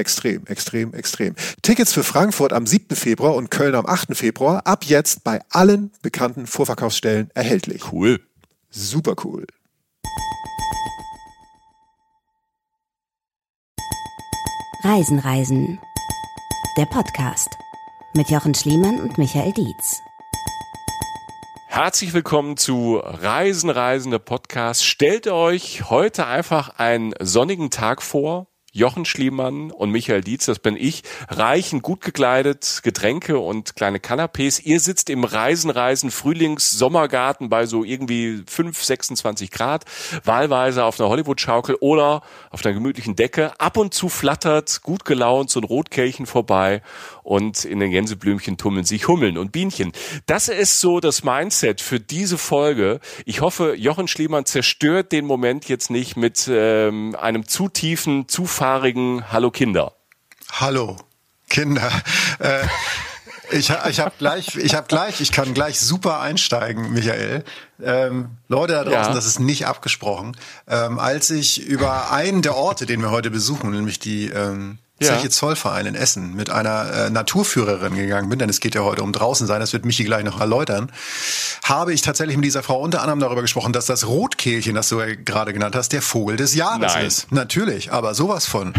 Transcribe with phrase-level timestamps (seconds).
[0.00, 1.34] Extrem, extrem, extrem.
[1.60, 2.96] Tickets für Frankfurt am 7.
[2.96, 4.16] Februar und Köln am 8.
[4.16, 7.92] Februar ab jetzt bei allen bekannten Vorverkaufsstellen erhältlich.
[7.92, 8.18] Cool.
[8.70, 9.46] Super cool.
[14.84, 15.78] Reisen, Reisen.
[16.78, 17.50] Der Podcast
[18.14, 19.98] mit Jochen Schliemann und Michael Dietz.
[21.66, 24.82] Herzlich willkommen zu Reisen, Reisen, der Podcast.
[24.82, 30.76] Stellt euch heute einfach einen sonnigen Tag vor Jochen Schliemann und Michael Dietz, das bin
[30.76, 34.62] ich, reichen, gut gekleidet, Getränke und kleine Canapés.
[34.62, 39.84] Ihr sitzt im Reisen, Reisen, Frühlings-, Sommergarten bei so irgendwie 5, 26 Grad,
[40.24, 43.58] wahlweise auf einer Hollywood-Schaukel oder auf einer gemütlichen Decke.
[43.58, 46.82] Ab und zu flattert, gut gelaunt, so ein Rotkehlchen vorbei
[47.22, 49.92] und in den Gänseblümchen tummeln sich Hummeln und Bienchen.
[50.26, 53.00] Das ist so das Mindset für diese Folge.
[53.24, 58.46] Ich hoffe, Jochen Schliemann zerstört den Moment jetzt nicht mit ähm, einem zu tiefen, zu
[58.46, 59.94] fahrigen Hallo Kinder.
[60.52, 60.96] Hallo
[61.48, 61.90] Kinder.
[62.38, 62.66] Äh,
[63.52, 67.44] ich, ich habe gleich, ich habe gleich, ich kann gleich super einsteigen, Michael.
[67.82, 69.14] Ähm, Leute da draußen, ja.
[69.14, 70.36] das ist nicht abgesprochen.
[70.68, 75.16] Ähm, als ich über einen der Orte, den wir heute besuchen, nämlich die ähm, ja.
[75.16, 79.02] Zeche Zollverein in Essen mit einer äh, Naturführerin gegangen bin, denn es geht ja heute
[79.02, 80.92] um draußen sein, das wird Michi gleich noch erläutern,
[81.64, 85.00] habe ich tatsächlich mit dieser Frau unter anderem darüber gesprochen, dass das Rotkehlchen, das du
[85.00, 87.06] ja gerade genannt hast, der Vogel des Jahres Nein.
[87.06, 87.32] ist.
[87.32, 88.74] Natürlich, aber sowas von.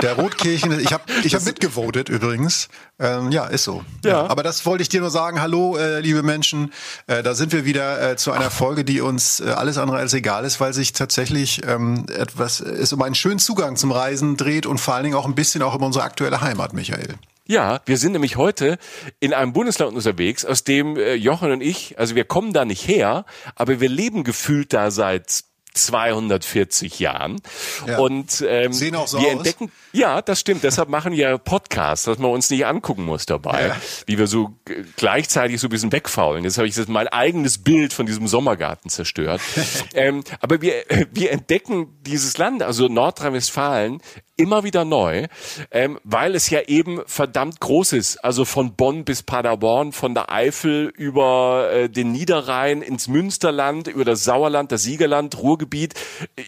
[0.00, 2.68] Der Rotkehlchen, ich habe ich hab mitgevotet übrigens.
[3.00, 3.82] Ähm, ja, ist so.
[4.04, 4.10] Ja.
[4.10, 4.26] ja.
[4.26, 5.40] Aber das wollte ich dir nur sagen.
[5.40, 6.72] Hallo, äh, liebe Menschen.
[7.06, 10.12] Äh, da sind wir wieder äh, zu einer Folge, die uns äh, alles andere als
[10.12, 14.66] egal ist, weil sich tatsächlich ähm, etwas, es um einen schönen Zugang zum Reisen dreht
[14.66, 17.14] und vor allen Dingen auch ein bisschen auch um unsere aktuelle Heimat, Michael.
[17.46, 18.78] Ja, wir sind nämlich heute
[19.18, 22.86] in einem Bundesland unterwegs, aus dem äh, Jochen und ich, also wir kommen da nicht
[22.86, 23.24] her,
[23.56, 27.40] aber wir leben gefühlt da seit 240 Jahren.
[27.86, 27.98] Ja.
[27.98, 29.32] Und ähm, Sehen auch so wir aus.
[29.32, 30.64] entdecken, ja, das stimmt.
[30.64, 33.76] Deshalb machen wir Podcasts, dass man uns nicht angucken muss dabei, ja.
[34.06, 34.54] wie wir so
[34.96, 36.44] gleichzeitig so ein bisschen wegfaulen.
[36.44, 39.40] Jetzt habe ich mein eigenes Bild von diesem Sommergarten zerstört.
[39.94, 44.00] ähm, aber wir, wir entdecken dieses Land, also Nordrhein-Westfalen,
[44.40, 45.26] immer wieder neu,
[45.70, 48.24] ähm, weil es ja eben verdammt groß ist.
[48.24, 54.04] Also von Bonn bis Paderborn, von der Eifel über äh, den Niederrhein ins Münsterland, über
[54.04, 55.94] das Sauerland, das Siegerland, Ruhrgebiet.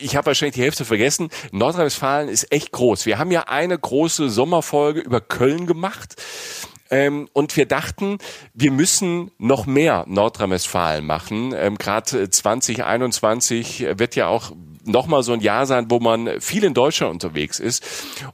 [0.01, 1.29] Ich habe wahrscheinlich die Hälfte vergessen.
[1.53, 3.07] Nordrhein-Westfalen ist echt groß.
[3.07, 6.17] Wir haben ja eine große Sommerfolge über Köln gemacht.
[6.93, 8.19] Ähm, und wir dachten,
[8.53, 11.55] wir müssen noch mehr Nordrhein-Westfalen machen.
[11.57, 14.53] Ähm, Gerade 2021 wird ja auch
[14.85, 17.85] nochmal so ein Jahr sein, wo man viel in Deutschland unterwegs ist.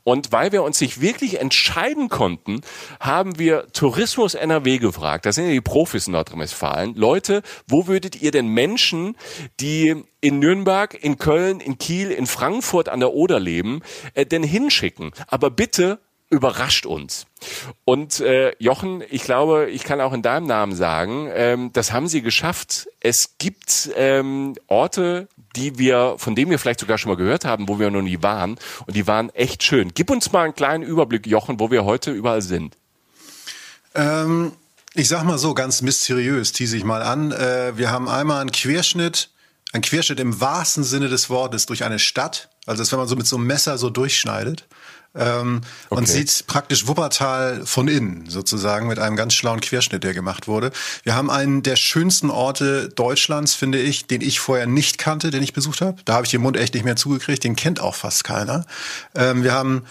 [0.03, 2.63] Und weil wir uns nicht wirklich entscheiden konnten,
[3.01, 5.27] haben wir Tourismus NRW gefragt.
[5.27, 6.95] Das sind ja die Profis in Nordrhein-Westfalen.
[6.95, 9.17] Leute, wo würdet ihr denn Menschen,
[9.61, 13.83] die in Nürnberg, in Köln, in Kiel, in Frankfurt an der Oder leben,
[14.15, 15.13] äh, denn hinschicken?
[15.29, 17.27] Aber bitte überrascht uns.
[17.85, 22.09] Und äh, Jochen, ich glaube, ich kann auch in deinem Namen sagen, ähm, das haben
[22.09, 22.89] sie geschafft.
[23.01, 27.69] Es gibt ähm, Orte, die wir, von denen wir vielleicht sogar schon mal gehört haben,
[27.69, 28.59] wo wir noch nie waren.
[28.87, 29.93] Und die waren echt schön.
[29.95, 32.77] Gib uns mal einen kleinen Überblick, Jochen, wo wir heute überall sind.
[33.95, 34.53] Ähm,
[34.95, 37.33] ich sag mal so, ganz mysteriös, tease ich mal an.
[37.33, 39.31] Äh, wir haben einmal einen Querschnitt,
[39.73, 42.51] einen Querschnitt im wahrsten Sinne des Wortes durch eine Stadt.
[42.67, 44.67] Also, das, wenn man so mit so einem Messer so durchschneidet
[45.15, 45.99] ähm, okay.
[45.99, 50.71] und sieht praktisch Wuppertal von innen sozusagen mit einem ganz schlauen Querschnitt, der gemacht wurde.
[51.03, 55.43] Wir haben einen der schönsten Orte Deutschlands, finde ich, den ich vorher nicht kannte, den
[55.43, 56.01] ich besucht habe.
[56.05, 58.65] Da habe ich den Mund echt nicht mehr zugekriegt, den kennt auch fast keiner.
[59.15, 59.85] Ähm, wir haben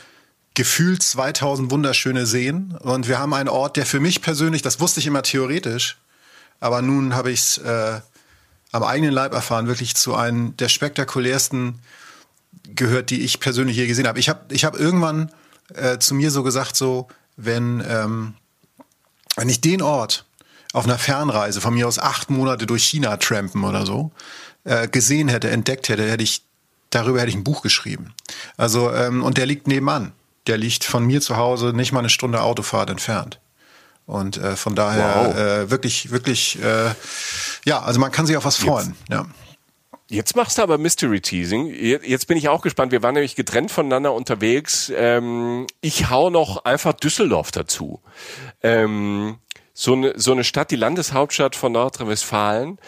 [0.53, 4.99] gefühlt 2000 wunderschöne Seen und wir haben einen Ort, der für mich persönlich, das wusste
[4.99, 5.97] ich immer theoretisch,
[6.59, 7.99] aber nun habe ich es äh,
[8.71, 11.79] am eigenen Leib erfahren, wirklich zu einem der spektakulärsten
[12.63, 14.19] gehört, die ich persönlich je gesehen habe.
[14.19, 15.31] Ich habe ich hab irgendwann
[15.73, 18.33] äh, zu mir so gesagt, so, wenn, ähm,
[19.35, 20.25] wenn ich den Ort
[20.73, 24.11] auf einer Fernreise von mir aus acht Monate durch China trampen oder so
[24.63, 26.43] äh, gesehen hätte, entdeckt hätte, hätte ich
[26.89, 28.13] darüber hätte ich ein Buch geschrieben.
[28.57, 30.13] Also ähm, und der liegt nebenan.
[30.47, 33.39] Der liegt von mir zu Hause nicht mal eine Stunde Autofahrt entfernt.
[34.05, 35.35] Und äh, von daher wow.
[35.35, 36.91] äh, wirklich, wirklich, äh,
[37.65, 38.95] ja, also man kann sich auf was freuen.
[38.99, 39.25] Jetzt, ja.
[40.09, 41.67] Jetzt machst du aber Mystery Teasing.
[41.67, 42.93] Jetzt bin ich auch gespannt.
[42.93, 44.91] Wir waren nämlich getrennt voneinander unterwegs.
[44.95, 48.01] Ähm, ich hau noch einfach Düsseldorf dazu.
[48.63, 49.39] Ähm,
[49.73, 52.79] so eine, so eine Stadt, die Landeshauptstadt von Nordrhein-Westfalen.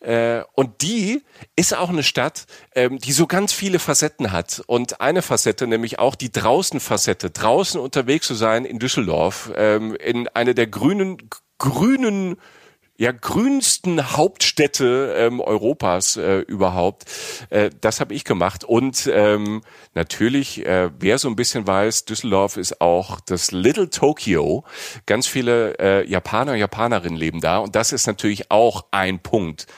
[0.00, 1.22] Äh, und die
[1.56, 4.62] ist auch eine Stadt, ähm, die so ganz viele Facetten hat.
[4.66, 10.28] Und eine Facette, nämlich auch die Draußen-Facette, draußen unterwegs zu sein in Düsseldorf, ähm, in
[10.28, 11.18] eine der grünen,
[11.58, 12.36] grünen
[12.98, 17.04] ja grünsten Hauptstädte ähm, Europas äh, überhaupt.
[17.48, 19.62] Äh, das habe ich gemacht und ähm,
[19.94, 24.64] natürlich, äh, wer so ein bisschen weiß, Düsseldorf ist auch das Little Tokyo.
[25.06, 29.68] Ganz viele äh, Japaner Japanerinnen leben da und das ist natürlich auch ein Punkt,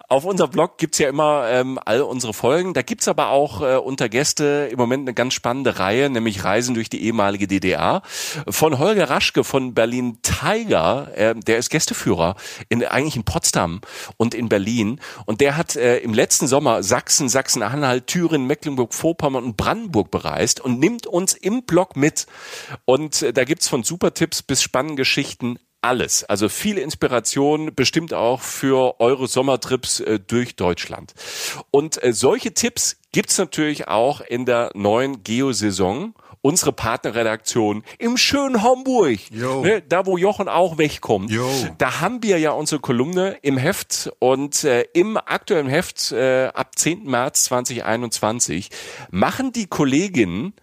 [0.10, 2.74] auf unserem Blog gibt's ja immer ähm, all unsere Folgen.
[2.74, 6.74] Da gibt's aber auch äh, unter Gäste im Moment eine ganz spannende Reihe, nämlich Reisen
[6.74, 8.02] durch die ehemalige DDR.
[8.50, 11.10] Von Holger Raschke von Berlin Tiger.
[11.16, 12.36] Äh, der ist Gästeführer
[12.70, 13.82] in, eigentlich in Potsdam
[14.18, 15.00] und in Berlin.
[15.28, 20.62] Und der hat äh, im letzten Sommer Sachsen, Sachsen-Anhalt, Thüringen, Thüringen, Mecklenburg-Vorpommern und Brandenburg bereist
[20.62, 22.28] und nimmt uns im Blog mit.
[22.86, 26.24] Und äh, da gibt's von Supertipps bis spannenden Geschichten alles.
[26.24, 31.14] Also viele Inspiration, bestimmt auch für eure Sommertrips äh, durch Deutschland.
[31.72, 38.64] Und äh, solche Tipps gibt's natürlich auch in der neuen Geo-Saison unsere Partnerredaktion im schönen
[38.64, 39.20] Hamburg,
[39.62, 41.32] ne, da wo Jochen auch wegkommt.
[41.32, 41.50] Yo.
[41.78, 46.78] Da haben wir ja unsere Kolumne im Heft und äh, im aktuellen Heft äh, ab
[46.78, 47.04] 10.
[47.04, 48.70] März 2021
[49.12, 50.54] machen die Kolleginnen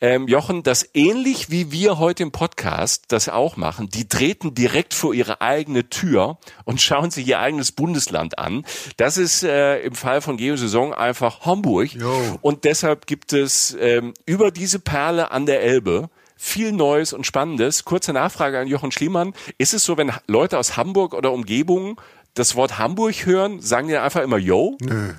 [0.00, 3.88] ähm, Jochen, das ähnlich wie wir heute im Podcast das auch machen.
[3.90, 8.64] Die treten direkt vor ihre eigene Tür und schauen sich ihr eigenes Bundesland an.
[8.96, 11.92] Das ist äh, im Fall von Geosaison einfach Hamburg.
[11.92, 12.38] Jo.
[12.40, 17.84] Und deshalb gibt es ähm, über diese Perle an der Elbe viel Neues und Spannendes.
[17.84, 19.34] Kurze Nachfrage an Jochen Schliemann.
[19.58, 22.00] Ist es so, wenn Leute aus Hamburg oder Umgebung
[22.32, 24.78] das Wort Hamburg hören, sagen die einfach immer Yo?
[24.80, 25.12] Nö.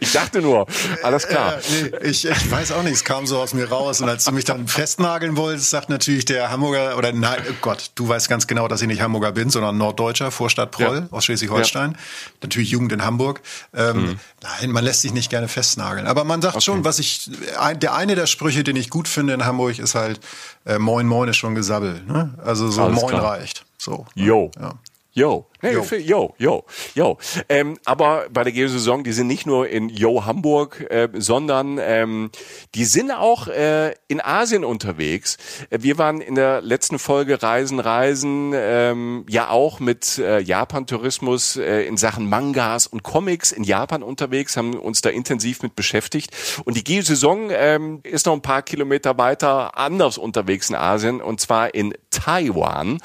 [0.00, 0.66] Ich dachte nur,
[1.02, 1.58] alles klar.
[1.58, 4.00] Äh, nee, ich, ich weiß auch nicht, es kam so aus mir raus.
[4.00, 7.90] Und als du mich dann festnageln wolltest, sagt natürlich der Hamburger, oder nein, oh Gott,
[7.94, 11.16] du weißt ganz genau, dass ich nicht Hamburger bin, sondern Norddeutscher, Vorstadt Proll ja.
[11.16, 11.92] aus Schleswig-Holstein.
[11.92, 11.98] Ja.
[12.42, 13.40] Natürlich Jugend in Hamburg.
[13.74, 14.20] Ähm, mhm.
[14.42, 16.06] Nein, man lässt sich nicht gerne festnageln.
[16.06, 16.64] Aber man sagt okay.
[16.64, 17.30] schon, was ich,
[17.76, 20.20] der eine der Sprüche, den ich gut finde in Hamburg, ist halt,
[20.66, 22.02] äh, Moin Moin ist schon Gesabbel.
[22.06, 22.34] Ne?
[22.44, 23.24] Also so alles Moin klar.
[23.24, 23.64] reicht.
[23.78, 24.06] So.
[24.14, 24.50] Jo.
[24.60, 24.74] Ja.
[25.12, 25.46] Yo.
[25.72, 25.84] Yo.
[25.96, 27.18] yo, yo, yo.
[27.48, 32.30] Ähm, aber bei der Geo-Saison, die sind nicht nur in Yo Hamburg, äh, sondern ähm,
[32.74, 35.38] die sind auch äh, in Asien unterwegs.
[35.70, 41.56] Äh, wir waren in der letzten Folge Reisen, Reisen, ähm, ja auch mit äh, Japan-Tourismus
[41.56, 46.30] äh, in Sachen Mangas und Comics in Japan unterwegs, haben uns da intensiv mit beschäftigt.
[46.64, 51.40] Und die Geo-Saison ähm, ist noch ein paar Kilometer weiter anders unterwegs in Asien, und
[51.40, 52.98] zwar in Taiwan.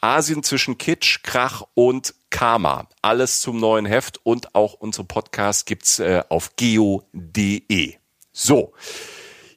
[0.00, 2.05] Asien zwischen Kitsch, Krach und
[2.36, 2.86] Karma.
[3.00, 7.94] Alles zum neuen Heft und auch unsere Podcasts gibt's äh, auf geo.de.
[8.30, 8.74] So.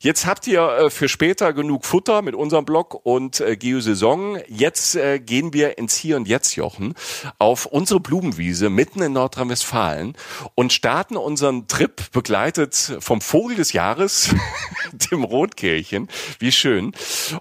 [0.02, 4.40] Jetzt habt ihr äh, für später genug Futter mit unserem Blog und äh, Geosaison.
[4.48, 6.94] Jetzt äh, gehen wir ins Hier und Jetzt, Jochen,
[7.38, 10.16] auf unsere Blumenwiese mitten in Nordrhein-Westfalen
[10.56, 14.34] und starten unseren Trip begleitet vom Vogel des Jahres,
[15.12, 16.08] dem Rotkehlchen.
[16.40, 16.94] Wie schön.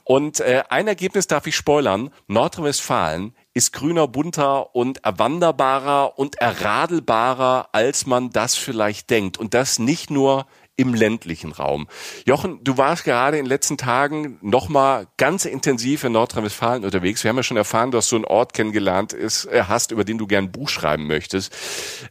[0.02, 2.11] Und äh, ein Ergebnis darf ich spoilern.
[2.26, 9.37] Nordrhein-Westfalen ist grüner, bunter und erwanderbarer und erradelbarer, als man das vielleicht denkt.
[9.38, 10.47] Und das nicht nur
[10.78, 11.88] im ländlichen Raum.
[12.25, 17.25] Jochen, du warst gerade in den letzten Tagen nochmal ganz intensiv in Nordrhein-Westfalen unterwegs.
[17.25, 20.19] Wir haben ja schon erfahren, dass du einen Ort kennengelernt ist, äh, hast, über den
[20.19, 21.52] du gern ein Buch schreiben möchtest.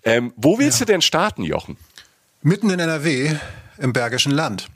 [0.03, 0.85] Ähm, wo willst ja.
[0.85, 1.77] du denn starten, Jochen?
[2.41, 3.37] Mitten in NRW,
[3.77, 4.67] im Bergischen Land.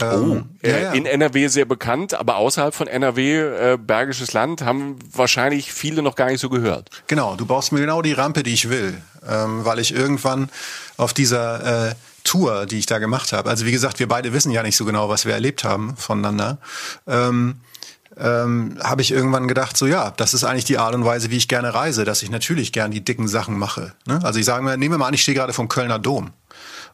[0.00, 0.92] Ähm, oh, äh, ja, ja.
[0.92, 6.14] in NRW sehr bekannt, aber außerhalb von NRW, äh, Bergisches Land, haben wahrscheinlich viele noch
[6.14, 6.88] gar nicht so gehört.
[7.08, 10.48] Genau, du baust mir genau die Rampe, die ich will, ähm, weil ich irgendwann
[10.96, 11.94] auf dieser äh,
[12.24, 14.86] Tour, die ich da gemacht habe, also wie gesagt, wir beide wissen ja nicht so
[14.86, 16.56] genau, was wir erlebt haben voneinander,
[17.06, 17.60] ähm,
[18.18, 21.36] ähm, habe ich irgendwann gedacht, so ja, das ist eigentlich die Art und Weise, wie
[21.36, 23.92] ich gerne reise, dass ich natürlich gern die dicken Sachen mache.
[24.06, 24.20] Ne?
[24.22, 26.30] Also ich sage mir, nehmen wir mal an, ich stehe gerade vom Kölner Dom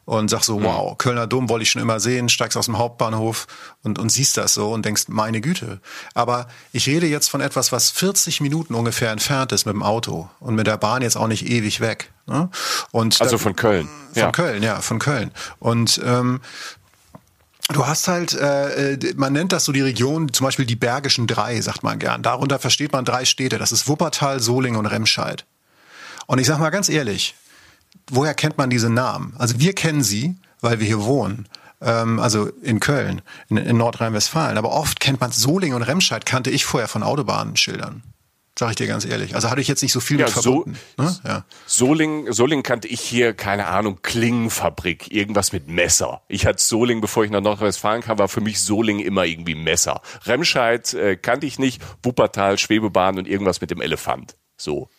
[0.09, 0.63] und sag so, mhm.
[0.63, 3.45] wow, Kölner Dom wollte ich schon immer sehen, steigst aus dem Hauptbahnhof
[3.83, 5.81] und, und siehst das so und denkst, meine Güte.
[6.15, 10.27] Aber ich rede jetzt von etwas, was 40 Minuten ungefähr entfernt ist mit dem Auto
[10.39, 12.11] und mit der Bahn jetzt auch nicht ewig weg.
[12.25, 12.49] Ne?
[12.89, 13.87] Und also da, von Köln.
[14.13, 14.31] Von ja.
[14.31, 15.29] Köln, ja, von Köln.
[15.59, 16.41] Und ähm,
[17.71, 21.27] Du hast halt, äh, äh, man nennt das so die Region, zum Beispiel die Bergischen
[21.27, 22.23] Drei, sagt man gern.
[22.23, 23.59] Darunter versteht man drei Städte.
[23.59, 25.45] Das ist Wuppertal, Solingen und Remscheid.
[26.25, 27.35] Und ich sag mal ganz ehrlich,
[28.11, 29.33] woher kennt man diese Namen?
[29.37, 31.47] Also wir kennen sie, weil wir hier wohnen.
[31.81, 34.57] Ähm, also in Köln, in, in Nordrhein-Westfalen.
[34.57, 38.03] Aber oft kennt man Solingen und Remscheid, kannte ich vorher von Autobahnschildern.
[38.59, 39.35] Sag ich dir ganz ehrlich.
[39.35, 40.77] Also hatte ich jetzt nicht so viel ja, mit verbunden.
[40.97, 41.19] So, ne?
[41.25, 41.45] ja.
[41.65, 46.23] Soling, Soling kannte ich hier, keine Ahnung, Klingenfabrik, irgendwas mit Messer.
[46.27, 50.01] Ich hatte Soling, bevor ich nach Nordrhein-Westfalen kam, war für mich Soling immer irgendwie Messer.
[50.25, 54.35] Remscheid äh, kannte ich nicht, Wuppertal, Schwebebahn und irgendwas mit dem Elefant.
[54.57, 54.89] So.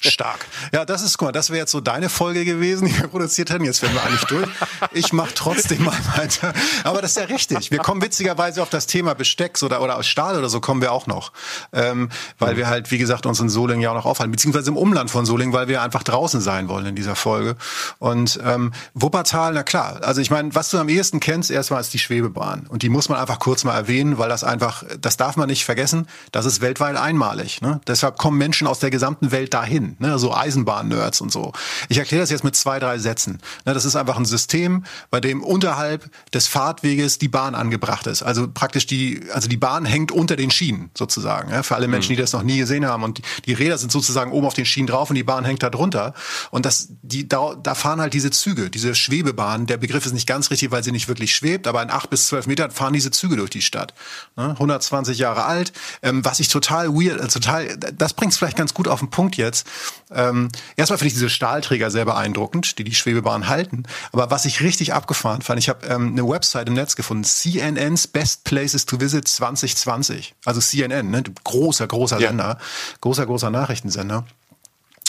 [0.00, 0.46] Stark.
[0.72, 3.50] Ja, das ist, guck mal, das wäre jetzt so deine Folge gewesen, die wir produziert
[3.50, 3.64] hätten.
[3.64, 4.48] Jetzt wären wir eigentlich durch.
[4.92, 6.52] Ich mache trotzdem mal weiter.
[6.84, 7.70] Aber das ist ja richtig.
[7.70, 10.92] Wir kommen witzigerweise auf das Thema Besteck oder, oder aus Stahl oder so kommen wir
[10.92, 11.32] auch noch.
[11.72, 14.30] Ähm, weil wir halt, wie gesagt, uns in Solingen ja auch noch aufhalten.
[14.30, 17.56] Beziehungsweise im Umland von Solingen, weil wir einfach draußen sein wollen in dieser Folge.
[17.98, 20.00] Und ähm, Wuppertal, na klar.
[20.02, 22.66] Also ich meine, was du am ehesten kennst, erstmal ist die Schwebebahn.
[22.68, 25.64] Und die muss man einfach kurz mal erwähnen, weil das einfach, das darf man nicht
[25.64, 27.60] vergessen, das ist weltweit einmalig.
[27.60, 27.80] Ne?
[27.86, 30.18] Deshalb kommen Menschen aus der gesamten Welt dahin, ne?
[30.18, 31.52] so Eisenbahn-Nerds und so.
[31.88, 33.38] Ich erkläre das jetzt mit zwei, drei Sätzen.
[33.64, 33.74] Ne?
[33.74, 38.22] Das ist einfach ein System, bei dem unterhalb des Fahrtweges die Bahn angebracht ist.
[38.22, 41.50] Also praktisch die, also die Bahn hängt unter den Schienen sozusagen.
[41.50, 41.62] Ja?
[41.62, 42.16] Für alle Menschen, mhm.
[42.16, 43.02] die das noch nie gesehen haben.
[43.02, 45.62] Und die, die Räder sind sozusagen oben auf den Schienen drauf und die Bahn hängt
[45.62, 46.14] da drunter.
[46.50, 49.66] Und das, die, da, da fahren halt diese Züge, diese Schwebebahn.
[49.66, 52.26] Der Begriff ist nicht ganz richtig, weil sie nicht wirklich schwebt, aber in acht bis
[52.26, 53.94] zwölf Metern fahren diese Züge durch die Stadt.
[54.36, 54.50] Ne?
[54.50, 55.72] 120 Jahre alt.
[56.02, 59.10] Ähm, was ich total weird, also total, das bringt es vielleicht ganz gut auf den
[59.10, 59.66] Punkt jetzt.
[60.10, 63.84] Ähm, erstmal finde ich diese Stahlträger sehr beeindruckend, die die Schwebebahn halten.
[64.12, 68.06] Aber was ich richtig abgefahren fand, ich habe ähm, eine Website im Netz gefunden, CNN's
[68.06, 70.34] Best Places to Visit 2020.
[70.44, 71.22] Also CNN, ne?
[71.44, 72.28] großer, großer ja.
[72.28, 72.58] Sender,
[73.00, 74.26] großer, großer Nachrichtensender.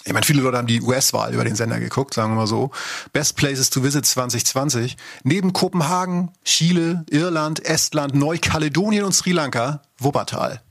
[0.06, 2.72] Ich meine, viele Leute haben die US-Wahl über den Sender geguckt, sagen wir mal so.
[3.12, 4.96] Best Places to Visit 2020.
[5.24, 10.62] Neben Kopenhagen, Chile, Irland, Estland, Neukaledonien und Sri Lanka, Wuppertal.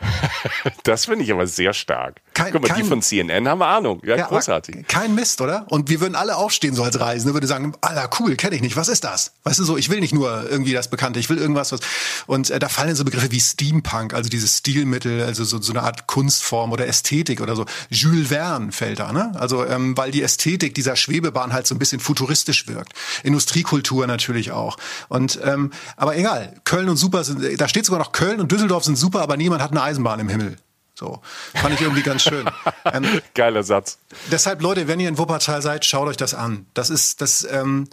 [0.84, 2.20] Das finde ich aber sehr stark.
[2.34, 4.00] Kein, Guck mal, kein, die von CNN haben Ahnung.
[4.04, 4.86] Ja, ja großartig.
[4.86, 5.66] Kein Mist, oder?
[5.68, 8.76] Und wir würden alle aufstehen so als Reisende, würde sagen, Alter, cool, kenne ich nicht.
[8.76, 9.32] Was ist das?
[9.42, 11.80] Weißt du so, ich will nicht nur irgendwie das Bekannte, ich will irgendwas, was.
[12.26, 15.82] Und äh, da fallen so Begriffe wie Steampunk, also dieses Stilmittel, also so, so eine
[15.82, 17.66] Art Kunstform oder Ästhetik oder so.
[17.90, 19.32] Jules Verne fällt da, ne?
[19.34, 22.92] Also, ähm, weil die Ästhetik dieser Schwebebahn halt so ein bisschen futuristisch wirkt.
[23.24, 24.76] Industriekultur natürlich auch.
[25.08, 28.84] Und ähm, aber egal, Köln und Super sind, da steht sogar noch Köln und Düsseldorf
[28.84, 30.56] sind super, aber niemand hat eine Eisenbahn im Himmel.
[30.94, 31.20] So,
[31.54, 32.48] fand ich irgendwie ganz schön.
[32.90, 33.98] Ähm, Geiler Satz.
[34.30, 36.64] Deshalb, Leute, wenn ihr in Wuppertal seid, schaut euch das an.
[36.72, 37.86] Das ist, das, ähm,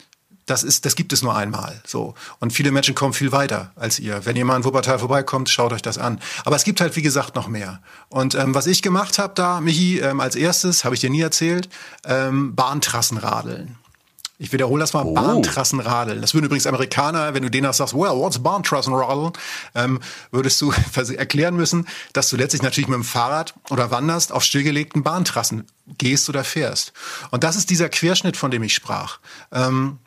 [0.45, 1.81] das ist, das gibt es nur einmal.
[1.85, 2.13] So.
[2.39, 4.25] Und viele Menschen kommen viel weiter als ihr.
[4.25, 6.21] Wenn ihr mal in Wuppertal vorbeikommt, schaut euch das an.
[6.45, 7.81] Aber es gibt halt, wie gesagt, noch mehr.
[8.07, 11.21] Und ähm, was ich gemacht habe da, Michi, ähm, als erstes, habe ich dir nie
[11.21, 11.67] erzählt,
[12.05, 13.75] ähm, Bahntrassenradeln.
[14.37, 15.13] Ich wiederhole das mal, oh.
[15.13, 16.21] Bahntrassenradeln.
[16.21, 19.31] Das würden übrigens Amerikaner, wenn du denen das sagst, well, what's Bahntrassenradeln,
[19.75, 19.99] ähm,
[20.31, 20.73] würdest du
[21.15, 25.65] erklären müssen, dass du letztlich natürlich mit dem Fahrrad oder wanderst auf stillgelegten Bahntrassen
[25.97, 26.91] gehst oder fährst.
[27.31, 29.19] Und das ist dieser Querschnitt, von dem ich sprach.
[29.51, 29.99] Ähm,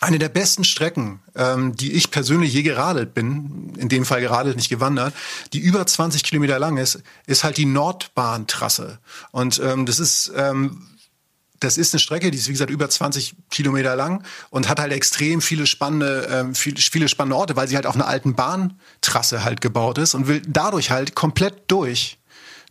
[0.00, 4.56] eine der besten Strecken, ähm, die ich persönlich je geradelt bin, in dem Fall geradelt,
[4.56, 5.14] nicht gewandert,
[5.52, 8.98] die über 20 Kilometer lang ist, ist halt die Nordbahntrasse.
[9.30, 10.86] Und ähm, das ist ähm,
[11.60, 14.92] das ist eine Strecke, die ist wie gesagt über 20 Kilometer lang und hat halt
[14.92, 19.44] extrem viele spannende, äh, viele, viele spannende Orte, weil sie halt auf einer alten Bahntrasse
[19.44, 22.16] halt gebaut ist und will dadurch halt komplett durch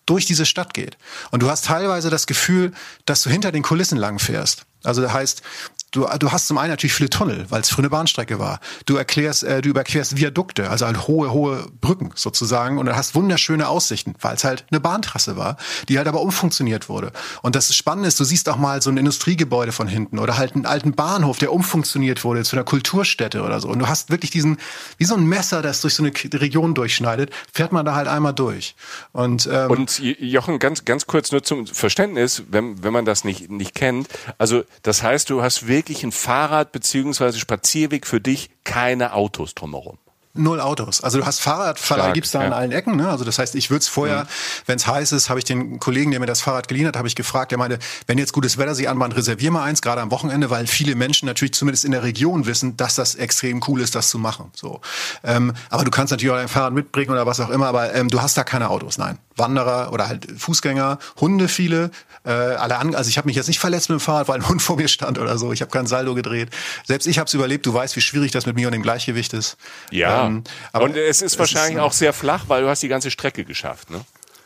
[0.05, 0.97] durch diese Stadt geht.
[1.29, 2.71] Und du hast teilweise das Gefühl,
[3.05, 4.65] dass du hinter den Kulissen lang fährst.
[4.83, 5.43] Also das heißt,
[5.91, 8.59] Du, du hast zum einen natürlich viele Tunnel, weil es früher eine Bahnstrecke war.
[8.85, 13.15] Du erklärst, äh, du überquerst Viadukte, also halt hohe, hohe Brücken sozusagen, und dann hast
[13.15, 17.11] wunderschöne Aussichten, weil es halt eine Bahntrasse war, die halt aber umfunktioniert wurde.
[17.41, 20.53] Und das Spannende ist, du siehst auch mal so ein Industriegebäude von hinten oder halt
[20.53, 23.67] einen alten Bahnhof, der umfunktioniert wurde zu einer Kulturstätte oder so.
[23.67, 24.57] Und du hast wirklich diesen,
[24.99, 28.33] wie so ein Messer, das durch so eine Region durchschneidet, fährt man da halt einmal
[28.33, 28.75] durch.
[29.11, 33.49] Und, ähm, und Jochen, ganz, ganz kurz nur zum Verständnis, wenn, wenn man das nicht,
[33.49, 34.07] nicht kennt.
[34.37, 39.55] Also, das heißt, du hast wirklich wirklich ein Fahrrad beziehungsweise Spazierweg für dich, keine Autos
[39.55, 39.97] drumherum.
[40.35, 41.01] Null Autos.
[41.01, 42.47] Also du hast Fahrradverleih, gibt's da ja.
[42.47, 42.95] an allen Ecken.
[42.95, 43.09] Ne?
[43.09, 44.27] Also das heißt, ich würde es vorher, mhm.
[44.67, 47.07] wenn es heiß ist, habe ich den Kollegen, der mir das Fahrrad geliehen hat, habe
[47.07, 50.11] ich gefragt, der meinte, wenn jetzt gutes Wetter sich anbahnt, reservier mal eins, gerade am
[50.11, 53.95] Wochenende, weil viele Menschen natürlich zumindest in der Region wissen, dass das extrem cool ist,
[53.95, 54.51] das zu machen.
[54.53, 54.81] So,
[55.23, 58.09] ähm, Aber du kannst natürlich auch dein Fahrrad mitbringen oder was auch immer, aber ähm,
[58.09, 59.17] du hast da keine Autos, nein.
[59.35, 61.91] Wanderer oder halt Fußgänger, Hunde viele,
[62.25, 64.47] äh, alle an, also ich habe mich jetzt nicht verletzt mit dem Fahrrad, weil ein
[64.47, 65.53] Hund vor mir stand oder so.
[65.53, 66.49] Ich habe kein Saldo gedreht.
[66.85, 67.65] Selbst ich habe es überlebt.
[67.65, 69.57] Du weißt, wie schwierig das mit mir und dem Gleichgewicht ist.
[69.91, 70.18] Ja.
[70.27, 72.87] Ähm, aber und es ist es wahrscheinlich ist, auch sehr flach, weil du hast die
[72.87, 74.01] ganze Strecke geschafft, ne?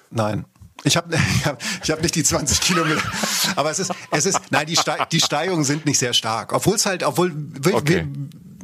[0.09, 0.45] Nein.
[0.83, 3.01] Ich habe ich hab, ich hab nicht die 20 Kilometer,
[3.55, 6.53] aber es ist, es ist, nein, die, Ste die Steigungen sind nicht sehr stark.
[6.53, 7.33] Obwohl es halt, obwohl,
[7.71, 8.07] okay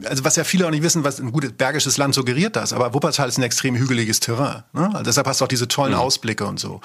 [0.05, 2.93] also was ja viele auch nicht wissen, was ein gutes bergisches Land suggeriert das, aber
[2.93, 4.63] Wuppertal ist ein extrem hügeliges Terrain.
[4.73, 4.89] Ne?
[4.91, 5.99] Also deshalb hast du auch diese tollen mhm.
[5.99, 6.81] Ausblicke und so.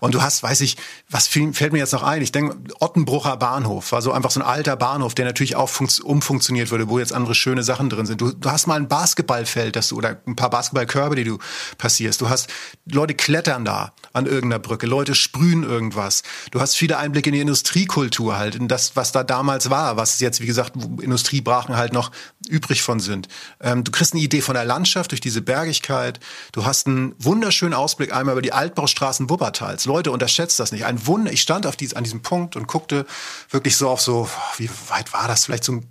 [0.00, 0.76] Und du hast, weiß ich,
[1.10, 2.22] was fällt mir jetzt noch ein?
[2.22, 5.70] Ich denke, Ottenbrucher Bahnhof war so einfach so ein alter Bahnhof, der natürlich auch
[6.02, 8.20] umfunktioniert wurde, wo jetzt andere schöne Sachen drin sind.
[8.20, 11.38] Du, du hast mal ein Basketballfeld, das du, oder ein paar Basketballkörbe, die du
[11.78, 12.20] passierst.
[12.20, 12.48] Du hast
[12.86, 16.22] Leute klettern da an irgendeiner Brücke, Leute sprühen irgendwas.
[16.50, 20.20] Du hast viele Einblicke in die Industriekultur halt, in das, was da damals war, was
[20.20, 22.10] jetzt, wie gesagt, Industriebrachen halt noch
[22.58, 23.28] übrig von sind.
[23.60, 26.18] Ähm, du kriegst eine Idee von der Landschaft durch diese Bergigkeit.
[26.52, 29.84] Du hast einen wunderschönen Ausblick einmal über die Altbaustraßen Wuppertals.
[29.84, 30.84] Leute, unterschätzt das nicht.
[30.84, 31.32] Ein Wunder.
[31.32, 33.06] Ich stand auf dies, an diesem Punkt und guckte
[33.50, 35.44] wirklich so auf so, wie weit war das?
[35.44, 35.86] Vielleicht so ein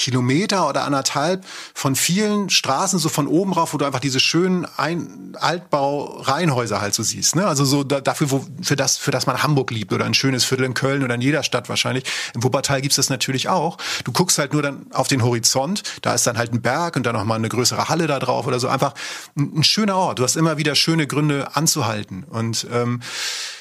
[0.00, 4.66] Kilometer oder anderthalb von vielen Straßen so von oben rauf, wo du einfach diese schönen
[4.76, 7.36] Ein Altbau-Reihenhäuser halt so siehst.
[7.36, 7.46] Ne?
[7.46, 10.44] Also so da, dafür, wo, für das, für das man Hamburg liebt oder ein schönes
[10.44, 12.04] Viertel in Köln oder in jeder Stadt wahrscheinlich.
[12.34, 13.76] Im Wuppertal gibt's das natürlich auch.
[14.04, 17.04] Du guckst halt nur dann auf den Horizont, da ist dann halt ein Berg und
[17.04, 18.68] dann nochmal eine größere Halle da drauf oder so.
[18.68, 18.94] Einfach
[19.36, 20.18] ein, ein schöner Ort.
[20.18, 22.24] Du hast immer wieder schöne Gründe anzuhalten.
[22.24, 23.00] Und ähm,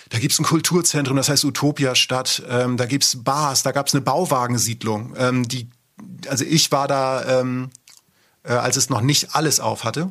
[0.10, 2.42] da gibt's ein Kulturzentrum, das heißt Utopia Stadt.
[2.50, 5.70] Ähm, da gibt's Bars, da gab's eine Bauwagensiedlung, ähm, die
[6.28, 7.70] also ich war da, ähm,
[8.44, 10.10] äh, als es noch nicht alles auf hatte.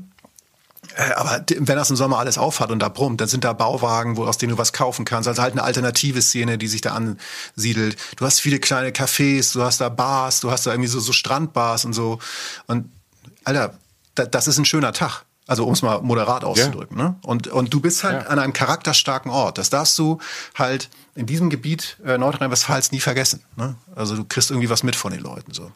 [0.96, 4.16] Äh, aber wenn das im Sommer alles aufhat und da brummt, dann sind da Bauwagen,
[4.16, 5.28] wo, aus denen du was kaufen kannst.
[5.28, 7.96] Also halt eine alternative Szene, die sich da ansiedelt.
[8.16, 11.12] Du hast viele kleine Cafés, du hast da Bars, du hast da irgendwie so, so
[11.12, 12.18] Strandbars und so.
[12.66, 12.90] Und
[13.44, 13.78] Alter,
[14.14, 15.24] da, das ist ein schöner Tag.
[15.48, 16.98] Also um es mal moderat auszudrücken.
[16.98, 17.04] Ja.
[17.04, 17.16] Ne?
[17.22, 18.28] Und, und du bist halt ja.
[18.28, 19.56] an einem charakterstarken Ort.
[19.56, 20.18] Das darfst du
[20.54, 23.42] halt in diesem Gebiet äh, Nordrhein-Westfalens nie vergessen.
[23.56, 23.74] Ne?
[23.96, 25.54] Also du kriegst irgendwie was mit von den Leuten.
[25.54, 25.72] so.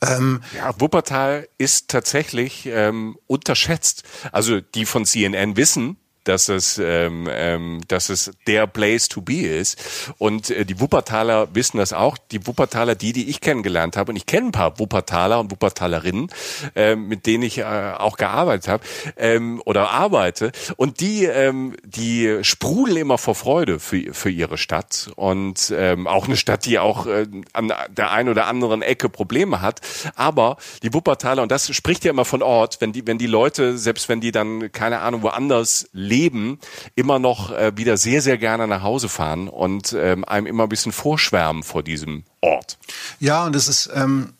[0.00, 4.04] Ähm, ja, Wuppertal ist tatsächlich ähm, unterschätzt.
[4.30, 5.96] Also die von CNN wissen,
[6.28, 10.12] dass es, ähm, ähm, dass es der Place to be ist.
[10.18, 12.18] Und äh, die Wuppertaler wissen das auch.
[12.18, 16.28] Die Wuppertaler, die, die ich kennengelernt habe, und ich kenne ein paar Wuppertaler und Wuppertalerinnen,
[16.74, 18.84] äh, mit denen ich äh, auch gearbeitet habe
[19.16, 20.52] ähm, oder arbeite.
[20.76, 25.10] Und die, ähm, die sprudeln immer vor Freude für, für ihre Stadt.
[25.16, 29.62] Und ähm, auch eine Stadt, die auch äh, an der einen oder anderen Ecke Probleme
[29.62, 29.80] hat.
[30.14, 33.78] Aber die Wuppertaler, und das spricht ja immer von Ort, wenn die, wenn die Leute,
[33.78, 36.58] selbst wenn die dann, keine Ahnung, woanders leben, Leben
[36.94, 40.68] immer noch äh, wieder sehr, sehr gerne nach Hause fahren und ähm, einem immer ein
[40.68, 42.78] bisschen vorschwärmen vor diesem Ort.
[43.20, 44.34] Ja, und es ist, ähm,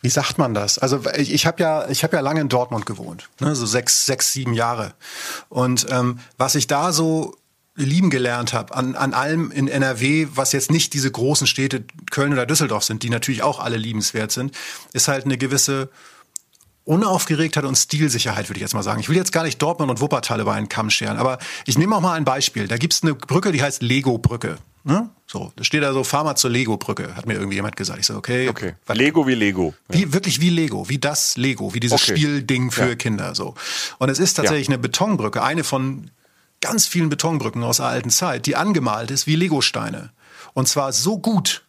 [0.00, 0.78] wie sagt man das?
[0.78, 4.06] Also ich, ich habe ja, ich habe ja lange in Dortmund gewohnt, ne, so sechs,
[4.06, 4.94] sechs, sieben Jahre.
[5.48, 7.36] Und ähm, was ich da so
[7.76, 12.32] lieben gelernt habe an, an allem in NRW, was jetzt nicht diese großen Städte Köln
[12.32, 14.56] oder Düsseldorf sind, die natürlich auch alle liebenswert sind,
[14.92, 15.88] ist halt eine gewisse
[16.90, 18.98] Unaufgeregtheit und Stilsicherheit, würde ich jetzt mal sagen.
[18.98, 21.94] Ich will jetzt gar nicht Dortmund und Wuppertal über einen Kamm scheren, aber ich nehme
[21.94, 22.66] auch mal ein Beispiel.
[22.66, 24.58] Da gibt es eine Brücke, die heißt Lego-Brücke.
[24.82, 25.08] Ne?
[25.28, 28.00] So, da steht da so, fahr mal zur Lego-Brücke, hat mir irgendwie jemand gesagt.
[28.00, 28.48] Ich so, okay.
[28.48, 28.74] okay.
[28.88, 29.72] Lego wie Lego.
[29.88, 30.12] Wie, ja.
[30.12, 32.16] wirklich wie Lego, wie das Lego, wie dieses okay.
[32.16, 32.94] Spielding für ja.
[32.96, 33.54] Kinder, so.
[33.98, 34.74] Und es ist tatsächlich ja.
[34.74, 36.10] eine Betonbrücke, eine von
[36.60, 40.10] ganz vielen Betonbrücken aus der alten Zeit, die angemalt ist wie Legosteine.
[40.54, 41.64] Und zwar so gut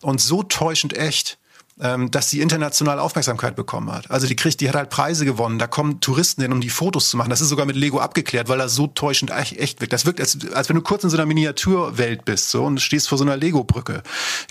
[0.00, 1.39] und so täuschend echt,
[1.80, 4.10] ähm, dass sie international Aufmerksamkeit bekommen hat.
[4.10, 5.58] Also die kriegt, die hat halt Preise gewonnen.
[5.58, 7.30] Da kommen Touristen hin, um die Fotos zu machen.
[7.30, 9.92] Das ist sogar mit Lego abgeklärt, weil das so täuschend echt wirkt.
[9.92, 13.08] Das wirkt, als, als wenn du kurz in so einer Miniaturwelt bist so und stehst
[13.08, 14.02] vor so einer Lego-Brücke.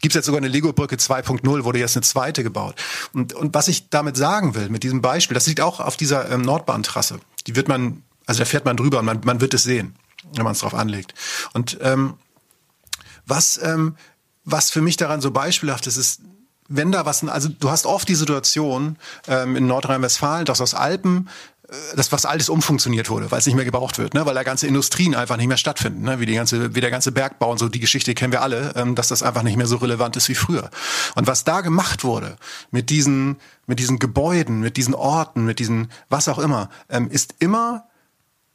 [0.01, 2.75] Gibt jetzt sogar eine Lego-Brücke 2.0, wurde jetzt eine zweite gebaut.
[3.13, 6.31] Und, und was ich damit sagen will, mit diesem Beispiel, das liegt auch auf dieser
[6.31, 7.19] ähm, Nordbahntrasse.
[7.45, 9.95] Die wird man, also da fährt man drüber und man, man wird es sehen,
[10.33, 11.13] wenn man es drauf anlegt.
[11.53, 12.15] Und ähm,
[13.27, 13.95] was, ähm,
[14.45, 16.21] was für mich daran so beispielhaft ist, ist,
[16.69, 21.27] wenn da was, also du hast oft die Situation ähm, in Nordrhein-Westfalen, dass aus Alpen
[21.67, 24.25] äh, das was alles umfunktioniert wurde, weil es nicht mehr gebraucht wird, ne?
[24.25, 26.19] weil da ganze Industrien einfach nicht mehr stattfinden, ne?
[26.19, 28.95] wie die ganze, wie der ganze Bergbau und so, die Geschichte kennen wir alle, ähm,
[28.95, 30.69] dass das einfach nicht mehr so relevant ist wie früher.
[31.15, 32.37] Und was da gemacht wurde
[32.71, 37.35] mit diesen, mit diesen Gebäuden, mit diesen Orten, mit diesen was auch immer, ähm, ist
[37.39, 37.87] immer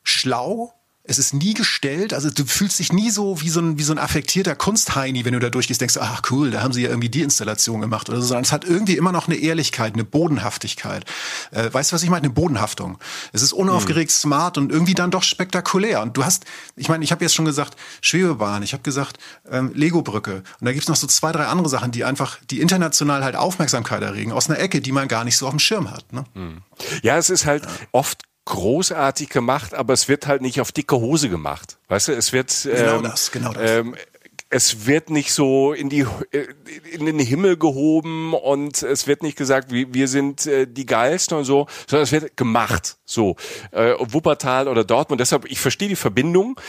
[0.04, 0.72] schlau
[1.06, 3.92] Es ist nie gestellt, also du fühlst dich nie so wie so ein, wie so
[3.92, 7.10] ein affektierter Kunstheini, wenn du da durchgehst, denkst, ach cool, da haben sie ja irgendwie
[7.10, 11.04] die Installation gemacht oder so, sondern es hat irgendwie immer noch eine Ehrlichkeit, eine Bodenhaftigkeit.
[11.50, 12.24] Äh, weißt du, was ich meine?
[12.24, 12.98] Eine Bodenhaftung.
[13.34, 14.14] Es ist unaufgeregt, mhm.
[14.14, 16.00] smart und irgendwie dann doch spektakulär.
[16.00, 19.18] Und du hast, ich meine, ich habe jetzt schon gesagt, Schwebebahn, ich habe gesagt,
[19.50, 20.36] ähm, Lego-Brücke.
[20.36, 24.02] Und da gibt's noch so zwei, drei andere Sachen, die einfach, die international halt Aufmerksamkeit
[24.02, 26.10] erregen, aus einer Ecke, die man gar nicht so auf dem Schirm hat.
[26.14, 26.24] Ne?
[26.32, 26.62] Mhm.
[27.02, 31.28] Ja, es ist halt oft großartig gemacht, aber es wird halt nicht auf dicke Hose
[31.28, 31.78] gemacht.
[31.88, 33.70] Weißt du, es wird genau ähm, das, genau das.
[33.70, 33.94] Ähm,
[34.50, 36.06] es wird nicht so in die
[36.92, 41.38] in den Himmel gehoben und es wird nicht gesagt, wir, wir sind äh, die geilsten
[41.38, 42.96] und so, sondern es wird gemacht.
[43.04, 43.34] So
[43.72, 45.20] äh, Wuppertal oder Dortmund.
[45.20, 46.60] Deshalb ich verstehe die Verbindung.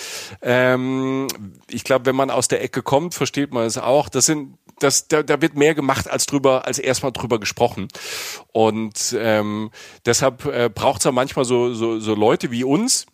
[0.41, 1.27] Ähm,
[1.69, 4.09] ich glaube, wenn man aus der Ecke kommt, versteht man es auch.
[4.09, 7.87] Das sind das, da, da wird mehr gemacht als drüber, als erstmal drüber gesprochen.
[8.55, 9.69] Und ähm,
[10.05, 13.05] deshalb äh, braucht es ja manchmal so, so, so Leute wie uns,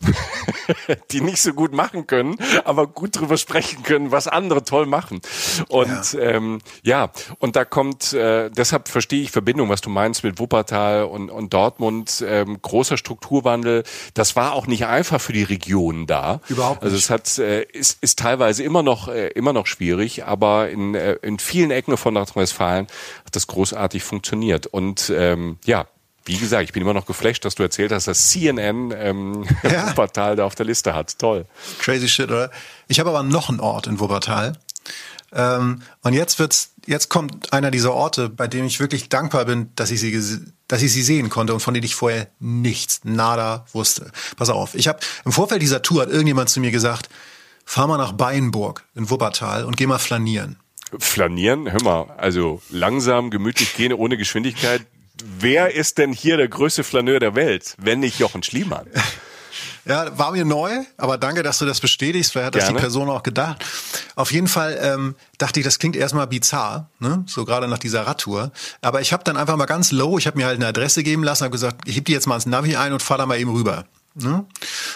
[1.12, 5.20] die nicht so gut machen können, aber gut drüber sprechen können, was andere toll machen.
[5.68, 10.24] Und ja, ähm, ja und da kommt, äh, deshalb verstehe ich Verbindung, was du meinst
[10.24, 13.82] mit Wuppertal und, und Dortmund, ähm, großer Strukturwandel.
[14.14, 16.42] Das war auch nicht einfach für die Regionen da.
[16.50, 16.94] Überhaupt nicht.
[16.94, 20.94] Also es hat, äh, ist, ist teilweise immer noch, äh, immer noch schwierig, aber in,
[20.94, 22.86] äh, in vielen Ecken von Nordrhein-Westfalen
[23.26, 24.68] hat das großartig funktioniert.
[24.68, 25.88] Und ähm, ja,
[26.26, 29.90] wie gesagt, ich bin immer noch geflasht, dass du erzählt hast, dass CNN ähm, ja.
[29.90, 31.18] Wuppertal da auf der Liste hat.
[31.18, 31.46] Toll.
[31.80, 32.52] Crazy shit, oder?
[32.88, 34.54] Ich habe aber noch einen Ort in Wuppertal.
[35.34, 39.72] Ähm, und jetzt wird's, jetzt kommt einer dieser Orte, bei dem ich wirklich dankbar bin,
[39.76, 43.66] dass ich sie, dass ich sie sehen konnte und von denen ich vorher nichts, nada
[43.72, 44.12] wusste.
[44.36, 47.10] Pass auf, ich habe im Vorfeld dieser Tour hat irgendjemand zu mir gesagt,
[47.66, 50.58] fahr mal nach Beinburg in Wuppertal und geh mal flanieren
[51.00, 54.86] flanieren, hör mal, also langsam, gemütlich gehen ohne Geschwindigkeit.
[55.40, 58.88] Wer ist denn hier der größte Flaneur der Welt, wenn nicht Jochen Schliemann?
[59.84, 62.32] Ja, war mir neu, aber danke, dass du das bestätigst.
[62.32, 63.66] Vielleicht hat das die Person auch gedacht.
[64.16, 67.24] Auf jeden Fall ähm, dachte ich, das klingt erstmal bizarr, ne?
[67.26, 68.52] so gerade nach dieser Radtour.
[68.82, 71.24] Aber ich habe dann einfach mal ganz low, ich habe mir halt eine Adresse geben
[71.24, 73.40] lassen, habe gesagt, ich heb die jetzt mal ins Navi ein und fahr da mal
[73.40, 73.86] eben rüber.
[74.14, 74.46] Ne?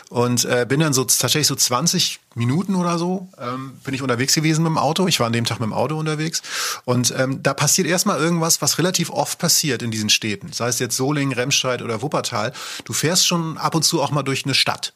[0.09, 4.35] Und äh, bin dann so tatsächlich so 20 Minuten oder so ähm, bin ich unterwegs
[4.35, 5.07] gewesen mit dem Auto.
[5.07, 6.41] Ich war an dem Tag mit dem Auto unterwegs.
[6.83, 10.51] Und ähm, da passiert erstmal irgendwas, was relativ oft passiert in diesen Städten.
[10.51, 12.51] Sei es jetzt Solingen, Remscheid oder Wuppertal.
[12.83, 14.93] Du fährst schon ab und zu auch mal durch eine Stadt.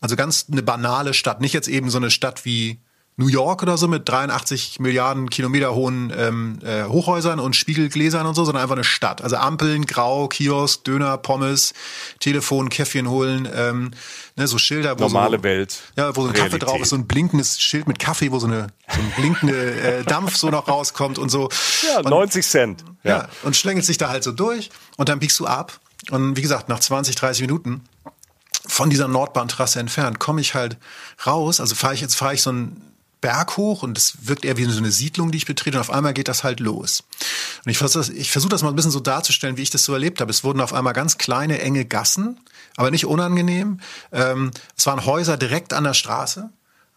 [0.00, 1.40] Also ganz eine banale Stadt.
[1.40, 2.80] Nicht jetzt eben so eine Stadt wie
[3.20, 8.34] New York oder so mit 83 Milliarden Kilometer hohen ähm, äh, Hochhäusern und Spiegelgläsern und
[8.34, 9.20] so, sondern einfach eine Stadt.
[9.20, 11.74] Also Ampeln, Grau, Kiosk, Döner, Pommes,
[12.18, 13.90] Telefon, Käffchen holen, ähm,
[14.36, 14.98] ne, so Schilder.
[14.98, 15.82] Wo Normale so, Welt.
[15.96, 16.60] Ja, wo so ein Realität.
[16.60, 19.80] Kaffee drauf ist, so ein blinkendes Schild mit Kaffee, wo so, eine, so ein blinkende
[19.80, 21.50] äh, Dampf so noch rauskommt und so.
[21.86, 22.84] Ja, und, 90 Cent.
[23.04, 23.10] Ja.
[23.10, 25.78] ja, und schlängelt sich da halt so durch und dann biegst du ab.
[26.10, 27.82] Und wie gesagt, nach 20, 30 Minuten
[28.66, 30.78] von dieser Nordbahntrasse entfernt komme ich halt
[31.26, 31.60] raus.
[31.60, 32.89] Also fahre ich jetzt fahre ich so ein
[33.20, 35.90] Berg hoch und es wirkt eher wie so eine Siedlung, die ich betrete und auf
[35.90, 37.04] einmal geht das halt los.
[37.64, 39.84] Und ich versuche das, ich versuche das mal ein bisschen so darzustellen, wie ich das
[39.84, 40.30] so erlebt habe.
[40.30, 42.40] Es wurden auf einmal ganz kleine, enge Gassen,
[42.76, 43.80] aber nicht unangenehm.
[44.12, 46.50] Ähm, es waren Häuser direkt an der Straße.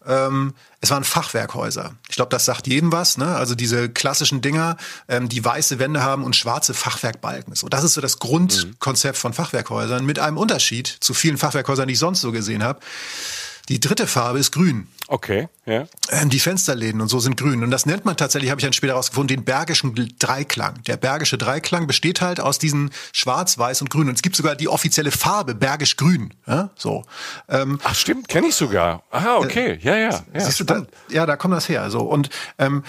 [0.06, 1.96] Ähm, es waren Fachwerkhäuser.
[2.10, 3.18] Ich glaube, das sagt jedem was.
[3.18, 3.36] Ne?
[3.36, 7.56] Also diese klassischen Dinger, ähm, die weiße Wände haben und schwarze Fachwerkbalken.
[7.56, 11.94] So, das ist so das Grundkonzept von Fachwerkhäusern mit einem Unterschied zu vielen Fachwerkhäusern, die
[11.94, 12.80] ich sonst so gesehen habe.
[13.70, 14.88] Die dritte Farbe ist grün.
[15.08, 15.86] Okay, ja.
[16.10, 17.64] Ähm, die Fensterläden und so sind grün.
[17.64, 20.84] Und das nennt man tatsächlich, habe ich dann später rausgefunden, den bergischen Dreiklang.
[20.84, 24.10] Der bergische Dreiklang besteht halt aus diesen Schwarz, Weiß und Grün.
[24.10, 26.34] Und es gibt sogar die offizielle Farbe, bergisch-grün.
[26.46, 27.04] Ja, so.
[27.48, 29.04] Ähm, Ach stimmt, kenne ich sogar.
[29.12, 30.24] Aha, okay, ja, ja.
[30.34, 31.90] ja siehst du, da, ja, da kommt das her.
[31.90, 32.02] So.
[32.02, 32.84] Und ähm,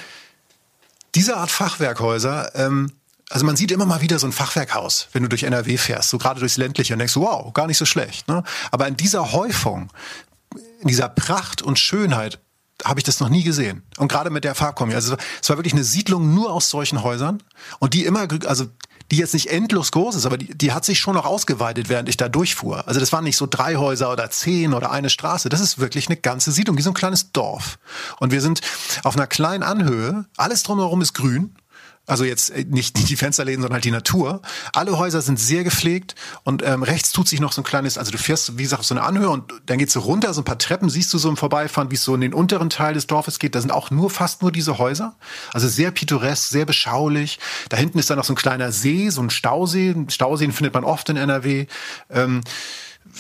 [1.15, 2.91] diese Art Fachwerkhäuser, ähm,
[3.31, 6.19] also man sieht immer mal wieder so ein Fachwerkhaus, wenn du durch NRW fährst, so
[6.19, 8.29] gerade durchs ländliche und denkst, wow, gar nicht so schlecht.
[8.29, 8.43] Ne?
[8.71, 9.91] Aber in dieser Häufung
[10.81, 12.41] in dieser Pracht und Schönheit
[12.85, 13.83] habe ich das noch nie gesehen.
[13.99, 14.95] Und gerade mit der Farbkombi.
[14.95, 17.43] Also es war wirklich eine Siedlung nur aus solchen Häusern
[17.79, 18.67] und die immer, also
[19.11, 22.09] die jetzt nicht endlos groß ist, aber die, die hat sich schon noch ausgeweitet, während
[22.09, 22.89] ich da durchfuhr.
[22.89, 25.49] Also das waren nicht so drei Häuser oder zehn oder eine Straße.
[25.49, 27.79] Das ist wirklich eine ganze Siedlung, wie so ein kleines Dorf.
[28.19, 28.61] Und wir sind
[29.03, 30.25] auf einer kleinen Anhöhe.
[30.37, 31.55] Alles drumherum ist grün.
[32.07, 34.43] Also jetzt äh, nicht die Fensterläden, sondern halt die Natur.
[34.73, 38.11] Alle Häuser sind sehr gepflegt und ähm, rechts tut sich noch so ein kleines, also
[38.11, 40.45] du fährst, wie gesagt, auf so eine Anhöhe und dann geht's so runter, so ein
[40.45, 43.07] paar Treppen siehst du so im Vorbeifahren, wie es so in den unteren Teil des
[43.07, 43.55] Dorfes geht.
[43.55, 45.17] Da sind auch nur fast nur diese Häuser.
[45.53, 47.39] Also sehr pittoresk, sehr beschaulich.
[47.69, 49.95] Da hinten ist dann noch so ein kleiner See, so ein Stausee.
[50.09, 51.67] Stauseen findet man oft in NRW.
[52.11, 52.43] Ähm,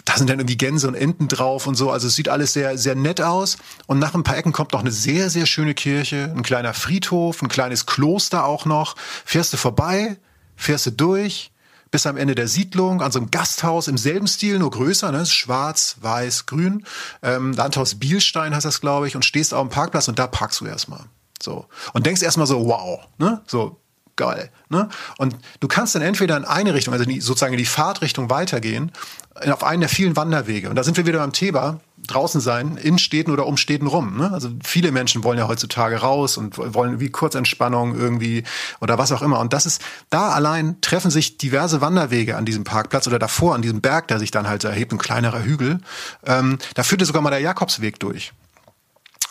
[0.04, 1.90] da sind dann irgendwie Gänse und Enten drauf und so.
[1.90, 3.58] Also es sieht alles sehr, sehr nett aus.
[3.86, 7.42] Und nach ein paar Ecken kommt noch eine sehr, sehr schöne Kirche, ein kleiner Friedhof,
[7.42, 8.96] ein kleines Kloster auch noch.
[9.24, 10.16] Fährst du vorbei,
[10.56, 11.52] fährst du durch,
[11.90, 15.24] bis am Ende der Siedlung, an so einem Gasthaus im selben Stil, nur größer, ne?
[15.26, 16.84] schwarz, weiß, grün.
[17.22, 20.60] Ähm, Landhaus Bielstein heißt das, glaube ich, und stehst auf dem Parkplatz und da parkst
[20.60, 21.04] du erstmal.
[21.40, 21.66] So.
[21.92, 23.42] Und denkst erstmal so, wow, ne?
[23.46, 23.80] So,
[24.16, 24.50] geil.
[24.68, 24.88] Ne?
[25.18, 28.92] Und du kannst dann entweder in eine Richtung, also die, sozusagen in die Fahrtrichtung weitergehen,
[29.34, 30.70] auf einen der vielen Wanderwege.
[30.70, 34.16] Und da sind wir wieder beim Thema, draußen sein, in Städten oder um Städten rum.
[34.16, 34.30] Ne?
[34.32, 38.44] Also viele Menschen wollen ja heutzutage raus und wollen wie Kurzentspannung irgendwie
[38.80, 39.40] oder was auch immer.
[39.40, 43.62] Und das ist, da allein treffen sich diverse Wanderwege an diesem Parkplatz oder davor an
[43.62, 45.80] diesem Berg, der sich dann halt erhebt, ein kleinerer Hügel.
[46.24, 48.32] Ähm, da führte sogar mal der Jakobsweg durch.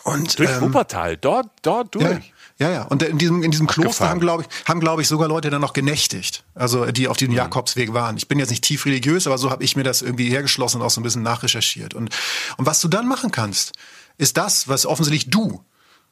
[0.03, 2.03] Und, durch ähm, Wuppertal, dort, dort durch.
[2.03, 2.19] Ja,
[2.59, 2.83] ja, ja.
[2.83, 5.61] Und in diesem, in diesem Kloster haben, glaube ich, haben, glaube ich, sogar Leute dann
[5.61, 6.43] noch genächtigt.
[6.53, 7.37] Also, die auf diesem mhm.
[7.37, 8.17] Jakobsweg waren.
[8.17, 10.87] Ich bin jetzt nicht tief religiös, aber so habe ich mir das irgendwie hergeschlossen und
[10.87, 11.93] auch so ein bisschen nachrecherchiert.
[11.93, 12.09] Und,
[12.57, 13.73] und was du dann machen kannst,
[14.17, 15.63] ist das, was offensichtlich du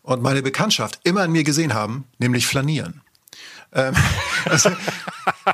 [0.01, 3.01] und meine Bekanntschaft immer in mir gesehen haben, nämlich flanieren.
[3.73, 3.93] Ähm,
[4.45, 4.69] also,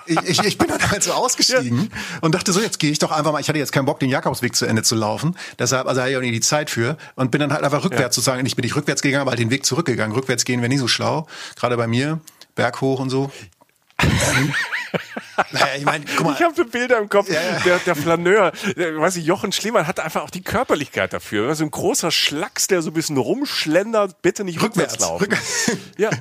[0.05, 2.19] ich, ich, bin dann halt so ausgestiegen ja.
[2.21, 4.09] und dachte so, jetzt gehe ich doch einfach mal, ich hatte jetzt keinen Bock, den
[4.09, 7.29] Jakobsweg zu Ende zu laufen, deshalb, also hatte ich auch nicht die Zeit für und
[7.29, 8.21] bin dann halt einfach rückwärts ja.
[8.21, 10.15] sozusagen, ich bin nicht rückwärts gegangen, aber halt den Weg zurückgegangen.
[10.15, 12.19] Rückwärts gehen wäre nie so schlau, gerade bei mir,
[12.55, 13.31] Berg hoch und so.
[15.51, 16.33] Naja, ich meine, guck mal.
[16.33, 17.29] Ich habe so Bilder im Kopf.
[17.29, 17.59] Ja, ja.
[17.59, 21.53] Der, der Flaneur, der, weiß ich, Jochen Schliemann hat einfach auch die Körperlichkeit dafür.
[21.55, 25.77] So ein großer Schlacks, der so ein bisschen rumschlendert, bitte nicht rückwärts, rückwärts laufen.
[25.77, 26.09] Rück ja.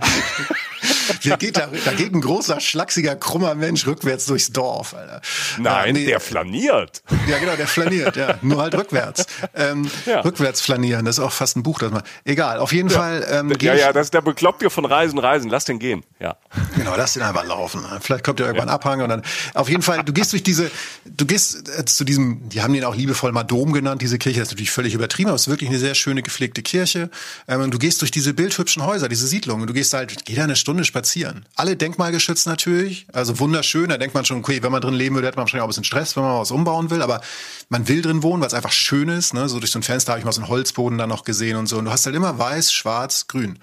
[1.23, 5.21] Wie geht da, da geht ein großer, schlachsiger, krummer Mensch rückwärts durchs Dorf, Alter.
[5.59, 6.05] Nein, nee.
[6.05, 7.03] der flaniert.
[7.27, 8.39] Ja, genau, der flaniert, ja.
[8.43, 9.27] Nur halt rückwärts.
[9.55, 10.21] Ähm, ja.
[10.21, 12.03] Rückwärts flanieren, das ist auch fast ein Buch, das mal.
[12.25, 12.91] Egal, auf jeden.
[12.91, 13.27] Fall.
[13.31, 16.05] Ähm, ja, ja, das, der bekloppt dir von Reisen, Reisen, lass den gehen.
[16.21, 16.37] Ja.
[16.77, 17.66] Genau, lass den einfach laufen.
[18.01, 18.75] Vielleicht kommt ja irgendwann ja.
[18.75, 19.23] Abhang und dann.
[19.55, 20.71] Auf jeden Fall, du gehst durch diese,
[21.05, 24.41] du gehst äh, zu diesem, die haben den auch liebevoll mal Dom genannt, diese Kirche,
[24.41, 27.11] das ist natürlich völlig übertrieben, aber es ist wirklich eine sehr schöne gepflegte Kirche.
[27.49, 30.57] Ähm, du gehst durch diese bildhübschen Häuser, diese Siedlungen, du gehst halt, geh da eine
[30.57, 31.47] Stunde spazieren.
[31.55, 33.89] Alle denkmalgeschützt natürlich, also wunderschön.
[33.89, 35.71] Da denkt man schon, okay, wenn man drin leben würde, hätte man wahrscheinlich auch ein
[35.71, 37.03] bisschen Stress, wenn man was umbauen will.
[37.03, 37.21] Aber
[37.69, 39.35] man will drin wohnen, weil es einfach schön ist.
[39.35, 39.49] Ne?
[39.49, 41.67] So durch so ein Fenster habe ich mal so einen Holzboden dann noch gesehen und
[41.67, 41.79] so.
[41.79, 43.59] Und du hast halt immer weiß, schwarz, grün.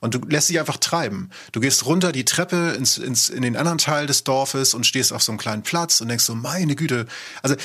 [0.00, 1.30] Und du lässt dich einfach treiben.
[1.52, 5.12] Du gehst runter die Treppe ins, ins, in den anderen Teil des Dorfes und stehst
[5.12, 7.06] auf so einem kleinen Platz und denkst so, meine Güte.
[7.42, 7.56] Also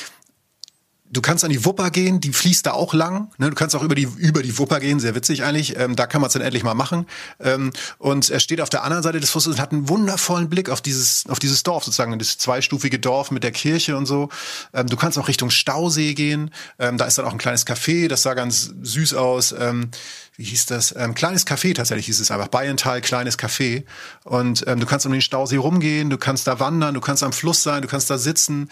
[1.14, 3.32] Du kannst an die Wupper gehen, die fließt da auch lang.
[3.38, 3.52] Ne?
[3.52, 5.78] Du kannst auch über die, über die Wupper gehen, sehr witzig eigentlich.
[5.78, 7.06] Ähm, da kann man es dann endlich mal machen.
[7.40, 10.70] Ähm, und er steht auf der anderen Seite des Flusses und hat einen wundervollen Blick
[10.70, 14.30] auf dieses, auf dieses Dorf, sozusagen, das zweistufige Dorf mit der Kirche und so.
[14.74, 16.50] Ähm, du kannst auch Richtung Stausee gehen.
[16.80, 19.54] Ähm, da ist dann auch ein kleines Café, das sah ganz süß aus.
[19.58, 19.92] Ähm,
[20.36, 20.96] wie hieß das?
[20.98, 22.48] Ähm, kleines Café tatsächlich hieß es einfach.
[22.48, 23.84] Bayental, kleines Café.
[24.24, 27.62] Und du kannst um den Stausee rumgehen, du kannst da wandern, du kannst am Fluss
[27.62, 28.70] sein, du kannst da sitzen.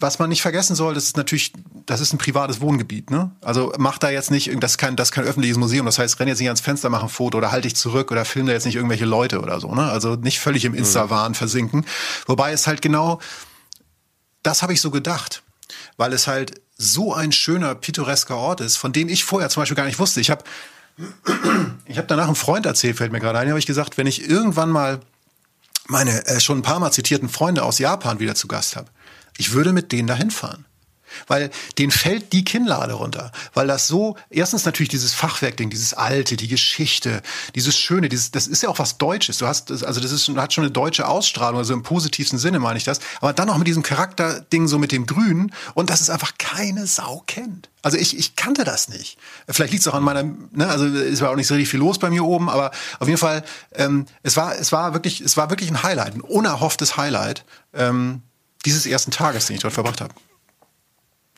[0.00, 1.52] Was man nicht vergessen soll, das ist natürlich,
[1.86, 3.30] das ist ein privates Wohngebiet, ne?
[3.40, 5.86] Also mach da jetzt nicht, das ist kein, das ist kein öffentliches Museum.
[5.86, 8.24] Das heißt, renn jetzt nicht ans Fenster, mach ein Foto oder halt dich zurück oder
[8.24, 9.90] film da jetzt nicht irgendwelche Leute oder so, ne?
[9.90, 10.78] Also nicht völlig im mhm.
[10.78, 11.86] Insta-Wahn versinken.
[12.26, 13.20] Wobei es halt genau,
[14.42, 15.42] das habe ich so gedacht.
[15.96, 19.76] Weil es halt so ein schöner, pittoresker Ort ist, von dem ich vorher zum Beispiel
[19.76, 20.20] gar nicht wusste.
[20.20, 20.44] Ich habe
[21.86, 24.28] ich hab danach einem Freund erzählt, fällt mir gerade ein, habe ich gesagt, wenn ich
[24.28, 25.00] irgendwann mal
[25.86, 28.88] meine äh, schon ein paar Mal zitierten Freunde aus Japan wieder zu Gast habe,
[29.38, 30.64] ich würde mit denen dahin fahren.
[31.26, 33.32] Weil denen fällt die Kinnlade runter.
[33.52, 37.22] Weil das so, erstens natürlich dieses Fachwerkding, dieses Alte, die Geschichte,
[37.54, 39.38] dieses Schöne, dieses, das ist ja auch was Deutsches.
[39.38, 42.78] Du hast, also das ist, hat schon eine deutsche Ausstrahlung, also im positivsten Sinne meine
[42.78, 43.00] ich das.
[43.20, 46.86] Aber dann auch mit diesem Charakterding so mit dem Grün und dass es einfach keine
[46.86, 47.68] Sau kennt.
[47.82, 49.18] Also ich, ich kannte das nicht.
[49.48, 51.80] Vielleicht liegt es auch an meiner, ne, also es war auch nicht so richtig viel
[51.80, 53.44] los bei mir oben, aber auf jeden Fall,
[53.74, 57.44] ähm, es war, es war wirklich, es war wirklich ein Highlight, ein unerhofftes Highlight.
[57.74, 58.22] Ähm,
[58.64, 60.14] dieses ersten Tages, den ich dort verbracht habe.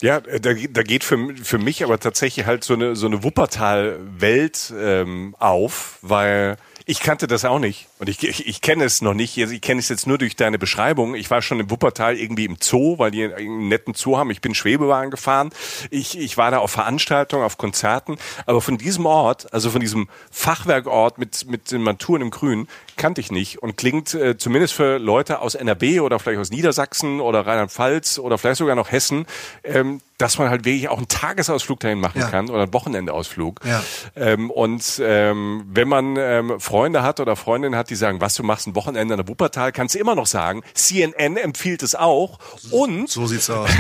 [0.03, 4.75] Ja, da, da geht für, für mich aber tatsächlich halt so eine, so eine Wuppertal-Welt
[4.79, 9.15] ähm, auf, weil ich kannte das auch nicht und ich, ich, ich kenne es noch
[9.15, 9.39] nicht.
[9.39, 11.15] Ich kenne es jetzt nur durch deine Beschreibung.
[11.15, 14.31] Ich war schon in Wuppertal irgendwie im Zoo, weil die einen netten Zoo haben.
[14.31, 15.51] Ich bin Schwebebahn gefahren.
[15.91, 18.19] Ich, ich war da auf Veranstaltungen, auf Konzerten.
[18.45, 23.23] Aber von diesem Ort, also von diesem Fachwerkort mit, mit den Manturen im Grün, kannte
[23.23, 27.47] ich nicht und klingt äh, zumindest für Leute aus NRW oder vielleicht aus Niedersachsen oder
[27.47, 29.27] Rheinland-Pfalz oder vielleicht sogar noch Hessen
[29.65, 32.29] ähm, dass man halt wirklich auch einen Tagesausflug dahin machen ja.
[32.29, 33.61] kann oder einen Wochenendausflug.
[33.65, 33.83] Ja.
[34.15, 38.43] Ähm, und ähm, wenn man ähm, Freunde hat oder Freundinnen hat, die sagen, was du
[38.43, 42.39] machst ein Wochenende in der Wuppertal, kannst du immer noch sagen, CNN empfiehlt es auch.
[42.71, 43.71] Und so sieht's aus.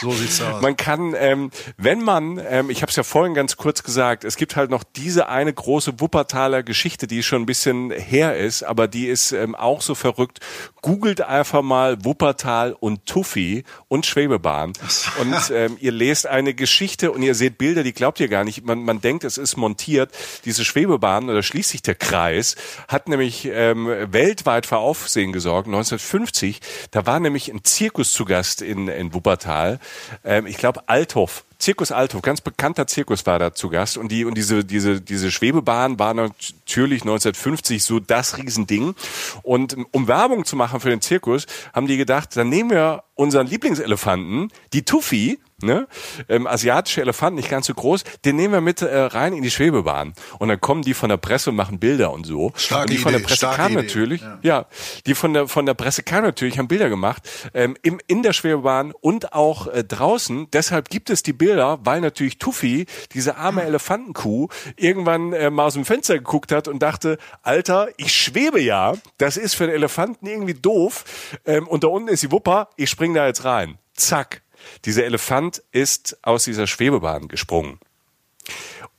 [0.00, 0.62] So sieht's aus.
[0.62, 4.36] man kann, ähm, wenn man, ähm, ich habe es ja vorhin ganz kurz gesagt, es
[4.36, 8.88] gibt halt noch diese eine große Wuppertaler Geschichte, die schon ein bisschen her ist, aber
[8.88, 10.40] die ist ähm, auch so verrückt.
[10.82, 14.72] Googelt einfach mal Wuppertal und Tuffy und Schwebebahn.
[15.20, 18.44] Und ähm, ähm, ihr lest eine Geschichte und ihr seht Bilder, die glaubt ihr gar
[18.44, 18.64] nicht.
[18.64, 20.12] Man, man denkt, es ist montiert.
[20.44, 22.56] Diese Schwebebahn, oder schließt sich der Kreis,
[22.88, 25.66] hat nämlich ähm, weltweit für Aufsehen gesorgt.
[25.66, 29.80] 1950, da war nämlich ein Zirkus zu Gast in, in Wuppertal.
[30.24, 34.26] Ähm, ich glaube, Althoff Zirkus Althof, ganz bekannter Zirkus war da zu Gast und die
[34.26, 38.94] und diese diese diese Schwebebahn war natürlich 1950 so das Riesending
[39.42, 43.46] und um Werbung zu machen für den Zirkus, haben die gedacht, dann nehmen wir unseren
[43.46, 45.86] Lieblingselefanten, die Tuffy, ne?
[46.28, 49.50] Ähm, asiatische Elefanten, nicht ganz so groß, den nehmen wir mit äh, rein in die
[49.50, 50.14] Schwebebahn.
[50.38, 52.52] Und dann kommen die von der Presse und machen Bilder und so.
[52.56, 53.74] Starke und die von der Presse Idee.
[53.74, 54.38] natürlich, Ja.
[54.42, 54.66] ja.
[55.06, 57.22] die von der von der Presse kamen natürlich, haben Bilder gemacht
[57.54, 60.48] ähm, im, in der Schwebebahn und auch äh, draußen.
[60.52, 65.74] Deshalb gibt es die Bilder, weil natürlich Tuffy, diese arme Elefantenkuh, irgendwann äh, mal aus
[65.74, 70.26] dem Fenster geguckt hat und dachte, Alter, ich schwebe ja, das ist für den Elefanten
[70.26, 71.04] irgendwie doof.
[71.46, 73.78] Ähm, und da unten ist die Wupper, ich spring da jetzt rein.
[73.94, 74.43] Zack.
[74.84, 77.78] Dieser Elefant ist aus dieser Schwebebahn gesprungen.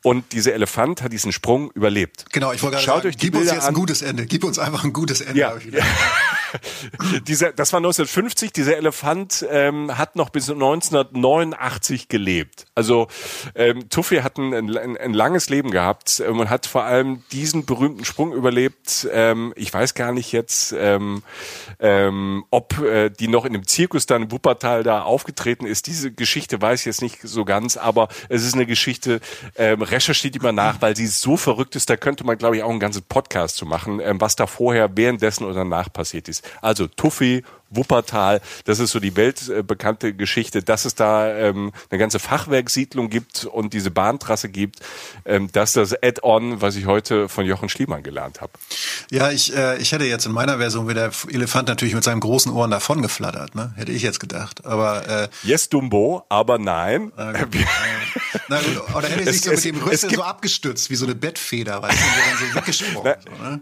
[0.03, 2.25] Und dieser Elefant hat diesen Sprung überlebt.
[2.31, 3.73] Genau, ich wollte gerade Schaut sagen, euch die gib uns Bilder jetzt ein an.
[3.73, 4.25] gutes Ende.
[4.27, 5.39] Gib uns einfach ein gutes Ende.
[5.39, 5.57] Ja.
[7.27, 8.51] dieser, das war 1950.
[8.51, 12.65] Dieser Elefant ähm, hat noch bis 1989 gelebt.
[12.75, 13.07] Also
[13.55, 17.65] ähm, Tuffy hat ein, ein, ein langes Leben gehabt ähm, und hat vor allem diesen
[17.65, 19.07] berühmten Sprung überlebt.
[19.11, 21.23] Ähm, ich weiß gar nicht jetzt, ähm,
[21.79, 25.87] ähm, ob äh, die noch in dem Zirkus dann in Wuppertal da aufgetreten ist.
[25.87, 29.21] Diese Geschichte weiß ich jetzt nicht so ganz, aber es ist eine Geschichte,
[29.55, 32.69] ähm, recherchiert mal nach, weil sie so verrückt ist, da könnte man, glaube ich, auch
[32.69, 36.44] einen ganzen Podcast zu machen, ähm, was da vorher, währenddessen oder danach passiert ist.
[36.61, 42.19] Also Tuffy, Wuppertal, das ist so die weltbekannte Geschichte, dass es da ähm, eine ganze
[42.19, 44.79] Fachwerksiedlung gibt und diese Bahntrasse gibt,
[45.25, 48.53] ähm, dass das Add-on, was ich heute von Jochen Schliemann gelernt habe.
[49.11, 52.21] Ja, ich, äh, ich hätte jetzt in meiner Version wäre der Elefant natürlich mit seinen
[52.21, 53.73] großen Ohren davon geflattert, ne?
[53.75, 54.63] Hätte ich jetzt gedacht.
[54.65, 57.11] Aber äh, Yes, Dumbo, aber nein.
[57.17, 57.31] na
[58.61, 61.15] gut, oder hätte er sich Es- so mit dem Rüssel so abgestützt, wie so eine
[61.15, 63.15] Bettfeder, weißt du, so weggesprungen.
[63.25, 63.59] so, ne?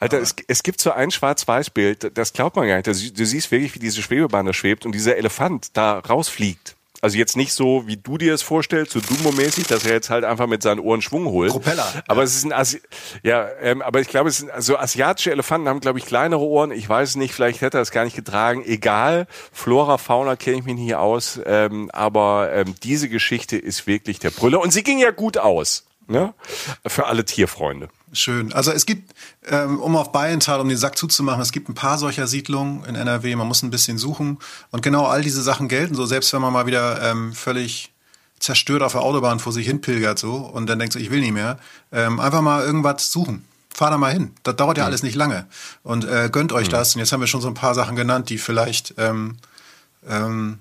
[0.00, 2.86] Alter, es, es gibt so ein Schwarz-Weiß-Bild, das glaubt man gar nicht.
[2.86, 6.74] Das- Du siehst wirklich, wie diese Schwebebahn da schwebt und dieser Elefant da rausfliegt.
[7.00, 10.24] Also jetzt nicht so, wie du dir es vorstellst, so Dumbo-mäßig, dass er jetzt halt
[10.24, 11.50] einfach mit seinen Ohren Schwung holt.
[11.50, 11.86] Propeller.
[12.08, 12.80] Aber es ist ein Asi
[13.22, 16.70] ja, ähm, aber ich glaube, es sind also asiatische Elefanten haben, glaube ich, kleinere Ohren.
[16.70, 18.64] Ich weiß es nicht, vielleicht hätte er es gar nicht getragen.
[18.64, 21.38] Egal, Flora, Fauna kenne ich mich nicht aus.
[21.44, 25.84] Ähm, aber ähm, diese Geschichte ist wirklich der Brüller und sie ging ja gut aus.
[26.06, 26.32] Ne?
[26.86, 27.90] Für alle Tierfreunde.
[28.14, 28.52] Schön.
[28.52, 29.12] Also es gibt,
[29.46, 32.94] ähm, um auf Bayenthal, um den Sack zuzumachen, es gibt ein paar solcher Siedlungen in
[32.94, 33.34] NRW.
[33.34, 34.38] Man muss ein bisschen suchen.
[34.70, 37.92] Und genau all diese Sachen gelten so, selbst wenn man mal wieder ähm, völlig
[38.38, 41.20] zerstört auf der Autobahn vor sich hin pilgert so und dann denkt so, ich will
[41.20, 41.58] nicht mehr.
[41.92, 43.44] Ähm, einfach mal irgendwas suchen.
[43.70, 44.32] Fahr da mal hin.
[44.44, 45.46] Das dauert ja alles nicht lange.
[45.82, 46.94] Und äh, gönnt euch das.
[46.94, 49.38] Und jetzt haben wir schon so ein paar Sachen genannt, die vielleicht ähm,
[50.08, 50.60] ähm,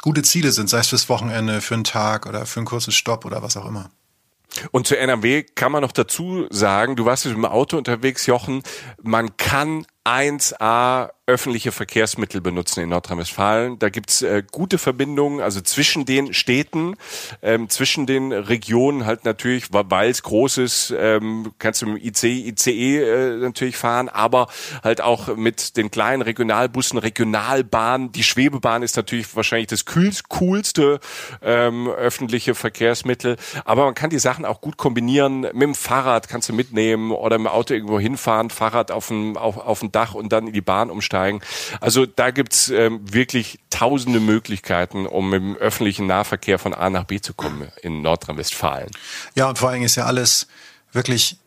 [0.00, 3.26] gute Ziele sind, sei es fürs Wochenende, für einen Tag oder für einen kurzen Stopp
[3.26, 3.90] oder was auch immer.
[4.70, 8.62] Und zu NRW kann man noch dazu sagen, du warst mit dem Auto unterwegs, Jochen,
[9.02, 13.78] man kann 1A öffentliche Verkehrsmittel benutzen in Nordrhein-Westfalen.
[13.78, 16.96] Da gibt's äh, gute Verbindungen, also zwischen den Städten,
[17.42, 22.24] ähm, zwischen den Regionen halt natürlich, weil es groß ist, ähm, kannst du mit IC,
[22.24, 24.48] ICE äh, natürlich fahren, aber
[24.82, 28.12] halt auch mit den kleinen Regionalbussen, Regionalbahnen.
[28.12, 31.00] Die Schwebebahn ist natürlich wahrscheinlich das coolste
[31.42, 35.42] ähm, öffentliche Verkehrsmittel, aber man kann die Sachen auch gut kombinieren.
[35.42, 39.36] Mit dem Fahrrad kannst du mitnehmen oder mit dem Auto irgendwo hinfahren, Fahrrad auf dem,
[39.36, 41.19] auf, auf dem Dach und dann in die Bahn umsteigen.
[41.80, 47.20] Also da gibt's ähm, wirklich tausende Möglichkeiten, um dem öffentlichen Nahverkehr von A nach B
[47.20, 48.90] zu kommen in Nordrhein-Westfalen.
[49.34, 50.48] Ja, und vor allen Dingen ist ja alles
[50.92, 51.38] wirklich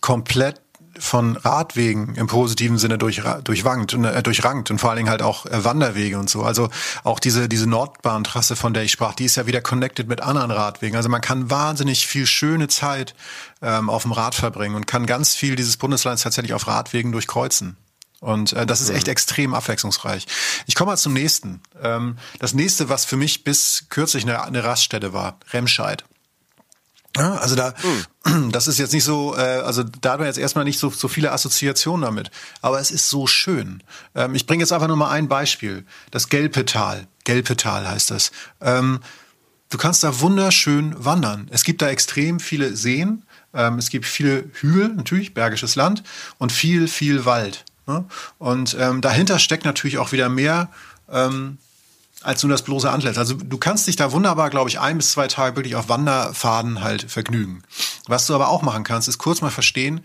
[0.00, 0.60] komplett
[0.98, 5.22] von Radwegen im positiven Sinne durch, durchwankt und äh, durchrankt und vor allen Dingen halt
[5.22, 6.42] auch äh, Wanderwege und so.
[6.42, 6.70] Also
[7.02, 10.50] auch diese diese Nordbahntrasse, von der ich sprach, die ist ja wieder connected mit anderen
[10.50, 10.96] Radwegen.
[10.96, 13.14] Also man kann wahnsinnig viel schöne Zeit
[13.62, 17.76] ähm, auf dem Rad verbringen und kann ganz viel dieses Bundeslands tatsächlich auf Radwegen durchkreuzen.
[18.24, 20.26] Und äh, das ist echt extrem abwechslungsreich.
[20.66, 21.60] Ich komme mal zum nächsten.
[21.82, 26.04] Ähm, das nächste, was für mich bis kürzlich eine, eine Raststätte war, Remscheid.
[27.18, 27.74] Ja, also da,
[28.50, 31.06] das ist jetzt nicht so, äh, also da hat man jetzt erstmal nicht so, so
[31.06, 32.30] viele Assoziationen damit.
[32.62, 33.82] Aber es ist so schön.
[34.14, 35.84] Ähm, ich bringe jetzt einfach nur mal ein Beispiel.
[36.10, 37.06] Das Gelpetal.
[37.24, 38.32] Gelpetal heißt das.
[38.62, 39.00] Ähm,
[39.68, 41.48] du kannst da wunderschön wandern.
[41.50, 43.24] Es gibt da extrem viele Seen.
[43.52, 46.02] Ähm, es gibt viele Hügel, natürlich, Bergisches Land
[46.38, 47.66] und viel, viel Wald.
[47.86, 48.04] Ne?
[48.38, 50.68] Und ähm, dahinter steckt natürlich auch wieder mehr
[51.10, 51.58] ähm,
[52.22, 53.18] als nur das bloße Antlitz.
[53.18, 56.82] Also du kannst dich da wunderbar, glaube ich, ein bis zwei Tage wirklich auf Wanderfaden
[56.82, 57.62] halt vergnügen.
[58.06, 60.00] Was du aber auch machen kannst, ist kurz mal verstehen,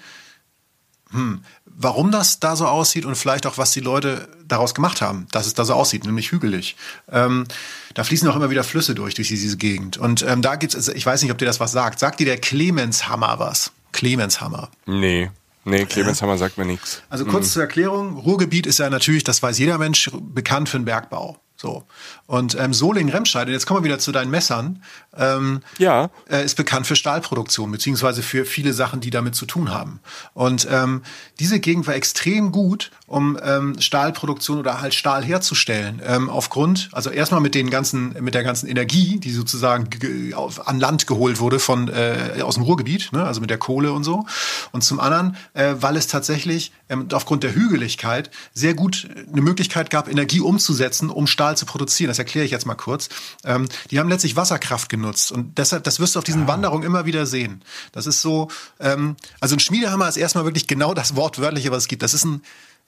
[1.12, 5.28] hm, warum das da so aussieht und vielleicht auch, was die Leute daraus gemacht haben,
[5.32, 6.76] dass es da so aussieht, nämlich hügelig.
[7.10, 7.46] Ähm,
[7.94, 9.98] da fließen auch immer wieder Flüsse durch, durch diese Gegend.
[9.98, 12.00] Und ähm, da gibt's, ich weiß nicht, ob dir das was sagt.
[12.00, 13.72] Sagt dir der Clemenshammer was?
[13.92, 14.70] Clemenshammer.
[14.86, 15.32] Nee.
[15.66, 17.01] Nee, Clemenshammer sagt mir nichts.
[17.10, 17.51] Also kurz mhm.
[17.51, 21.38] zur Erklärung, Ruhrgebiet ist ja natürlich, das weiß jeder Mensch, bekannt für den Bergbau.
[21.55, 21.84] So.
[22.26, 24.82] Und ähm, Solingen-Remscheid, und jetzt kommen wir wieder zu deinen Messern,
[25.20, 26.10] ähm, ja.
[26.30, 30.00] äh, ist bekannt für Stahlproduktion, beziehungsweise für viele Sachen, die damit zu tun haben.
[30.34, 31.04] Und ähm,
[31.40, 36.02] diese Gegend war extrem gut, um ähm, Stahlproduktion oder halt Stahl herzustellen.
[36.06, 39.90] Ähm, aufgrund, also erstmal mit den ganzen, mit der ganzen Energie, die sozusagen
[40.34, 43.24] auf, an Land geholt wurde von äh, aus dem Ruhrgebiet, ne?
[43.24, 44.26] also mit der Kohle und so.
[44.72, 49.90] Und zum anderen, äh, weil es tatsächlich ähm, aufgrund der Hügeligkeit sehr gut eine Möglichkeit
[49.90, 52.08] gab, Energie umzusetzen, um Stahl zu produzieren.
[52.08, 53.10] Das erkläre ich jetzt mal kurz.
[53.44, 56.47] Ähm, die haben letztlich Wasserkraft genutzt und deshalb, das wirst du auf diesen ja.
[56.47, 57.64] Wanderungen immer wieder sehen.
[57.91, 58.49] Das ist so,
[58.80, 62.03] ähm, also ein Schmiedehammer ist erstmal wirklich genau das Wortwörtliche, was es gibt.
[62.03, 62.41] Das ist ein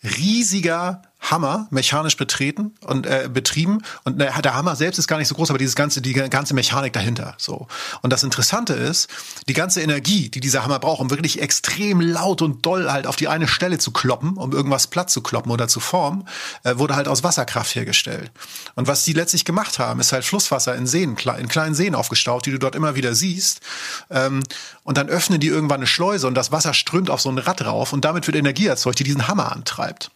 [0.04, 5.28] riesiger Hammer mechanisch betreten und äh, betrieben und der, der Hammer selbst ist gar nicht
[5.28, 7.68] so groß, aber dieses ganze die ganze Mechanik dahinter so.
[8.02, 9.08] Und das Interessante ist,
[9.48, 13.16] die ganze Energie, die dieser Hammer braucht, um wirklich extrem laut und doll halt auf
[13.16, 16.28] die eine Stelle zu kloppen, um irgendwas platt zu kloppen oder zu formen,
[16.64, 18.32] äh, wurde halt aus Wasserkraft hergestellt.
[18.76, 22.46] Und was die letztlich gemacht haben, ist halt Flusswasser in Seen, in kleinen Seen aufgestaut,
[22.46, 23.62] die du dort immer wieder siehst.
[24.10, 24.42] Ähm,
[24.84, 27.64] und dann öffnen die irgendwann eine Schleuse und das Wasser strömt auf so ein Rad
[27.64, 30.10] rauf und damit wird Energie erzeugt, die diesen Hammer antreibt.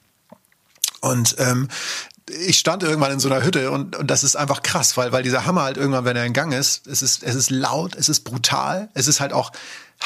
[1.06, 1.68] Und ähm,
[2.48, 5.22] ich stand irgendwann in so einer Hütte und, und das ist einfach krass, weil, weil
[5.22, 8.10] dieser Hammer halt irgendwann, wenn er in Gang ist, es ist, es ist laut, es
[8.10, 9.52] ist brutal, es ist halt auch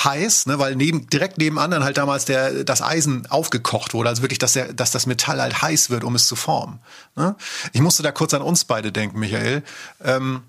[0.04, 4.22] heiß, ne, weil neben, direkt nebenan dann halt damals der, das Eisen aufgekocht wurde, also
[4.22, 6.82] wirklich, dass, der, dass das Metall halt heiß wird, um es zu formen.
[7.16, 7.38] Ne?
[7.72, 9.64] Ich musste da kurz an uns beide denken, Michael.
[10.04, 10.44] Ähm,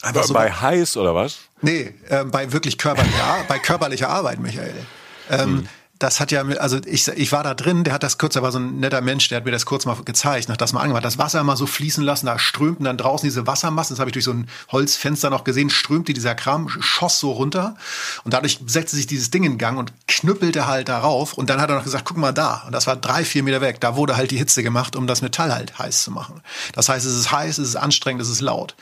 [0.00, 1.36] bei, so bei heiß oder was?
[1.60, 4.86] Nee, äh, bei wirklich körperlicher, bei körperlicher Arbeit, Michael.
[5.28, 5.68] Ähm, hm
[5.98, 8.50] das hat ja, also ich, ich war da drin, der hat das kurz, da war
[8.50, 11.04] so ein netter Mensch, der hat mir das kurz mal gezeigt, nach das mal angemacht,
[11.04, 14.12] das Wasser mal so fließen lassen, da strömten dann draußen diese Wassermassen, das habe ich
[14.12, 17.76] durch so ein Holzfenster noch gesehen, strömte dieser Kram, schoss so runter
[18.24, 21.70] und dadurch setzte sich dieses Ding in Gang und knüppelte halt darauf und dann hat
[21.70, 24.16] er noch gesagt, guck mal da und das war drei, vier Meter weg, da wurde
[24.16, 26.42] halt die Hitze gemacht, um das Metall halt heiß zu machen.
[26.72, 28.74] Das heißt, es ist heiß, es ist anstrengend, es ist laut.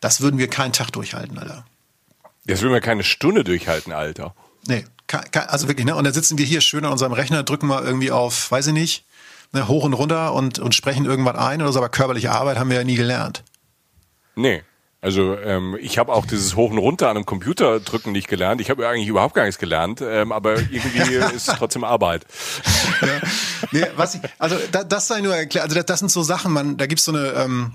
[0.00, 1.64] Das würden wir keinen Tag durchhalten, Alter.
[2.46, 4.34] Das würden wir keine Stunde durchhalten, Alter.
[4.66, 4.84] Nee,
[5.48, 5.94] also wirklich, ne?
[5.94, 8.72] Und dann sitzen wir hier schön an unserem Rechner, drücken mal irgendwie auf, weiß ich
[8.72, 9.04] nicht,
[9.52, 12.70] ne, hoch und runter und, und sprechen irgendwas ein oder so, aber körperliche Arbeit haben
[12.70, 13.44] wir ja nie gelernt.
[14.34, 14.62] Nee.
[15.00, 18.62] Also ähm, ich habe auch dieses Hoch und Runter an einem Computer drücken nicht gelernt.
[18.62, 22.24] Ich habe eigentlich überhaupt gar nichts gelernt, ähm, aber irgendwie ist es trotzdem Arbeit.
[23.02, 23.28] Ja.
[23.70, 25.64] Nee, was ich, also da, das sei nur erklärt.
[25.64, 27.74] Also das, das sind so Sachen, man, da gibt's so eine ähm,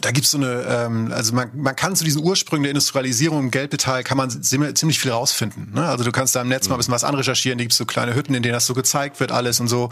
[0.00, 3.50] da gibt's so eine, ähm, also man, man kann zu diesen Ursprüngen der Industrialisierung im
[3.52, 5.72] Geldmetall kann man ziemlich viel rausfinden.
[5.72, 5.86] Ne?
[5.86, 8.14] Also du kannst da im Netz mal ein bisschen was anrecherchieren, da gibt's so kleine
[8.16, 9.90] Hütten, in denen das so gezeigt wird, alles und so.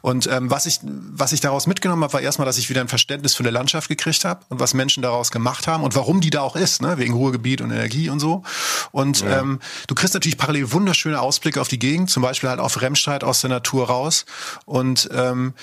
[0.00, 2.88] Und ähm, was ich, was ich daraus mitgenommen habe, war erstmal, dass ich wieder ein
[2.88, 6.30] Verständnis für eine Landschaft gekriegt habe und was Menschen daraus gemacht haben und warum die
[6.30, 6.98] da auch ist, ne?
[6.98, 8.42] wegen Ruhegebiet und Energie und so.
[8.90, 9.38] Und ja.
[9.38, 13.22] ähm, du kriegst natürlich parallel wunderschöne Ausblicke auf die Gegend, zum Beispiel halt auf Remscheid
[13.22, 14.26] aus der Natur raus.
[14.64, 15.54] Und ähm,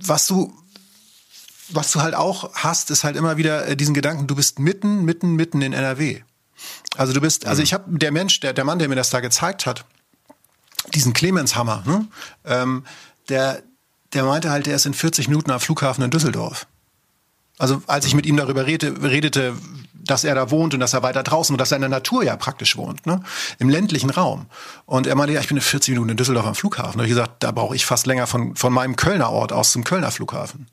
[0.00, 0.54] was du
[1.70, 5.04] was du halt auch hast, ist halt immer wieder äh, diesen Gedanken, du bist mitten,
[5.04, 6.22] mitten, mitten in NRW.
[6.96, 7.64] Also du bist, also mhm.
[7.64, 9.84] ich habe der Mensch, der, der Mann, der mir das da gezeigt hat,
[10.94, 12.08] diesen Clemenshammer, ne?
[12.44, 12.84] ähm,
[13.28, 13.62] der,
[14.12, 16.66] der meinte halt, der ist in 40 Minuten am Flughafen in Düsseldorf.
[17.58, 19.56] Also als ich mit ihm darüber redete, redete,
[20.10, 22.24] dass er da wohnt und dass er weiter draußen und dass er in der Natur
[22.24, 23.20] ja praktisch wohnt, ne?
[23.58, 24.46] im ländlichen Raum.
[24.86, 27.00] Und er meinte, ja, ich bin in 40 Minuten in Düsseldorf am Flughafen.
[27.00, 29.84] Und ich gesagt, da brauche ich fast länger von, von meinem Kölner Ort aus zum
[29.84, 30.66] Kölner Flughafen.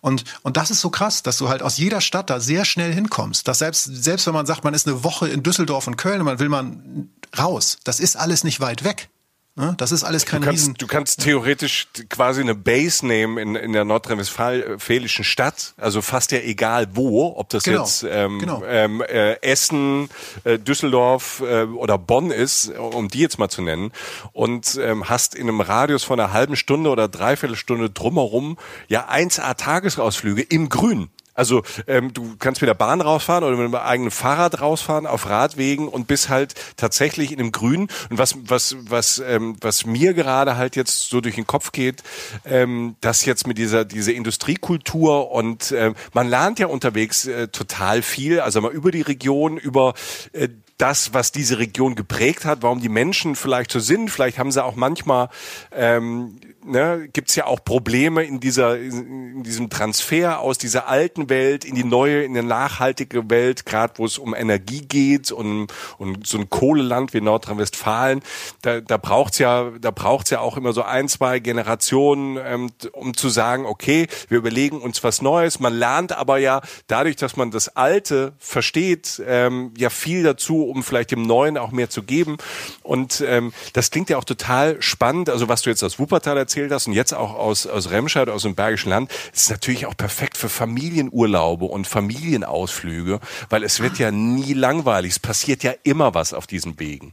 [0.00, 2.92] Und, und das ist so krass, dass du halt aus jeder Stadt da sehr schnell
[2.92, 3.48] hinkommst.
[3.48, 6.26] Dass selbst, selbst wenn man sagt, man ist eine Woche in Düsseldorf und Köln und
[6.26, 7.08] man will man
[7.38, 9.08] raus, das ist alles nicht weit weg.
[9.56, 9.72] Ne?
[9.76, 13.54] Das ist alles kein du kannst, Riesen du kannst theoretisch quasi eine Base nehmen in,
[13.54, 18.64] in der nordrhein-westfälischen Stadt, also fast ja egal wo, ob das genau, jetzt ähm, genau.
[18.66, 20.08] ähm, äh, Essen,
[20.42, 23.92] äh, Düsseldorf äh, oder Bonn ist, um die jetzt mal zu nennen,
[24.32, 29.08] und ähm, hast in einem Radius von einer halben Stunde oder dreiviertel Stunde drumherum ja
[29.08, 31.10] 1A Tagesausflüge im Grün.
[31.34, 35.28] Also ähm, du kannst mit der Bahn rausfahren oder mit einem eigenen Fahrrad rausfahren auf
[35.28, 37.88] Radwegen und bist halt tatsächlich in dem Grün.
[38.10, 42.02] Und was was was ähm, was mir gerade halt jetzt so durch den Kopf geht,
[42.44, 48.02] ähm, dass jetzt mit dieser diese Industriekultur und ähm, man lernt ja unterwegs äh, total
[48.02, 49.94] viel, also mal über die Region, über
[50.32, 54.10] äh, das, was diese Region geprägt hat, warum die Menschen vielleicht so sind.
[54.10, 55.28] Vielleicht haben sie auch manchmal
[55.72, 61.28] ähm, ne, gibt es ja auch Probleme in dieser in diesem Transfer aus dieser alten
[61.28, 65.72] Welt in die neue, in eine nachhaltige Welt, gerade wo es um Energie geht und,
[65.98, 68.22] und so ein Kohleland wie Nordrhein-Westfalen.
[68.62, 73.14] Da, da braucht's ja, da braucht's ja auch immer so ein, zwei Generationen, ähm, um
[73.14, 75.60] zu sagen, okay, wir überlegen uns was Neues.
[75.60, 80.82] Man lernt aber ja dadurch, dass man das Alte versteht, ähm, ja viel dazu, um
[80.82, 82.36] vielleicht dem Neuen auch mehr zu geben.
[82.82, 85.28] Und ähm, das klingt ja auch total spannend.
[85.28, 88.28] Also was du jetzt aus Wuppertal erzählst, erzählt hast und jetzt auch aus, aus Remscheid,
[88.28, 93.18] aus dem Bergischen Land, ist natürlich auch perfekt für Familienurlaube und Familienausflüge,
[93.50, 95.12] weil es wird ja nie langweilig.
[95.12, 97.12] Es passiert ja immer was auf diesen Wegen.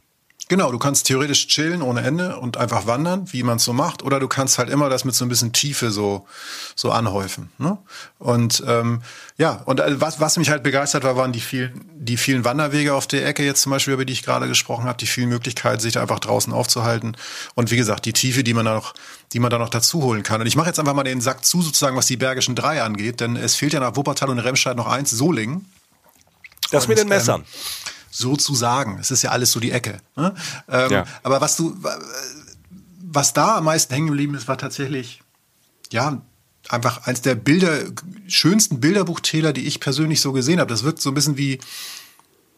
[0.51, 4.03] Genau, du kannst theoretisch chillen ohne Ende und einfach wandern, wie man es so macht,
[4.03, 6.27] oder du kannst halt immer das mit so ein bisschen Tiefe so
[6.75, 7.49] so anhäufen.
[7.57, 7.77] Ne?
[8.19, 9.01] Und ähm,
[9.37, 12.93] ja, und äh, was, was mich halt begeistert war, waren die vielen die vielen Wanderwege
[12.93, 15.79] auf der Ecke jetzt zum Beispiel, über die ich gerade gesprochen habe, die vielen Möglichkeiten,
[15.79, 17.15] sich da einfach draußen aufzuhalten
[17.55, 18.93] und wie gesagt die Tiefe, die man da noch
[19.31, 20.41] die man da noch dazu holen kann.
[20.41, 23.21] Und ich mache jetzt einfach mal den Sack zu sozusagen, was die Bergischen Drei angeht,
[23.21, 25.71] denn es fehlt ja nach Wuppertal und Remscheid noch eins, Solingen.
[26.71, 27.39] Das und, mit den Messern.
[27.39, 28.99] Ähm, sozusagen.
[28.99, 29.99] Es ist ja alles so die Ecke.
[30.15, 30.35] Ne?
[30.69, 31.05] Ähm, ja.
[31.23, 31.75] Aber was du,
[33.01, 35.23] was da am meisten hängen geblieben ist, war tatsächlich,
[35.91, 36.21] ja,
[36.69, 37.79] einfach eins der Bilder,
[38.27, 40.69] schönsten Bilderbuchtäler, die ich persönlich so gesehen habe.
[40.69, 41.59] Das wirkt so ein bisschen wie,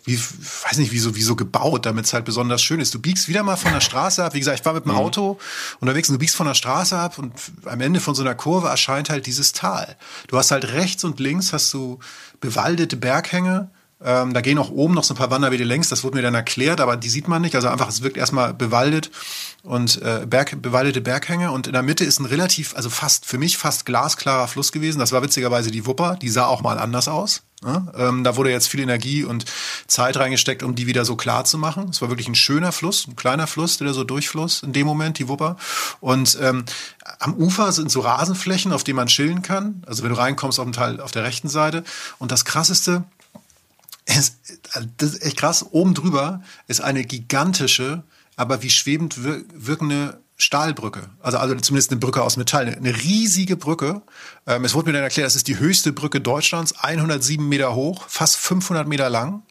[0.06, 2.94] wie, weiß nicht, wie so, wie so gebaut, damit es halt besonders schön ist.
[2.94, 4.34] Du biegst wieder mal von der Straße ab.
[4.34, 4.98] Wie gesagt, ich war mit dem mhm.
[4.98, 5.40] Auto
[5.80, 7.32] unterwegs und du biegst von der Straße ab und
[7.66, 9.96] am Ende von so einer Kurve erscheint halt dieses Tal.
[10.28, 12.00] Du hast halt rechts und links hast du
[12.42, 13.70] bewaldete Berghänge
[14.04, 16.36] ähm, da gehen auch oben noch so ein paar Wanderwege längs, das wurde mir dann
[16.36, 17.56] erklärt, aber die sieht man nicht.
[17.56, 19.12] Also einfach, es wirkt erstmal bewaldet
[19.64, 23.38] und äh, Berg, bewaldete Berghänge und in der Mitte ist ein relativ, also fast, für
[23.38, 25.00] mich fast glasklarer Fluss gewesen.
[25.00, 27.44] Das war witzigerweise die Wupper, die sah auch mal anders aus.
[27.66, 29.46] Ja, ähm, da wurde jetzt viel Energie und
[29.88, 31.90] Zeit reingesteckt, um die wieder so klar zu machen.
[31.90, 35.18] Es war wirklich ein schöner Fluss, ein kleiner Fluss, der so durchfluss in dem Moment,
[35.18, 35.56] die Wupper.
[36.02, 36.66] Und ähm,
[37.20, 39.84] am Ufer sind so Rasenflächen, auf denen man chillen kann.
[39.88, 41.84] Also wenn du reinkommst auf dem Teil auf der rechten Seite.
[42.20, 43.06] Und das Krasseste,
[44.06, 44.38] es,
[44.98, 45.66] das ist echt krass.
[45.72, 48.04] Oben drüber ist eine gigantische,
[48.36, 51.10] aber wie schwebend wirkende Stahlbrücke.
[51.22, 52.68] Also, also zumindest eine Brücke aus Metall.
[52.68, 54.02] Eine riesige Brücke.
[54.48, 58.06] Ähm, es wurde mir dann erklärt, das ist die höchste Brücke Deutschlands, 107 Meter hoch,
[58.08, 59.44] fast 500 Meter lang.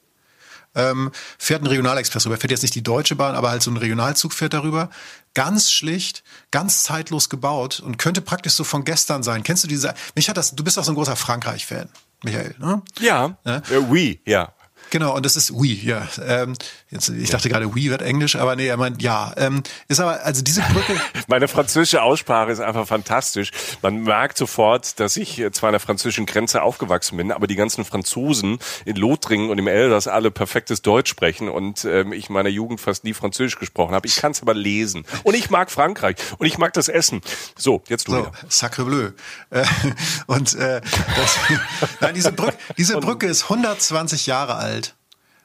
[0.74, 2.38] Ähm, fährt ein Regionalexpress rüber.
[2.38, 4.88] Fährt jetzt nicht die Deutsche Bahn, aber halt so ein Regionalzug fährt darüber.
[5.34, 9.42] Ganz schlicht, ganz zeitlos gebaut und könnte praktisch so von gestern sein.
[9.42, 9.94] Kennst du diese?
[10.14, 10.55] Mich hat das.
[10.55, 11.88] Du bist auch so ein großer Frankreich-Fan.
[12.23, 12.55] Michael.
[12.59, 12.83] Ne?
[13.01, 13.57] Ja, ja?
[13.70, 14.53] Äh, oui, ja.
[14.91, 16.07] Genau, und das ist oui, ja.
[16.23, 16.55] Ähm,
[16.93, 19.32] jetzt, ich dachte gerade oui wird Englisch, aber nee, er meint ja.
[19.36, 21.01] Ähm, ist aber, also diese Brücke.
[21.26, 23.51] Meine französische Aussprache ist einfach fantastisch.
[23.82, 27.84] Man merkt sofort, dass ich zwar an der französischen Grenze aufgewachsen bin, aber die ganzen
[27.84, 32.49] Franzosen in Lothringen und im Elsass alle perfektes Deutsch sprechen und ähm, ich in meiner
[32.51, 34.07] Jugend fast nie Französisch gesprochen habe.
[34.07, 35.05] Ich kann es aber lesen.
[35.24, 37.20] Und ich mag Frankreich und ich mag das Essen.
[37.57, 38.12] So, jetzt du.
[38.12, 38.32] So, wieder.
[38.49, 39.11] sacre bleu.
[39.51, 39.64] Äh,
[40.26, 41.38] und äh, das,
[42.01, 44.95] nein, diese Brücke, diese Brücke ist 120 Jahre alt.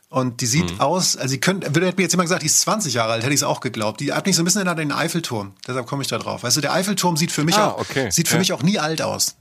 [0.10, 0.80] Und die sieht mhm.
[0.80, 3.34] aus, also sie könnte, würde mir jetzt jemand gesagt, die ist 20 Jahre alt, hätte
[3.34, 4.00] ich es auch geglaubt.
[4.00, 5.54] Die hat mich so ein bisschen erinnert an den Eiffelturm.
[5.68, 6.44] Deshalb komme ich da drauf.
[6.44, 8.10] Weißt du, der Eiffelturm sieht für mich ah, auch, okay.
[8.10, 8.40] sieht für ja.
[8.40, 9.36] mich auch nie alt aus.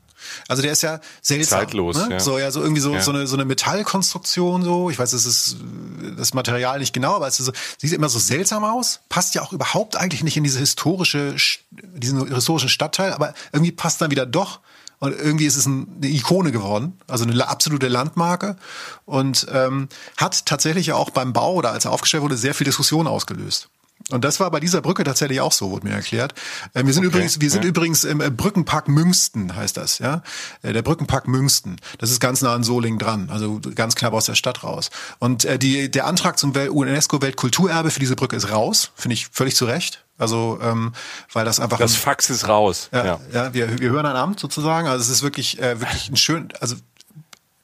[0.48, 1.60] Also der ist ja seltsam.
[1.60, 2.08] Zeitlos, ne?
[2.10, 2.20] ja.
[2.20, 3.00] So, ja, so irgendwie so, ja.
[3.00, 4.90] so, eine, so eine Metallkonstruktion, so.
[4.90, 5.56] Ich weiß, es ist
[6.16, 9.00] das Material nicht genau, aber es ist so, sieht immer so seltsam aus.
[9.08, 11.36] Passt ja auch überhaupt eigentlich nicht in diese historische,
[11.70, 14.60] diesen historischen Stadtteil, aber irgendwie passt dann wieder doch.
[15.07, 18.57] Und irgendwie ist es eine Ikone geworden, also eine absolute Landmarke.
[19.04, 23.07] Und ähm, hat tatsächlich auch beim Bau oder als er aufgestellt wurde, sehr viel Diskussion
[23.07, 23.68] ausgelöst.
[24.11, 26.32] Und das war bei dieser Brücke tatsächlich auch so, wurde mir erklärt.
[26.74, 27.70] Äh, wir sind okay, übrigens, wir sind ja.
[27.70, 30.22] übrigens im äh, Brückenpark Münsten, heißt das, ja.
[30.62, 31.76] Äh, der Brückenpark Münsten.
[31.99, 34.90] Das ist ganz nah an Solingen dran, also ganz knapp aus der Stadt raus.
[35.18, 39.64] Und die, der Antrag zum UNESCO-Weltkulturerbe für diese Brücke ist raus, finde ich völlig zu
[39.64, 40.05] Recht.
[40.18, 40.92] Also, ähm,
[41.32, 41.78] weil das einfach.
[41.78, 42.88] Das Fax ist raus.
[42.92, 43.20] Ja, ja.
[43.32, 44.88] ja wir, wir hören ein Amt sozusagen.
[44.88, 46.76] Also es ist wirklich, äh, wirklich ein schön, also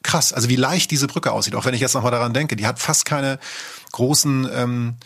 [0.02, 2.56] krass, also wie leicht diese Brücke aussieht, auch wenn ich jetzt nochmal daran denke.
[2.56, 3.38] Die hat fast keine
[3.92, 4.96] großen ähm,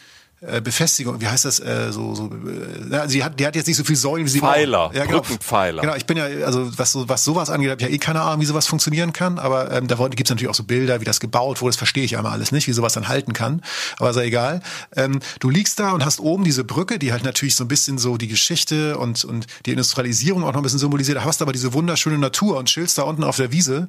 [0.46, 3.76] äh, Befestigung, wie heißt das, äh, so, so äh, sie hat, die hat jetzt nicht
[3.76, 5.82] so viel Säulen, wie sie Pfeiler, ja, genau, Brückenpfeiler.
[5.82, 8.20] Genau, ich bin ja, also was, so, was sowas angeht, habe ich ja eh keine
[8.20, 11.04] Ahnung, wie sowas funktionieren kann, aber ähm, da gibt es natürlich auch so Bilder, wie
[11.04, 13.62] das gebaut wurde, das verstehe ich einmal alles nicht, wie sowas dann halten kann,
[13.98, 14.60] aber sei egal.
[14.94, 17.98] Ähm, du liegst da und hast oben diese Brücke, die halt natürlich so ein bisschen
[17.98, 21.72] so die Geschichte und, und die Industrialisierung auch noch ein bisschen symbolisiert, hast aber diese
[21.72, 23.88] wunderschöne Natur und chillst da unten auf der Wiese,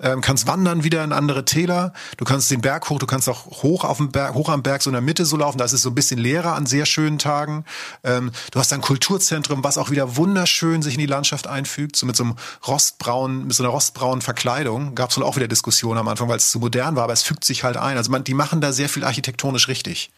[0.00, 3.46] ähm, kannst wandern wieder in andere Täler, du kannst den Berg hoch, du kannst auch
[3.62, 5.72] hoch auf dem Berg, hoch am Berg so in der Mitte so laufen, da ist
[5.72, 7.64] es so ein bisschen leerer an sehr schönen Tagen.
[8.04, 12.06] Ähm, du hast ein Kulturzentrum, was auch wieder wunderschön sich in die Landschaft einfügt, so
[12.06, 12.36] mit so einem
[12.66, 14.94] rostbraunen, mit so einer rostbraunen Verkleidung.
[14.94, 17.22] Gab es wohl auch wieder Diskussionen am Anfang, weil es zu modern war, aber es
[17.22, 17.96] fügt sich halt ein.
[17.96, 20.10] Also man, die machen da sehr viel architektonisch richtig,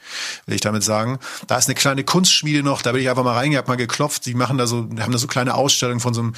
[0.44, 1.18] will ich damit sagen.
[1.46, 4.26] Da ist eine kleine Kunstschmiede noch, da bin ich einfach mal reingegangen, mal geklopft.
[4.26, 6.34] Die machen da so, haben da so kleine Ausstellungen von so einem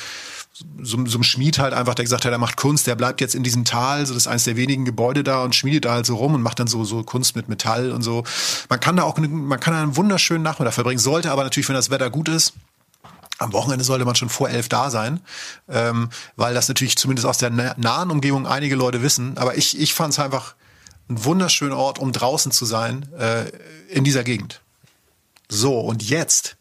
[0.52, 3.34] so, so einem Schmied halt einfach, der gesagt hat, er macht Kunst, der bleibt jetzt
[3.34, 6.06] in diesem Tal, so das ist eines der wenigen Gebäude da und schmiedet da halt
[6.06, 8.24] so rum und macht dann so, so Kunst mit Metall und so.
[8.68, 11.76] Man kann da auch, man kann da einen wunderschönen Nachmittag verbringen, sollte aber natürlich, wenn
[11.76, 12.52] das Wetter gut ist,
[13.38, 15.20] am Wochenende sollte man schon vor elf da sein,
[15.68, 19.36] ähm, weil das natürlich zumindest aus der nahen Umgebung einige Leute wissen.
[19.38, 20.54] Aber ich, ich fand es einfach
[21.08, 23.50] ein wunderschöner Ort, um draußen zu sein äh,
[23.88, 24.60] in dieser Gegend.
[25.48, 26.56] So, und jetzt,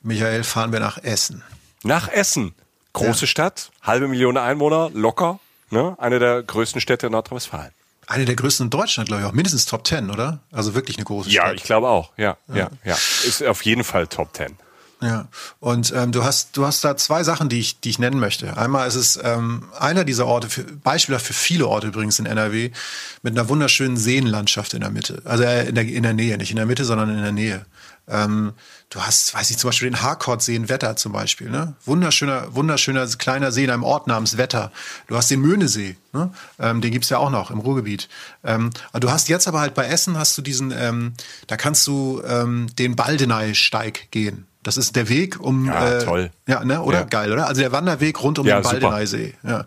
[0.00, 1.42] Michael, fahren wir nach Essen.
[1.82, 2.54] Nach Essen?
[2.92, 3.26] Große ja.
[3.26, 5.40] Stadt, halbe Million Einwohner, locker.
[5.70, 5.96] Ne?
[5.98, 7.72] Eine der größten Städte in Nordrhein-Westfalen.
[8.06, 9.32] Eine der größten in Deutschland, glaube ich auch.
[9.32, 10.40] Mindestens Top Ten, oder?
[10.50, 11.46] Also wirklich eine große Stadt.
[11.46, 12.12] Ja, ich glaube auch.
[12.16, 12.94] Ja, ja, ja, ja.
[12.94, 14.56] Ist auf jeden Fall Top Ten.
[15.02, 15.26] Ja,
[15.58, 18.56] und ähm, du hast du hast da zwei Sachen, die ich die ich nennen möchte.
[18.56, 22.70] Einmal ist es ähm, einer dieser Orte, für, Beispiele für viele Orte übrigens in NRW,
[23.22, 26.50] mit einer wunderschönen Seenlandschaft in der Mitte, also äh, in der in der Nähe, nicht
[26.50, 27.66] in der Mitte, sondern in der Nähe.
[28.06, 28.52] Ähm,
[28.92, 31.74] du hast, weiß ich, zum Beispiel den Harcourt-See in Wetter zum Beispiel, ne?
[31.86, 34.70] Wunderschöner, wunderschöner kleiner See in einem Ort namens Wetter.
[35.06, 36.30] Du hast den Möhnesee, ne?
[36.58, 38.08] Ähm, den gibt's ja auch noch im Ruhrgebiet.
[38.44, 41.14] Ähm, du hast jetzt aber halt bei Essen hast du diesen, ähm,
[41.46, 44.46] da kannst du ähm, den Baldeneysteig gehen.
[44.62, 45.66] Das ist der Weg um.
[45.66, 46.30] Ja, äh, toll.
[46.46, 46.82] Ja, ne?
[46.82, 47.00] Oder?
[47.00, 47.04] Ja.
[47.04, 47.48] Geil, oder?
[47.48, 49.34] Also der Wanderweg rund um ja, den Baldeneysee.
[49.42, 49.64] Ja.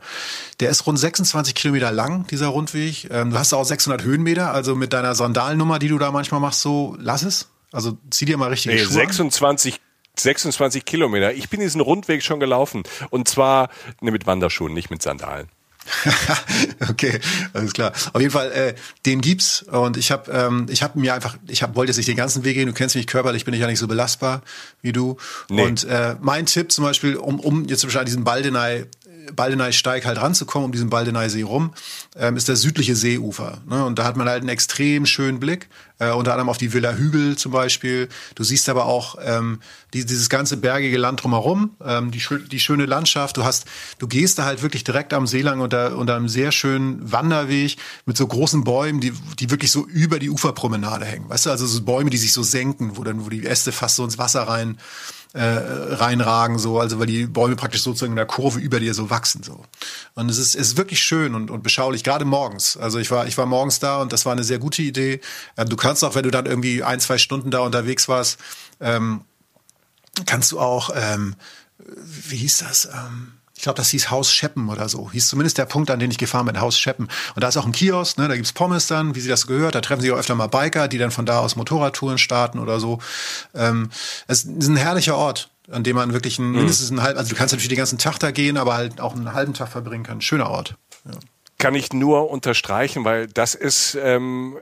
[0.62, 3.10] Der ist rund 26 Kilometer lang, dieser Rundweg.
[3.12, 6.62] Ähm, du hast auch 600 Höhenmeter, also mit deiner Sandalnummer, die du da manchmal machst,
[6.62, 7.48] so lass es.
[7.76, 9.82] Also zieh dir mal richtig nee, Schuhe 26
[10.18, 11.34] 26 Kilometer.
[11.34, 12.84] Ich bin diesen Rundweg schon gelaufen.
[13.10, 13.70] Und zwar
[14.02, 15.50] ne, mit Wanderschuhen, nicht mit Sandalen.
[16.90, 17.20] okay,
[17.54, 17.94] alles klar.
[18.14, 21.62] Auf jeden Fall, äh, den gibt's und ich habe, ähm, ich habe mir einfach, ich
[21.62, 22.66] hab, wollte jetzt nicht den ganzen Weg gehen.
[22.66, 24.42] Du kennst mich körperlich, bin ich ja nicht so belastbar
[24.82, 25.18] wie du.
[25.50, 25.64] Nee.
[25.64, 28.88] Und äh, mein Tipp zum Beispiel, um, um jetzt zum Beispiel an diesen Baldenei
[29.34, 31.74] Baldeneysteig halt ranzukommen, um diesen Baldeneysee rum,
[32.16, 33.62] ähm, ist das südliche Seeufer.
[33.68, 33.86] Ne?
[33.86, 35.70] Und da hat man halt einen extrem schönen Blick,
[36.00, 38.10] äh, unter anderem auf die Villa Hügel zum Beispiel.
[38.36, 39.60] Du siehst aber auch ähm,
[39.94, 42.22] die, dieses ganze bergige Land drumherum, ähm, die,
[42.52, 43.38] die schöne Landschaft.
[43.38, 43.66] Du hast,
[44.00, 47.78] du gehst da halt wirklich direkt am See lang unter, unter einem sehr schönen Wanderweg
[48.06, 51.30] mit so großen Bäumen, die, die wirklich so über die Uferpromenade hängen.
[51.30, 53.96] Weißt du, also so Bäume, die sich so senken, wo dann, wo die Äste fast
[53.96, 54.78] so ins Wasser rein
[55.36, 59.10] äh, reinragen, so, also weil die Bäume praktisch sozusagen in der Kurve über dir so
[59.10, 59.44] wachsen.
[59.44, 59.66] so.
[60.14, 62.78] Und es ist, es ist wirklich schön und, und beschaulich, gerade morgens.
[62.78, 65.20] Also ich war, ich war morgens da und das war eine sehr gute Idee.
[65.58, 68.40] Ähm, du kannst auch, wenn du dann irgendwie ein, zwei Stunden da unterwegs warst,
[68.80, 69.22] ähm,
[70.26, 71.36] kannst du auch, ähm,
[71.80, 72.86] wie hieß das?
[72.86, 73.34] Ähm,
[73.66, 75.12] glaube, das hieß Haus Scheppen oder so.
[75.12, 77.10] Hieß zumindest der Punkt, an den ich gefahren bin, Haus Scheppen.
[77.36, 79.76] Und da ist auch ein Kiosk, ne, da gibt's Pommes dann, wie sie das gehört.
[79.76, 82.80] Da treffen sich auch öfter mal Biker, die dann von da aus Motorradtouren starten oder
[82.80, 83.00] so.
[83.54, 83.90] Ähm,
[84.28, 86.58] es ist ein herrlicher Ort, an dem man wirklich ein, mhm.
[86.58, 89.14] mindestens einen halben, also du kannst natürlich den ganzen Tag da gehen, aber halt auch
[89.14, 90.22] einen halben Tag verbringen kann.
[90.22, 90.76] Schöner Ort.
[91.06, 91.12] Ja.
[91.58, 94.58] Kann ich nur unterstreichen, weil das ist ähm,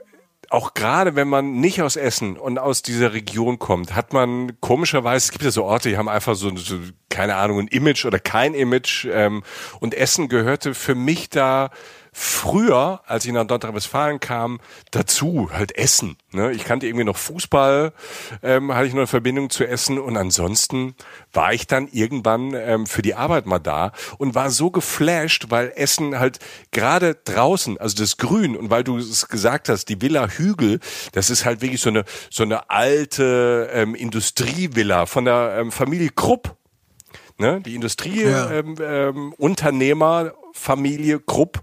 [0.54, 5.26] auch gerade wenn man nicht aus Essen und aus dieser Region kommt, hat man komischerweise,
[5.26, 6.78] es gibt ja so Orte, die haben einfach so, so
[7.08, 9.06] keine Ahnung, ein Image oder kein Image.
[9.10, 9.42] Ähm,
[9.80, 11.70] und Essen gehörte für mich da
[12.16, 14.60] früher, als ich nach Nordrhein-Westfalen kam,
[14.92, 16.16] dazu, halt Essen.
[16.30, 16.52] Ne?
[16.52, 17.92] Ich kannte irgendwie noch Fußball,
[18.42, 20.94] ähm, hatte ich noch eine Verbindung zu Essen und ansonsten
[21.32, 25.72] war ich dann irgendwann ähm, für die Arbeit mal da und war so geflasht, weil
[25.74, 26.38] Essen halt
[26.70, 30.78] gerade draußen, also das Grün und weil du es gesagt hast, die Villa Hügel,
[31.12, 36.10] das ist halt wirklich so eine so eine alte ähm, Industrievilla von der ähm, Familie
[36.10, 36.56] Krupp
[37.36, 37.60] Ne?
[37.60, 38.52] Die Industrieunternehmer ja.
[38.52, 39.34] ähm, ähm,
[40.56, 41.60] Familie Krupp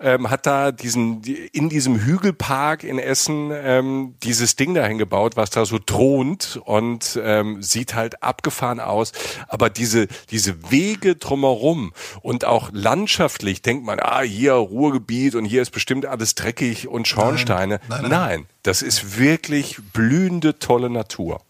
[0.00, 5.50] ähm, hat da diesen in diesem Hügelpark in Essen ähm, dieses Ding dahin gebaut, was
[5.50, 9.12] da so thront und ähm, sieht halt abgefahren aus.
[9.48, 15.60] Aber diese diese Wege drumherum und auch landschaftlich denkt man, ah hier Ruhrgebiet und hier
[15.60, 17.80] ist bestimmt alles dreckig und Schornsteine.
[17.88, 18.10] Nein, nein, nein.
[18.10, 21.40] nein das ist wirklich blühende tolle Natur.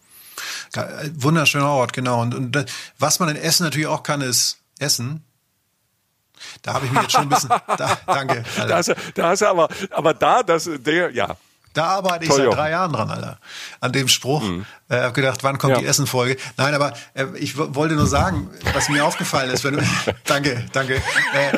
[1.15, 2.21] Wunderschöner Ort, genau.
[2.21, 2.65] Und, und
[2.97, 5.25] was man in Essen natürlich auch kann, ist Essen.
[6.61, 7.49] Da habe ich mich jetzt schon ein bisschen.
[7.49, 8.43] Da, danke.
[8.57, 11.35] Da hast, du, da hast du aber, aber da, das, der, ja.
[11.73, 13.37] Da arbeite ich Toll, seit drei Jahren dran, Alter.
[13.79, 14.41] An dem Spruch.
[14.41, 14.65] Mhm.
[14.89, 15.79] Äh, hab gedacht, wann kommt ja.
[15.79, 16.35] die Essen-Folge?
[16.57, 19.83] Nein, aber äh, ich wollte nur sagen, was mir aufgefallen ist, wenn du.
[20.25, 20.95] danke, danke.
[20.95, 21.57] Äh,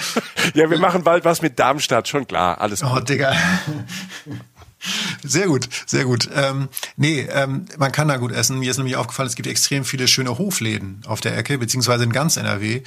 [0.53, 2.59] ja, wir machen bald was mit Darmstadt, schon klar.
[2.59, 2.97] Alles oh, gut.
[2.97, 3.33] Oh, Digga.
[5.23, 6.29] Sehr gut, sehr gut.
[6.33, 6.67] Ähm,
[6.97, 8.59] nee, ähm, man kann da gut essen.
[8.59, 12.11] Mir ist nämlich aufgefallen, es gibt extrem viele schöne Hofläden auf der Ecke, beziehungsweise in
[12.11, 12.81] ganz NRW.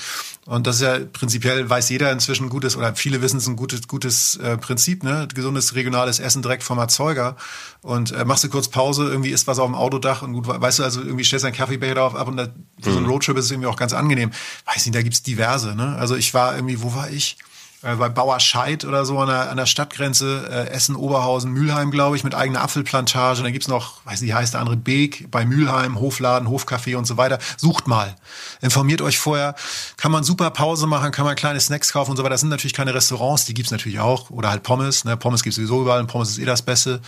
[0.47, 3.87] Und das ist ja prinzipiell, weiß jeder inzwischen gutes, oder viele wissen es ein gutes,
[3.87, 5.29] gutes äh, Prinzip, ne?
[5.33, 7.37] Gesundes, regionales Essen direkt vom Erzeuger.
[7.83, 10.81] Und äh, machst du kurz Pause, irgendwie isst was auf dem Autodach und gut, weißt
[10.81, 12.49] du, also irgendwie stellst du einen Kaffeebecher darauf ab und da,
[12.81, 13.13] für so einen mhm.
[13.13, 14.33] Roadtrip ist es irgendwie auch ganz angenehm.
[14.67, 15.97] Weiß nicht, da gibt's diverse, ne?
[15.97, 17.39] Also ich war irgendwie, wo war ich?
[17.85, 22.17] Äh, bei Bauerscheid oder so an der, an der Stadtgrenze, äh, Essen, Oberhausen, Mülheim, glaube
[22.17, 23.39] ich, mit eigener Apfelplantage.
[23.39, 27.05] Und dann gibt's noch, weiß nicht, heißt der andere Beek bei Mülheim, Hofladen, Hofcafé und
[27.05, 27.39] so weiter.
[27.57, 28.17] Sucht mal.
[28.61, 29.55] Informiert euch vorher.
[29.97, 32.31] Kann man super Pause machen, kann man kleine Snacks kaufen und so weiter.
[32.31, 34.31] Das sind natürlich keine Restaurants, die gibt's natürlich auch.
[34.31, 35.05] Oder halt Pommes.
[35.05, 35.17] Ne?
[35.17, 37.01] Pommes gibt's sowieso überall und Pommes ist eh das Beste.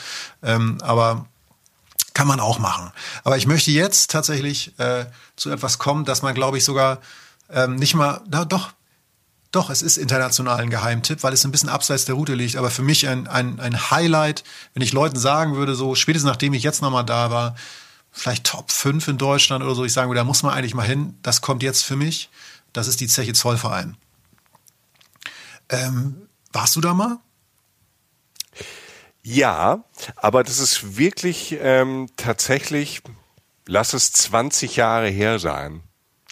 [0.42, 1.26] Ähm, aber
[2.14, 2.92] kann man auch machen.
[3.24, 5.04] Aber ich möchte jetzt tatsächlich äh,
[5.36, 6.98] zu etwas kommen, dass man, glaube ich, sogar
[7.50, 8.72] ähm, nicht mal, na doch,
[9.56, 12.56] doch, es ist international ein Geheimtipp, weil es ein bisschen abseits der Route liegt.
[12.56, 14.44] Aber für mich ein, ein, ein Highlight,
[14.74, 17.56] wenn ich Leuten sagen würde, so spätestens nachdem ich jetzt nochmal da war,
[18.12, 20.86] vielleicht Top 5 in Deutschland oder so, ich sagen würde, da muss man eigentlich mal
[20.86, 21.18] hin.
[21.22, 22.28] Das kommt jetzt für mich.
[22.74, 23.96] Das ist die Zeche Zollverein.
[25.70, 27.18] Ähm, warst du da mal?
[29.22, 29.84] Ja,
[30.16, 33.02] aber das ist wirklich ähm, tatsächlich,
[33.66, 35.82] lass es 20 Jahre her sein.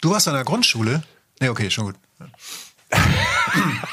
[0.03, 1.03] Du warst an der Grundschule?
[1.41, 1.97] Nee, okay, schon gut.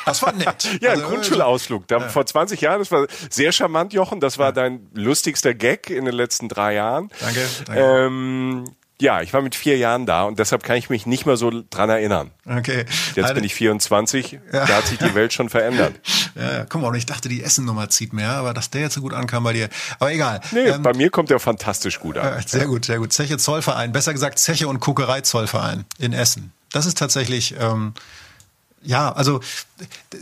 [0.06, 0.80] Das war nett.
[0.82, 1.88] ja, also, Grundschulausflug.
[1.88, 2.10] Da, ja.
[2.10, 4.20] Vor 20 Jahren, das war sehr charmant, Jochen.
[4.20, 4.52] Das war ja.
[4.52, 7.10] dein lustigster Gag in den letzten drei Jahren.
[7.20, 7.48] Danke.
[7.66, 7.82] danke.
[7.82, 8.66] Ähm,
[9.02, 11.52] ja, ich war mit vier Jahren da und deshalb kann ich mich nicht mehr so
[11.70, 12.32] dran erinnern.
[12.46, 12.86] Okay.
[13.16, 14.40] Jetzt also, bin ich 24, ja.
[14.66, 15.94] da hat sich die Welt schon verändert.
[16.34, 19.02] Ja, guck mal, und ich dachte, die Essennummer zieht mehr, aber dass der jetzt so
[19.02, 19.68] gut ankam bei dir.
[20.00, 20.40] Aber egal.
[20.54, 22.42] Nee, ähm, bei mir kommt der fantastisch gut an.
[22.48, 23.12] Sehr gut, sehr gut.
[23.12, 26.54] Zeche Zollverein, besser gesagt Zeche und Kokerei Zollverein in Essen.
[26.72, 27.94] Das ist tatsächlich ähm,
[28.84, 29.42] ja, also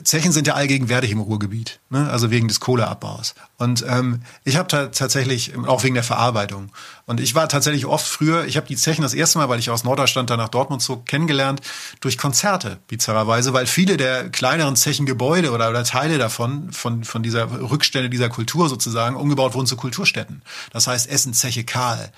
[0.04, 2.10] Zechen sind ja allgegenwärtig im Ruhrgebiet, ne?
[2.10, 3.36] also wegen des Kohleabbaus.
[3.58, 6.72] Und ähm, ich habe tatsächlich, auch wegen der Verarbeitung.
[7.06, 9.70] Und ich war tatsächlich oft früher, ich habe die Zechen das erste Mal, weil ich
[9.70, 11.62] aus Norddeutschland dann nach Dortmund zog, kennengelernt
[12.02, 17.50] durch Konzerte, bizarrerweise, weil viele der kleineren Zechengebäude oder, oder Teile davon, von, von dieser
[17.52, 20.42] Rückstände dieser Kultur sozusagen, umgebaut wurden zu Kulturstätten.
[20.72, 22.12] Das heißt Essen, Zeche Karl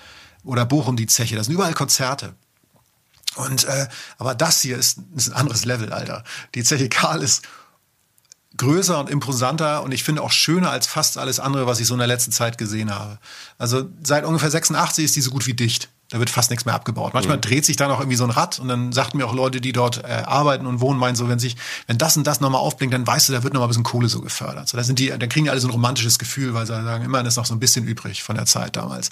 [0.44, 2.34] oder Bochum die Zeche, das sind überall Konzerte.
[3.36, 6.24] Und äh, aber das hier ist, ist ein anderes Level, Alter.
[6.54, 7.42] Die Zeche Karl ist
[8.56, 11.94] größer und imposanter und ich finde auch schöner als fast alles andere, was ich so
[11.94, 13.18] in der letzten Zeit gesehen habe.
[13.58, 15.88] Also seit ungefähr 86 ist die so gut wie dicht.
[16.12, 17.14] Da wird fast nichts mehr abgebaut.
[17.14, 17.40] Manchmal mhm.
[17.40, 19.72] dreht sich da noch irgendwie so ein Rad und dann sagten mir auch Leute, die
[19.72, 21.56] dort äh, arbeiten und wohnen, meinen so, wenn sich,
[21.86, 24.10] wenn das und das nochmal aufblinkt, dann weißt du, da wird nochmal ein bisschen Kohle
[24.10, 24.68] so gefördert.
[24.68, 27.02] So, da sind die, dann kriegen die alle so ein romantisches Gefühl, weil sie sagen,
[27.02, 29.08] immerhin ist noch so ein bisschen übrig von der Zeit damals.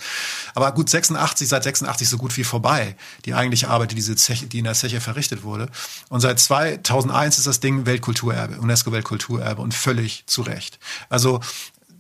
[0.55, 2.97] Aber gut, 86, seit 86 so gut wie vorbei.
[3.25, 5.71] Die eigentliche Arbeit, die diese Zeche, die in der Zeche verrichtet wurde.
[6.11, 10.79] Und seit 2001 ist das Ding Weltkulturerbe, UNESCO Weltkulturerbe und völlig zu Recht.
[11.09, 11.41] Also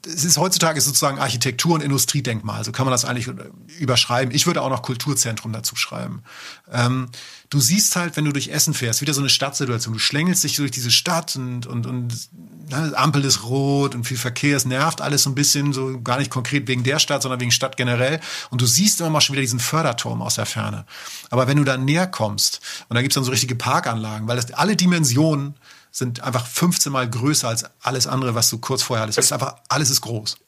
[0.06, 2.64] es ist heutzutage sozusagen Architektur- und Industriedenkmal.
[2.64, 3.30] So kann man das eigentlich
[3.78, 4.34] überschreiben.
[4.34, 6.22] Ich würde auch noch Kulturzentrum dazu schreiben.
[6.70, 7.08] Ähm,
[7.50, 9.94] du siehst halt, wenn du durch Essen fährst, wieder so eine Stadtsituation.
[9.94, 12.28] Du schlängelst dich durch diese Stadt und, und, und
[12.70, 14.56] ne, Ampel ist rot und viel Verkehr.
[14.56, 17.50] Es nervt alles so ein bisschen, so gar nicht konkret wegen der Stadt, sondern wegen
[17.50, 18.20] Stadt generell.
[18.50, 20.86] Und du siehst immer mal schon wieder diesen Förderturm aus der Ferne.
[21.30, 24.52] Aber wenn du da näher kommst, und da gibt's dann so richtige Parkanlagen, weil das
[24.52, 25.54] alle Dimensionen
[25.90, 29.18] sind einfach 15 Mal größer als alles andere, was du kurz vorher hattest.
[29.18, 30.38] Es ist einfach, alles ist groß.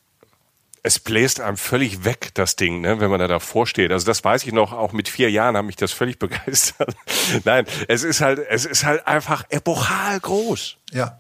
[0.84, 3.92] Es bläst einem völlig weg, das Ding, ne, wenn man da davor steht.
[3.92, 6.96] Also das weiß ich noch, auch mit vier Jahren hat mich das völlig begeistert.
[7.44, 10.76] Nein, es ist halt, es ist halt einfach epochal groß.
[10.92, 11.18] Ja.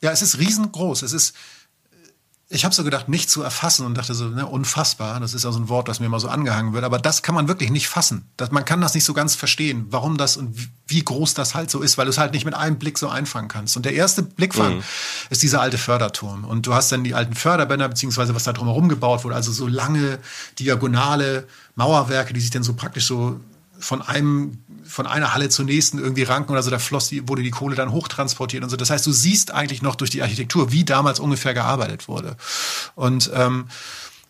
[0.00, 1.02] Ja, es ist riesengroß.
[1.02, 1.34] Es ist,
[2.54, 5.18] ich habe so gedacht, nicht zu erfassen und dachte so, ne, unfassbar.
[5.18, 6.84] Das ist ja so ein Wort, das mir immer so angehangen wird.
[6.84, 8.28] Aber das kann man wirklich nicht fassen.
[8.36, 11.68] Das, man kann das nicht so ganz verstehen, warum das und wie groß das halt
[11.68, 13.76] so ist, weil du es halt nicht mit einem Blick so einfangen kannst.
[13.76, 14.82] Und der erste Blickfang mhm.
[15.30, 16.44] ist dieser alte Förderturm.
[16.44, 19.66] Und du hast dann die alten Förderbänder, beziehungsweise was da drumherum gebaut wurde, also so
[19.66, 20.20] lange
[20.58, 23.40] diagonale Mauerwerke, die sich dann so praktisch so
[23.80, 27.42] von einem von einer Halle zur nächsten irgendwie ranken oder so, da floss die, wurde
[27.42, 28.76] die Kohle dann hochtransportiert und so.
[28.76, 32.36] Das heißt, du siehst eigentlich noch durch die Architektur, wie damals ungefähr gearbeitet wurde.
[32.94, 33.68] Und ähm,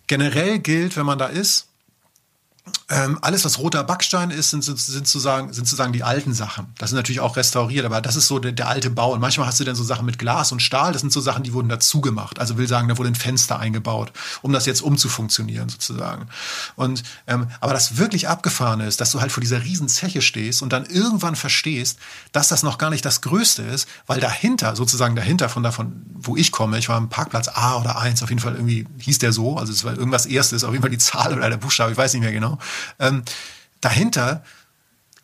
[0.06, 1.68] generell gilt, wenn man da ist,
[2.90, 6.66] ähm, alles, was roter Backstein ist, sind, sind, sind, sozusagen, sind sozusagen die alten Sachen.
[6.78, 9.12] Das sind natürlich auch restauriert, aber das ist so der, der, alte Bau.
[9.12, 11.42] Und manchmal hast du dann so Sachen mit Glas und Stahl, das sind so Sachen,
[11.42, 12.38] die wurden dazu gemacht.
[12.38, 14.12] Also will sagen, da wurde ein Fenster eingebaut,
[14.42, 16.26] um das jetzt umzufunktionieren sozusagen.
[16.76, 20.62] Und ähm, aber das wirklich abgefahrene ist, dass du halt vor dieser riesen Zeche stehst
[20.62, 21.98] und dann irgendwann verstehst,
[22.32, 26.36] dass das noch gar nicht das Größte ist, weil dahinter, sozusagen dahinter von davon, wo
[26.36, 29.32] ich komme, ich war am Parkplatz A oder 1, auf jeden Fall irgendwie hieß der
[29.32, 31.98] so, also es war irgendwas erstes, auf jeden Fall die Zahl oder der Buchstabe, ich
[31.98, 32.53] weiß nicht mehr genau.
[32.98, 33.22] Ähm,
[33.80, 34.44] dahinter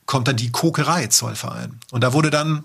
[0.07, 1.79] kommt dann die Kokerei Zollverein.
[1.91, 2.65] Und da wurde dann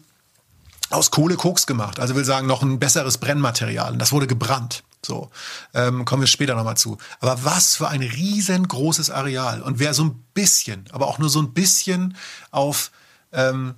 [0.89, 1.99] aus Kohle Koks gemacht.
[1.99, 3.93] Also will sagen, noch ein besseres Brennmaterial.
[3.93, 4.83] Und das wurde gebrannt.
[5.05, 5.29] So,
[5.73, 6.97] ähm, kommen wir später nochmal zu.
[7.19, 9.61] Aber was für ein riesengroßes Areal.
[9.61, 12.17] Und wer so ein bisschen, aber auch nur so ein bisschen
[12.51, 12.91] auf,
[13.31, 13.75] ähm,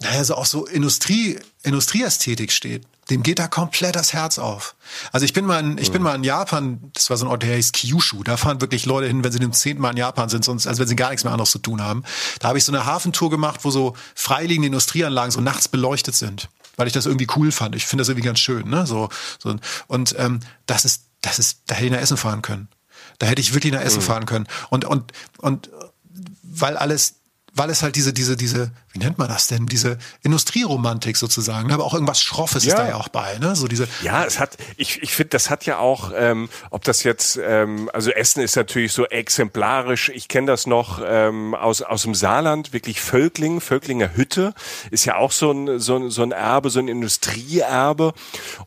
[0.00, 4.74] naja, so auch so Industrie, Industrieästhetik steht, dem geht da komplett das Herz auf.
[5.12, 7.42] Also ich bin mal in, ich bin mal in Japan, das war so ein Ort,
[7.42, 8.22] der heißt Kyushu.
[8.22, 10.78] Da fahren wirklich Leute hin, wenn sie dem zehnten Mal in Japan sind, sonst, als
[10.78, 12.04] wenn sie gar nichts mehr anderes zu tun haben.
[12.40, 16.48] Da habe ich so eine Hafentour gemacht, wo so freiliegende Industrieanlagen so nachts beleuchtet sind
[16.78, 17.74] weil ich das irgendwie cool fand.
[17.74, 18.86] Ich finde das irgendwie ganz schön, ne?
[18.86, 19.08] So,
[19.40, 19.52] so
[19.88, 22.68] und ähm, das ist, das ist, da hätte ich nach Essen fahren können.
[23.18, 24.04] Da hätte ich wirklich nach Essen mhm.
[24.04, 24.46] fahren können.
[24.70, 25.70] Und und und
[26.44, 27.16] weil alles
[27.58, 31.84] weil es halt diese, diese, diese, wie nennt man das denn, diese Industrieromantik sozusagen, aber
[31.84, 32.74] auch irgendwas Schroffes ja.
[32.74, 33.54] ist da ja auch bei, ne?
[33.54, 33.86] So diese.
[34.02, 37.90] Ja, es hat, ich, ich finde, das hat ja auch, ähm, ob das jetzt, ähm,
[37.92, 40.10] also Essen ist natürlich so exemplarisch.
[40.14, 44.54] Ich kenne das noch ähm, aus aus dem Saarland, wirklich Völkling, Völklinger Hütte
[44.90, 48.12] ist ja auch so ein so ein, so ein Erbe, so ein Industrieerbe.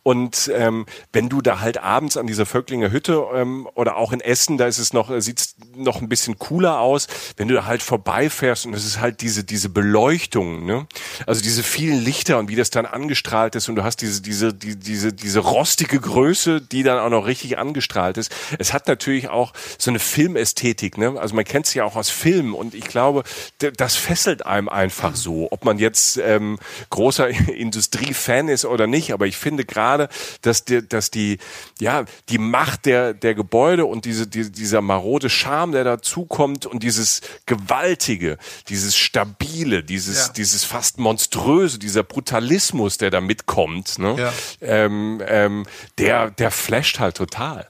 [0.03, 4.21] Und ähm, wenn du da halt abends an dieser Völklinger Hütte ähm, oder auch in
[4.21, 7.07] Essen, da ist es noch, sieht's noch ein bisschen cooler aus,
[7.38, 10.20] wenn du da halt vorbeifährst und es ist halt diese, diese Beleuchtung,
[10.65, 10.88] ne?
[11.26, 14.53] Also diese vielen Lichter und wie das dann angestrahlt ist und du hast diese, diese,
[14.53, 18.32] die, diese, diese rostige Größe, die dann auch noch richtig angestrahlt ist.
[18.59, 21.19] Es hat natürlich auch so eine Filmästhetik, ne?
[21.19, 23.24] Also man kennt es ja auch aus Filmen und ich glaube,
[23.59, 26.59] das fesselt einem einfach so, ob man jetzt ähm,
[26.89, 30.09] großer Industriefan ist oder nicht, aber ich finde gerade,
[30.41, 31.38] dass die, dass die,
[31.80, 36.84] ja, die Macht der, der Gebäude und diese, die, dieser marode Charme, der dazukommt und
[36.84, 38.38] dieses Gewaltige,
[38.69, 40.30] dieses Stabile, dieses, ja.
[40.30, 44.16] dieses fast Monströse, dieser Brutalismus, der da mitkommt, ne?
[44.18, 44.34] Ja.
[44.62, 45.66] Ähm, ähm,
[45.97, 47.68] der, der flasht halt total.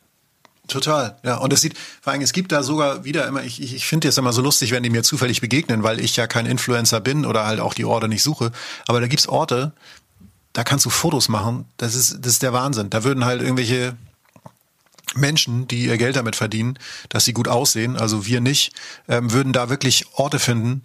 [0.68, 1.38] Total, ja.
[1.38, 4.08] Und es sieht, vor allem, es gibt da sogar wieder immer, ich, ich, ich finde
[4.08, 7.26] es immer so lustig, wenn die mir zufällig begegnen, weil ich ja kein Influencer bin
[7.26, 8.52] oder halt auch die Orte nicht suche.
[8.88, 9.74] Aber da gibt's Orte,
[10.54, 11.66] da kannst du Fotos machen.
[11.78, 12.89] Das ist, das ist der Wahnsinn.
[12.89, 13.98] Da würden halt irgendwelche
[15.16, 16.80] Menschen, die ihr Geld damit verdienen,
[17.10, 18.74] dass sie gut aussehen, also wir nicht,
[19.08, 20.84] ähm, würden da wirklich Orte finden,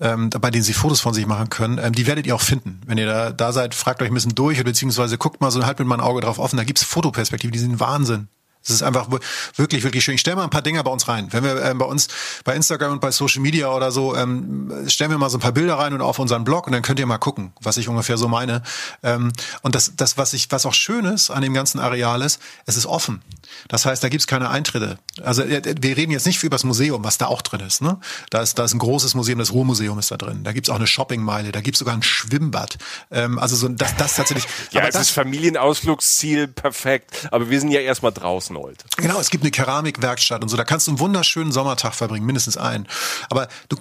[0.00, 1.78] ähm, bei denen sie Fotos von sich machen können.
[1.78, 2.80] Ähm, die werdet ihr auch finden.
[2.86, 5.64] Wenn ihr da, da seid, fragt euch ein bisschen durch oder beziehungsweise guckt mal so
[5.64, 6.56] halt mit meinem Auge drauf offen.
[6.56, 8.28] Da gibt's Fotoperspektiven, die sind Wahnsinn.
[8.62, 9.08] Das ist einfach
[9.56, 10.14] wirklich, wirklich schön.
[10.14, 11.28] Ich stelle mal ein paar Dinge bei uns rein.
[11.30, 12.08] Wenn wir ähm, bei uns
[12.44, 15.52] bei Instagram und bei Social Media oder so, ähm, stellen wir mal so ein paar
[15.52, 18.18] Bilder rein und auf unseren Blog und dann könnt ihr mal gucken, was ich ungefähr
[18.18, 18.62] so meine.
[19.02, 19.32] Ähm,
[19.62, 22.76] und das, das, was ich, was auch schön ist an dem ganzen Areal ist, es
[22.76, 23.22] ist offen.
[23.68, 24.98] Das heißt, da gibt's keine Eintritte.
[25.22, 27.80] Also wir reden jetzt nicht über das Museum, was da auch drin ist.
[27.80, 27.98] Ne?
[28.30, 30.44] Da ist, da ist ein großes Museum, das Ruhrmuseum ist da drin.
[30.44, 32.78] Da gibt's auch eine Shoppingmeile, da gibt's sogar ein Schwimmbad.
[33.10, 34.46] Ähm, also so das, das tatsächlich.
[34.72, 37.28] ja, aber es das, ist Familienausflugsziel perfekt.
[37.30, 38.84] Aber wir sind ja erstmal draußen heute.
[38.96, 40.56] Genau, es gibt eine Keramikwerkstatt und so.
[40.56, 42.86] Da kannst du einen wunderschönen Sommertag verbringen, mindestens einen.
[43.28, 43.76] Aber du,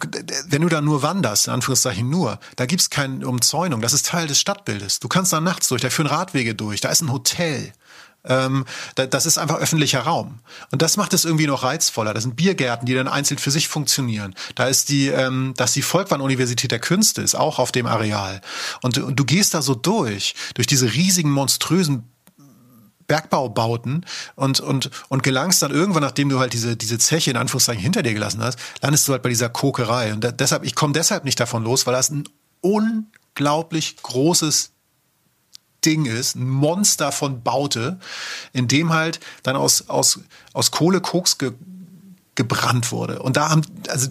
[0.48, 3.82] wenn du da nur wanderst, in Anführungszeichen nur, da gibt's keine Umzäunung.
[3.82, 5.00] Das ist Teil des Stadtbildes.
[5.00, 7.74] Du kannst da nachts durch, da führen Radwege durch, da ist ein Hotel.
[8.28, 8.66] Ähm,
[8.96, 10.40] das ist einfach öffentlicher Raum.
[10.72, 12.14] Und das macht es irgendwie noch reizvoller.
[12.14, 14.36] Das sind Biergärten, die dann einzeln für sich funktionieren.
[14.56, 18.42] Da ist die, ähm, dass die Volkwang-Universität der Künste ist auch auf dem Areal.
[18.82, 22.12] Und, und du gehst da so durch, durch diese riesigen, monströsen
[23.08, 24.06] Bergbaubauten
[24.36, 28.04] und, und, und gelangst dann irgendwann, nachdem du halt diese, diese Zeche in Anführungszeichen hinter
[28.04, 30.14] dir gelassen hast, landest du halt bei dieser Kokerei.
[30.14, 32.26] Und da, deshalb, ich komme deshalb nicht davon los, weil das ein
[32.62, 34.72] unglaublich großes
[35.86, 38.00] Ding ist, ein Monster von Baute,
[38.52, 40.20] in dem halt dann aus, aus,
[40.54, 41.54] aus Kohle Koks ge,
[42.36, 43.22] gebrannt wurde.
[43.22, 44.10] Und da haben, also,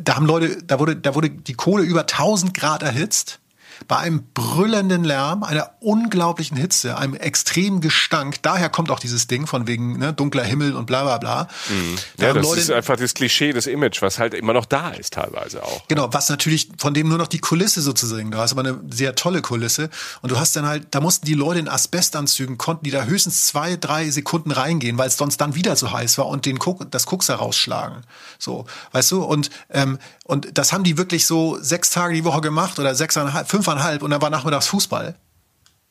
[0.00, 3.40] da haben Leute, da wurde, da wurde die Kohle über 1000 Grad erhitzt
[3.88, 8.42] bei einem brüllenden Lärm, einer unglaublichen Hitze, einem extremen Gestank.
[8.42, 11.48] Daher kommt auch dieses Ding von wegen ne, dunkler Himmel und bla bla bla.
[11.68, 11.96] Mhm.
[12.16, 14.90] Da ja, das Leute, ist einfach das Klischee, das Image, was halt immer noch da
[14.90, 15.86] ist teilweise auch.
[15.88, 19.14] Genau, was natürlich von dem nur noch die Kulisse sozusagen da ist, aber eine sehr
[19.14, 19.90] tolle Kulisse.
[20.22, 23.46] Und du hast dann halt, da mussten die Leute in Asbestanzügen, konnten die da höchstens
[23.46, 26.90] zwei, drei Sekunden reingehen, weil es sonst dann wieder zu heiß war und den Kuck,
[26.90, 28.02] das Kucks rausschlagen.
[28.38, 29.22] So, weißt du?
[29.22, 33.48] Und, ähm, und das haben die wirklich so sechs Tage die Woche gemacht oder sechseinhalb,
[33.48, 35.14] fünf fünfeinhalb und dann war nachmittags Fußball.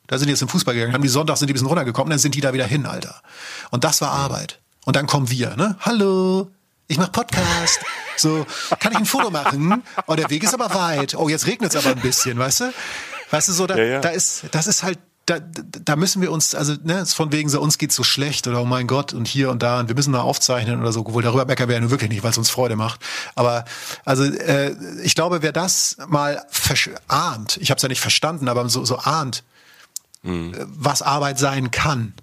[0.08, 2.10] Da sind die jetzt im Fußball gegangen, haben die Sonntag sind die ein bisschen runtergekommen,
[2.10, 3.22] dann sind die da wieder hin, Alter.
[3.72, 4.60] Und das war Arbeit.
[4.84, 5.78] Und dann kommen wir, ne?
[5.80, 6.52] Hallo,
[6.88, 7.80] ich mach Podcast.
[8.18, 8.46] So,
[8.80, 9.84] kann ich ein Foto machen?
[10.06, 11.16] Oh, der Weg ist aber weit.
[11.16, 12.74] Oh, jetzt regnet es aber ein bisschen, weißt du?
[13.32, 14.02] Weißt du, so, da, ja, ja.
[14.02, 17.60] da ist, das ist halt da, da müssen wir uns, also ne, von wegen so,
[17.60, 20.12] uns geht's so schlecht oder oh mein Gott und hier und da und wir müssen
[20.12, 22.76] mal aufzeichnen oder so, obwohl darüber meckern wir ja wirklich nicht, weil es uns Freude
[22.76, 23.02] macht.
[23.34, 23.66] Aber
[24.06, 26.46] also äh, ich glaube, wer das mal
[27.08, 29.44] ahnt, ich habe es ja nicht verstanden, aber so, so ahnt,
[30.22, 30.54] mhm.
[30.68, 32.14] was Arbeit sein kann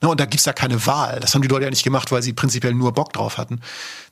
[0.00, 1.18] Ne, und da gibt's ja keine Wahl.
[1.18, 3.60] Das haben die Leute ja nicht gemacht, weil sie prinzipiell nur Bock drauf hatten.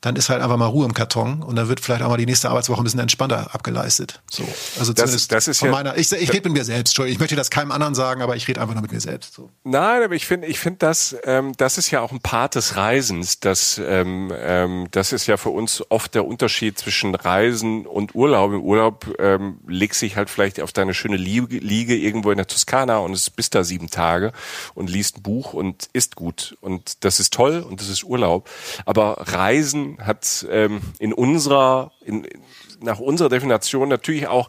[0.01, 2.27] Dann ist halt einfach mal Ruhe im Karton und dann wird vielleicht auch mal die
[2.27, 4.21] nächste Arbeitswoche ein bisschen entspannter abgeleistet.
[4.29, 4.43] So.
[4.81, 5.97] Also das, zumindest das ist von ja, meiner.
[5.97, 6.91] Ich, ich rede mit mir selbst.
[6.91, 9.35] Entschuldigung, ich möchte das keinem anderen sagen, aber ich rede einfach nur mit mir selbst.
[9.35, 9.49] So.
[9.63, 12.75] Nein, aber ich finde, ich finde das, ähm, das ist ja auch ein Part des
[12.75, 13.39] Reisens.
[13.39, 18.53] Das, ähm, ähm, das ist ja für uns oft der Unterschied zwischen Reisen und Urlaub.
[18.53, 22.49] Im Urlaub ähm, legst dich halt vielleicht auf deine schöne Liege, Liege irgendwo in der
[22.49, 24.33] Toskana und bist da sieben Tage
[24.75, 28.49] und liest ein Buch und ist gut und das ist toll und das ist Urlaub.
[28.85, 32.27] Aber Reisen hat ähm, in unserer, in,
[32.81, 34.49] nach unserer Definition natürlich auch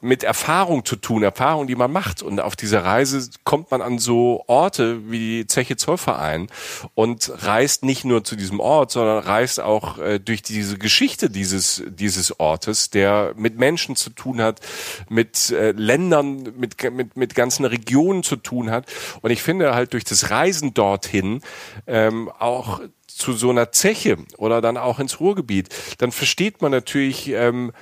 [0.00, 2.22] mit Erfahrung zu tun, Erfahrung, die man macht.
[2.22, 6.48] Und auf dieser Reise kommt man an so Orte wie die Zeche Zollverein
[6.94, 11.82] und reist nicht nur zu diesem Ort, sondern reist auch äh, durch diese Geschichte dieses,
[11.88, 14.60] dieses Ortes, der mit Menschen zu tun hat,
[15.08, 18.86] mit äh, Ländern, mit, mit, mit ganzen Regionen zu tun hat.
[19.22, 21.40] Und ich finde halt durch das Reisen dorthin
[21.86, 22.80] ähm, auch
[23.18, 25.68] zu so einer Zeche oder dann auch ins Ruhrgebiet,
[25.98, 27.72] dann versteht man natürlich, ähm,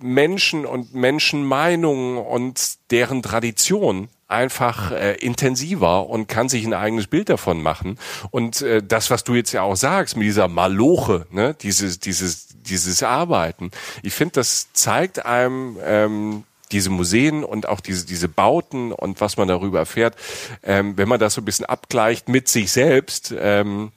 [0.00, 7.28] Menschen und Menschenmeinungen und deren Tradition einfach äh, intensiver und kann sich ein eigenes Bild
[7.28, 7.98] davon machen.
[8.30, 12.48] Und äh, das, was du jetzt ja auch sagst, mit dieser Maloche, ne, dieses, dieses,
[12.62, 13.70] dieses Arbeiten,
[14.02, 19.36] ich finde, das zeigt einem ähm, diese Museen und auch diese, diese Bauten und was
[19.36, 20.16] man darüber erfährt,
[20.62, 23.92] ähm, wenn man das so ein bisschen abgleicht mit sich selbst, ähm,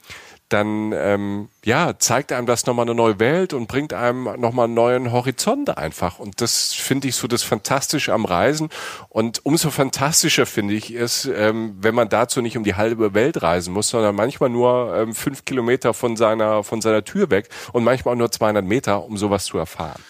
[0.48, 4.74] dann ähm, ja zeigt einem das nochmal eine neue Welt und bringt einem nochmal einen
[4.74, 6.18] neuen Horizont einfach.
[6.18, 8.68] Und das finde ich so das Fantastische am Reisen.
[9.08, 13.42] Und umso fantastischer finde ich es, ähm, wenn man dazu nicht um die halbe Welt
[13.42, 17.82] reisen muss, sondern manchmal nur ähm, fünf Kilometer von seiner von seiner Tür weg und
[17.82, 20.00] manchmal auch nur 200 Meter, um sowas zu erfahren.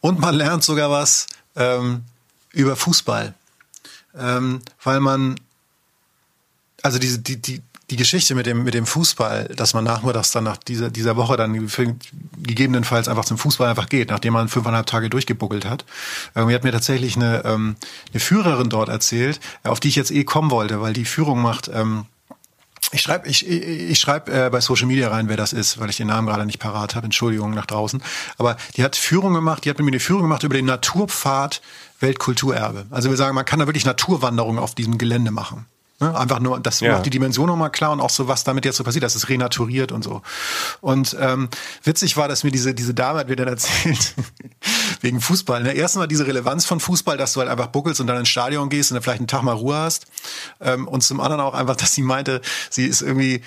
[0.00, 2.04] Und man lernt sogar was ähm,
[2.52, 3.34] über Fußball,
[4.18, 5.36] ähm, weil man
[6.82, 7.62] also diese die die
[7.92, 11.36] die Geschichte mit dem, mit dem Fußball, dass man nachmittags dann nach dieser, dieser Woche
[11.36, 11.52] dann
[12.38, 15.84] gegebenenfalls einfach zum Fußball einfach geht, nachdem man fünfeinhalb Tage durchgebuckelt hat.
[16.34, 17.76] Irgendwie hat mir tatsächlich eine, ähm,
[18.10, 21.70] eine Führerin dort erzählt, auf die ich jetzt eh kommen wollte, weil die Führung macht,
[21.72, 22.06] ähm,
[22.92, 25.98] ich schreibe ich, ich, schreib, äh, bei Social Media rein, wer das ist, weil ich
[25.98, 27.04] den Namen gerade nicht parat habe.
[27.04, 28.02] Entschuldigung nach draußen.
[28.38, 31.60] Aber die hat Führung gemacht, die hat mit mir eine Führung gemacht über den Naturpfad
[32.00, 32.86] Weltkulturerbe.
[32.90, 35.66] Also wir sagen, man kann da wirklich Naturwanderungen auf diesem Gelände machen.
[36.02, 36.18] Ne?
[36.18, 36.92] Einfach nur, das ja.
[36.92, 39.28] macht die Dimension nochmal klar und auch so, was damit jetzt so passiert, das ist
[39.28, 40.20] renaturiert und so.
[40.80, 41.48] Und ähm,
[41.84, 44.14] witzig war, dass mir diese, diese Dame hat mir dann erzählt,
[45.00, 45.62] wegen Fußball.
[45.62, 45.74] Ne?
[45.74, 48.90] Erstmal diese Relevanz von Fußball, dass du halt einfach buckelst und dann ins Stadion gehst
[48.90, 50.06] und dann vielleicht einen Tag mal Ruhe hast.
[50.60, 53.42] Ähm, und zum anderen auch einfach, dass sie meinte, sie ist irgendwie, äh,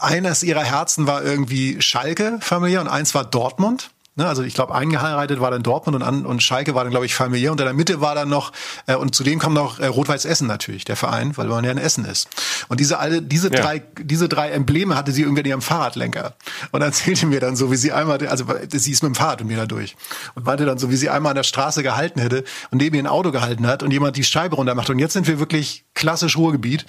[0.00, 3.90] eines ihrer Herzen war irgendwie Schalke familiär und eins war Dortmund.
[4.18, 7.04] Ne, also ich glaube, eingeheiratet war dann Dortmund und, an, und Schalke war dann, glaube
[7.04, 7.52] ich, familiär.
[7.52, 8.50] Und in der Mitte war dann noch,
[8.86, 11.76] äh, und zudem kommt noch äh, Rot-Weiß Essen natürlich, der Verein, weil man ja in
[11.76, 12.26] Essen ist.
[12.68, 13.60] Und diese alle, diese ja.
[13.60, 16.34] drei, diese drei Embleme hatte sie irgendwie in ihrem Fahrradlenker.
[16.72, 19.48] Und erzählte mir dann so, wie sie einmal, also sie ist mit dem Fahrrad und
[19.48, 19.96] mir da durch.
[20.34, 23.02] Und meinte dann so, wie sie einmal an der Straße gehalten hätte und neben ihr
[23.02, 24.88] ein Auto gehalten hat und jemand die Scheibe runter macht.
[24.88, 26.86] Und jetzt sind wir wirklich klassisch Ruhrgebiet.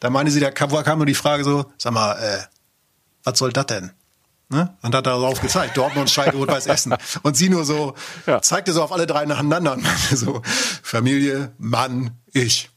[0.00, 2.38] Da meinte sie, da kam, kam nur die Frage so, sag mal, äh,
[3.24, 3.92] was soll das denn?
[4.52, 4.76] Ne?
[4.82, 6.94] Und hat darauf gezeigt, Dortmund, Schalke, Rot-Weiß Essen.
[7.22, 7.94] Und sie nur so,
[8.26, 8.42] ja.
[8.42, 10.42] zeigte so auf alle drei nacheinander und meinte so,
[10.82, 12.68] Familie, Mann, ich.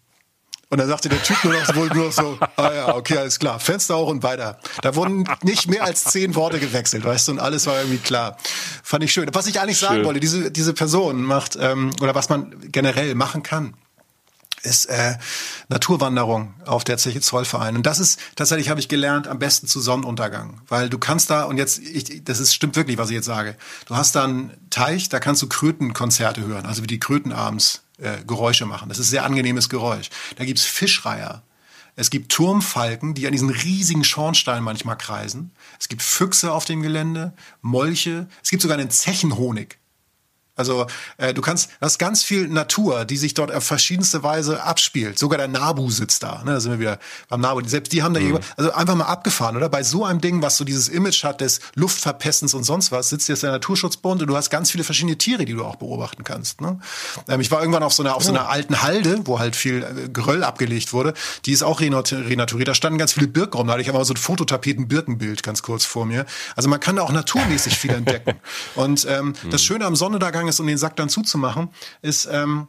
[0.69, 3.39] Und dann sagte der Typ nur noch, wohl nur noch so, ah ja, okay, alles
[3.39, 4.57] klar, Fenster hoch und weiter.
[4.81, 8.37] Da wurden nicht mehr als zehn Worte gewechselt, weißt du, und alles war irgendwie klar.
[8.83, 9.29] Fand ich schön.
[9.33, 10.05] Was ich eigentlich sagen schön.
[10.05, 13.75] wollte, diese, diese Person macht, ähm, oder was man generell machen kann,
[14.65, 15.17] ist äh,
[15.69, 17.75] Naturwanderung auf der Zeche Zollverein.
[17.75, 20.61] Und das ist tatsächlich, habe ich gelernt, am besten zu Sonnenuntergang.
[20.67, 23.55] Weil du kannst da, und jetzt, ich, das ist, stimmt wirklich, was ich jetzt sage,
[23.85, 27.83] du hast da einen Teich, da kannst du Krötenkonzerte hören, also wie die Kröten abends
[27.97, 28.89] äh, Geräusche machen.
[28.89, 30.09] Das ist sehr angenehmes Geräusch.
[30.35, 31.43] Da gibt's Fischreiher.
[31.95, 35.51] Es gibt Turmfalken, die an diesen riesigen Schornsteinen manchmal kreisen.
[35.79, 38.27] Es gibt Füchse auf dem Gelände, Molche.
[38.43, 39.77] Es gibt sogar einen Zechenhonig.
[40.55, 40.87] Also
[41.17, 45.19] äh, du kannst, du hast ganz viel Natur, die sich dort auf verschiedenste Weise abspielt.
[45.19, 46.41] Sogar der Nabu sitzt da.
[46.43, 46.53] Ne?
[46.53, 46.99] Da sind wir wieder
[47.29, 47.61] beim Nabu.
[47.65, 48.39] Selbst die haben da mhm.
[48.57, 49.69] also einfach mal abgefahren, oder?
[49.69, 53.27] Bei so einem Ding, was so dieses Image hat des Luftverpestens und sonst was, sitzt
[53.29, 56.61] jetzt der Naturschutzbund und du hast ganz viele verschiedene Tiere, die du auch beobachten kannst.
[56.61, 56.79] Ne?
[57.27, 59.83] Ähm, ich war irgendwann auf so einer auf so einer alten Halde, wo halt viel
[59.83, 61.13] äh, Geröll abgelegt wurde.
[61.45, 62.67] Die ist auch renaturiert.
[62.67, 63.67] Da standen ganz viele Birken rum.
[63.67, 66.25] Da hatte ich aber so ein Fototapeten-Birkenbild ganz kurz vor mir.
[66.55, 68.35] Also man kann da auch naturmäßig viel entdecken.
[68.75, 69.49] Und ähm, mhm.
[69.49, 71.69] das Schöne am Sonnenuntergang ist, um den Sack dann zuzumachen,
[72.01, 72.67] ist, ähm,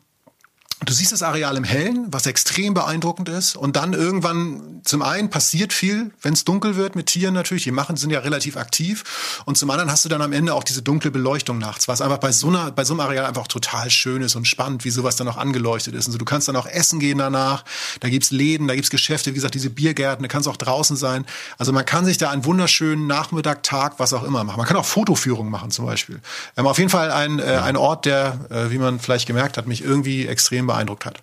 [0.85, 5.31] Du siehst das Areal im Hellen, was extrem beeindruckend ist, und dann irgendwann zum einen
[5.31, 7.65] passiert viel, wenn es dunkel wird mit Tieren natürlich.
[7.65, 9.43] Die machen sind ja relativ aktiv.
[9.47, 12.19] Und zum anderen hast du dann am Ende auch diese dunkle Beleuchtung nachts, was einfach
[12.19, 15.17] bei so einer, bei so einem Areal einfach total schön ist und spannend, wie sowas
[15.17, 16.07] dann auch angeleuchtet ist.
[16.07, 17.65] Und so, du kannst dann auch essen gehen danach.
[18.01, 21.25] Da gibt's Läden, da gibt's Geschäfte, wie gesagt, diese Biergärten, da kannst auch draußen sein.
[21.57, 24.59] Also man kann sich da einen wunderschönen Nachmittag, Tag, was auch immer machen.
[24.59, 26.21] Man kann auch Fotoführungen machen zum Beispiel.
[26.57, 29.67] Ähm, auf jeden Fall ein, äh, ein Ort, der, äh, wie man vielleicht gemerkt hat,
[29.67, 31.23] mich irgendwie extrem beeindruckt hat.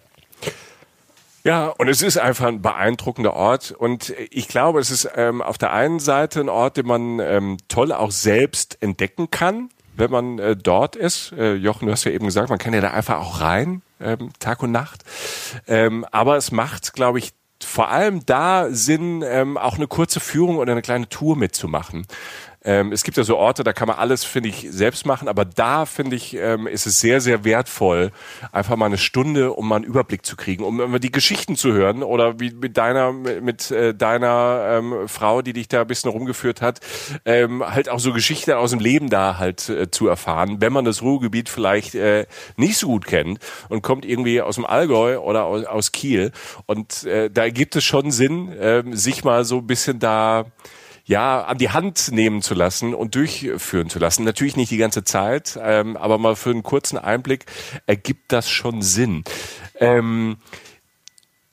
[1.46, 3.72] Ja, und es ist einfach ein beeindruckender Ort.
[3.72, 7.58] Und ich glaube, es ist ähm, auf der einen Seite ein Ort, den man ähm,
[7.68, 11.34] toll auch selbst entdecken kann, wenn man äh, dort ist.
[11.34, 14.32] Äh, Jochen, du hast ja eben gesagt, man kann ja da einfach auch rein, ähm,
[14.40, 15.04] Tag und Nacht.
[15.68, 20.58] Ähm, aber es macht, glaube ich, vor allem da Sinn, ähm, auch eine kurze Führung
[20.58, 22.06] oder eine kleine Tour mitzumachen.
[22.66, 25.46] Ähm, es gibt ja so Orte, da kann man alles, finde ich, selbst machen, aber
[25.46, 28.12] da, finde ich, ähm, ist es sehr, sehr wertvoll,
[28.52, 31.74] einfach mal eine Stunde, um mal einen Überblick zu kriegen, um immer die Geschichten zu
[31.74, 36.12] hören oder wie mit deiner, mit äh, deiner ähm, Frau, die dich da ein bisschen
[36.12, 36.80] rumgeführt hat,
[37.26, 40.86] ähm, halt auch so Geschichten aus dem Leben da halt äh, zu erfahren, wenn man
[40.86, 43.40] das Ruhrgebiet vielleicht äh, nicht so gut kennt
[43.70, 46.32] und kommt irgendwie aus dem Allgäu oder aus, aus Kiel.
[46.66, 50.46] Und äh, da gibt es schon Sinn, äh, sich mal so ein bisschen da
[51.06, 54.24] ja, an die Hand nehmen zu lassen und durchführen zu lassen.
[54.24, 57.46] Natürlich nicht die ganze Zeit, ähm, aber mal für einen kurzen Einblick
[57.86, 59.24] ergibt das schon Sinn.
[59.80, 60.38] Ähm,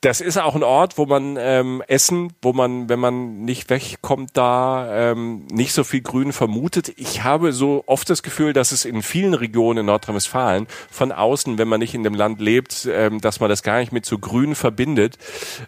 [0.01, 4.31] das ist auch ein Ort, wo man ähm, essen, wo man, wenn man nicht wegkommt,
[4.33, 6.91] da ähm, nicht so viel Grün vermutet.
[6.97, 11.59] Ich habe so oft das Gefühl, dass es in vielen Regionen in Nordrhein-Westfalen von außen,
[11.59, 14.17] wenn man nicht in dem Land lebt, ähm, dass man das gar nicht mit so
[14.17, 15.19] Grün verbindet.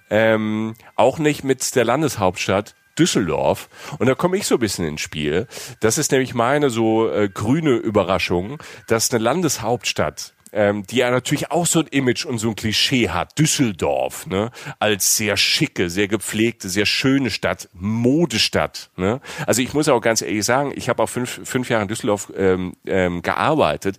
[0.09, 2.73] Ähm, auch nicht mit der Landeshauptstadt.
[2.97, 3.69] Düsseldorf.
[3.99, 5.47] Und da komme ich so ein bisschen ins Spiel.
[5.79, 11.51] Das ist nämlich meine so äh, grüne Überraschung, dass eine Landeshauptstadt ähm, die ja natürlich
[11.51, 13.37] auch so ein Image und so ein Klischee hat.
[13.37, 18.91] Düsseldorf, ne, als sehr schicke, sehr gepflegte, sehr schöne Stadt, Modestadt.
[18.95, 19.19] Ne?
[19.47, 22.31] Also ich muss auch ganz ehrlich sagen, ich habe auch fünf, fünf Jahre in Düsseldorf
[22.37, 23.97] ähm, ähm, gearbeitet.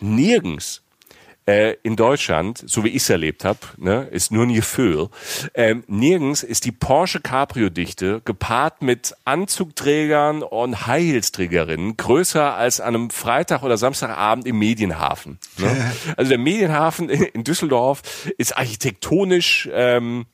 [0.00, 0.83] Nirgends
[1.46, 5.08] äh, in Deutschland, so wie ich es erlebt habe, ne, ist nur ein Gefühl,
[5.54, 12.94] ähm, nirgends ist die Porsche Cabrio-Dichte gepaart mit Anzugträgern und High Heels-Trägerinnen größer als an
[12.94, 15.38] einem Freitag oder Samstagabend im Medienhafen.
[15.58, 15.92] Ne?
[16.16, 18.02] Also der Medienhafen in Düsseldorf
[18.38, 20.26] ist architektonisch ähm,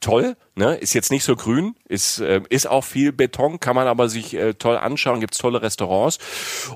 [0.00, 0.74] toll, ne?
[0.74, 4.34] ist jetzt nicht so grün, ist, äh, ist auch viel Beton, kann man aber sich
[4.34, 6.18] äh, toll anschauen, gibt's tolle Restaurants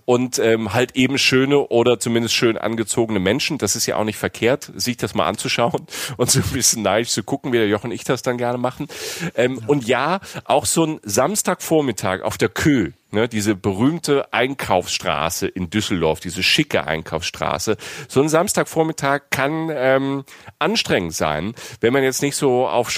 [0.04, 4.18] und ähm, halt eben schöne oder zumindest schön angezogene Menschen, das ist ja auch nicht
[4.18, 7.86] verkehrt, sich das mal anzuschauen und so ein bisschen neidisch zu gucken, wie der Jochen
[7.86, 8.88] und ich das dann gerne machen.
[9.34, 9.66] Ähm, ja.
[9.68, 16.20] Und ja, auch so ein Samstagvormittag auf der Kö, ne, diese berühmte Einkaufsstraße in Düsseldorf,
[16.20, 17.76] diese schicke Einkaufsstraße.
[18.08, 20.24] So ein Samstagvormittag kann ähm,
[20.58, 22.90] anstrengend sein, wenn man jetzt nicht so auf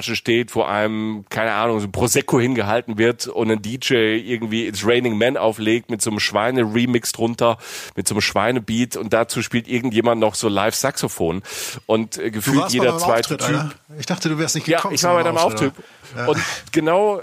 [0.00, 4.66] Shoppingpassage steht, wo einem, keine Ahnung, so ein Prosecco hingehalten wird und ein DJ irgendwie
[4.66, 7.58] It's Raining Men auflegt mit so einem Schweine-Remix drunter,
[7.96, 11.42] mit so einem Schweinebeat und dazu spielt irgendjemand noch so Live-Saxophon
[11.86, 13.48] und äh, gefühlt jeder zweite Typ.
[13.48, 13.70] Alter.
[13.98, 14.92] Ich dachte, du wärst nicht gekommen.
[14.92, 15.72] Ja, ich war bei deinem Auftritt.
[16.16, 16.26] Ja.
[16.26, 16.38] Und
[16.72, 17.22] genau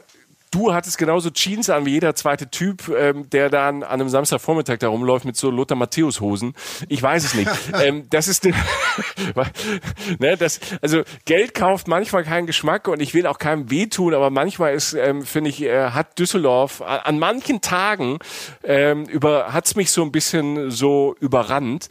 [0.52, 4.78] Du hattest genauso Jeans an wie jeder zweite Typ, ähm, der dann an einem Samstagvormittag
[4.80, 6.54] da rumläuft mit so Lothar Matthäus Hosen.
[6.88, 7.52] Ich weiß es nicht.
[7.84, 8.46] ähm, das ist
[10.20, 14.30] ne, das also Geld kauft manchmal keinen Geschmack und ich will auch keinem wehtun, aber
[14.30, 18.20] manchmal ist ähm, finde ich äh, hat Düsseldorf an, an manchen Tagen
[18.64, 21.90] ähm, über hat's mich so ein bisschen so überrannt.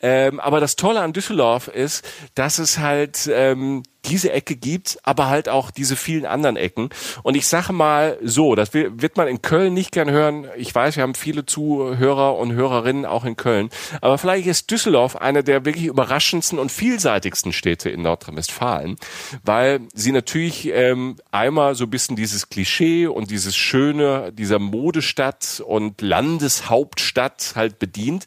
[0.00, 5.28] Ähm, aber das Tolle an Düsseldorf ist, dass es halt ähm, diese Ecke gibt, aber
[5.28, 6.90] halt auch diese vielen anderen Ecken.
[7.22, 10.46] Und ich sage mal so, das wird man in Köln nicht gern hören.
[10.56, 13.70] Ich weiß, wir haben viele Zuhörer und Hörerinnen auch in Köln.
[14.00, 18.96] Aber vielleicht ist Düsseldorf eine der wirklich überraschendsten und vielseitigsten Städte in Nordrhein-Westfalen,
[19.44, 25.62] weil sie natürlich ähm, einmal so ein bisschen dieses Klischee und dieses Schöne dieser Modestadt
[25.64, 28.26] und Landeshauptstadt halt bedient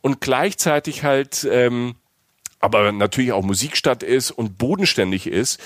[0.00, 1.96] und gleichzeitig halt ähm,
[2.66, 5.60] aber natürlich auch Musikstadt ist und bodenständig ist.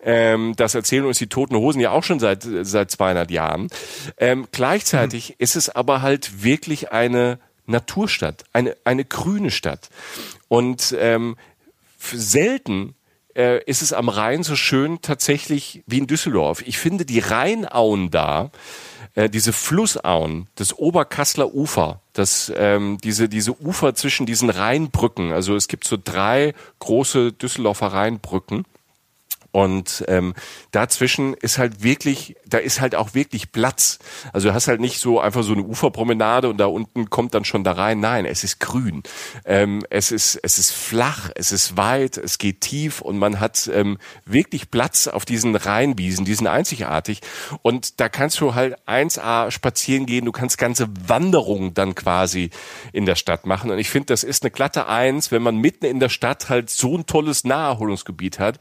[0.00, 3.68] Ähm, das erzählen uns die Toten Hosen ja auch schon seit seit 200 Jahren.
[4.16, 5.34] Ähm, gleichzeitig mhm.
[5.38, 9.90] ist es aber halt wirklich eine Naturstadt, eine eine grüne Stadt
[10.48, 11.36] und ähm,
[11.98, 12.94] selten
[13.36, 16.62] äh, ist es am Rhein so schön tatsächlich wie in Düsseldorf.
[16.66, 18.50] Ich finde die Rheinauen da
[19.14, 25.56] äh, diese Flussauen, das Oberkassler Ufer, das, ähm, diese, diese Ufer zwischen diesen Rheinbrücken, also
[25.56, 28.64] es gibt so drei große Düsseldorfer Rheinbrücken,
[29.50, 30.34] Und ähm,
[30.72, 33.98] dazwischen ist halt wirklich, da ist halt auch wirklich Platz.
[34.32, 37.44] Also du hast halt nicht so einfach so eine Uferpromenade und da unten kommt dann
[37.44, 37.98] schon da rein.
[37.98, 39.02] Nein, es ist grün.
[39.46, 43.70] Ähm, es ist es ist flach, es ist weit, es geht tief und man hat
[43.72, 43.96] ähm,
[44.26, 47.20] wirklich Platz auf diesen Rheinwiesen, die sind einzigartig.
[47.62, 52.50] Und da kannst du halt 1A spazieren gehen, du kannst ganze Wanderungen dann quasi
[52.92, 53.70] in der Stadt machen.
[53.70, 56.68] Und ich finde, das ist eine glatte Eins, wenn man mitten in der Stadt halt
[56.68, 58.58] so ein tolles Naherholungsgebiet hat.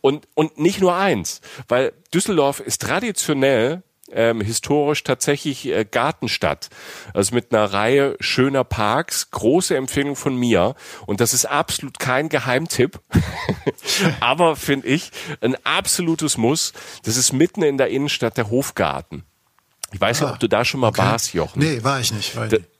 [0.00, 3.82] Und und nicht nur eins, weil Düsseldorf ist traditionell
[4.12, 6.68] ähm, historisch tatsächlich äh, Gartenstadt.
[7.14, 9.30] Also mit einer Reihe schöner Parks.
[9.30, 10.74] Große Empfehlung von mir.
[11.06, 13.00] Und das ist absolut kein Geheimtipp.
[14.20, 16.72] Aber finde ich ein absolutes Muss.
[17.04, 19.24] Das ist mitten in der Innenstadt der Hofgarten.
[19.92, 21.02] Ich weiß ah, nicht, ob du da schon mal okay.
[21.02, 21.60] warst, Jochen.
[21.60, 22.36] Nee, war ich nicht.
[22.36, 22.79] War ich nicht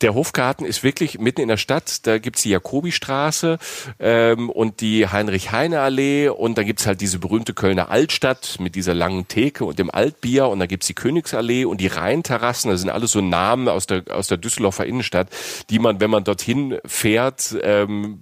[0.00, 2.06] der Hofgarten ist wirklich mitten in der Stadt.
[2.06, 3.58] Da gibt's die Jakobistraße
[3.98, 9.28] ähm, und die Heinrich-Heine-Allee und da gibt's halt diese berühmte Kölner Altstadt mit dieser langen
[9.28, 12.70] Theke und dem Altbier und da gibt's die Königsallee und die Rheinterrassen.
[12.70, 15.28] Das sind alles so Namen aus der, aus der Düsseldorfer Innenstadt,
[15.68, 18.20] die man, wenn man dorthin fährt, ähm,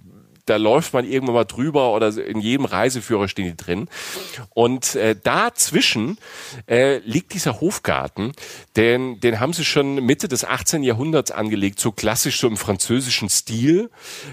[0.49, 3.87] da läuft man irgendwann mal drüber oder in jedem Reiseführer stehen die drin.
[4.53, 6.17] Und äh, dazwischen
[6.67, 8.33] äh, liegt dieser Hofgarten,
[8.75, 10.83] den, den haben sie schon Mitte des 18.
[10.83, 13.89] Jahrhunderts angelegt, so klassisch so im französischen Stil,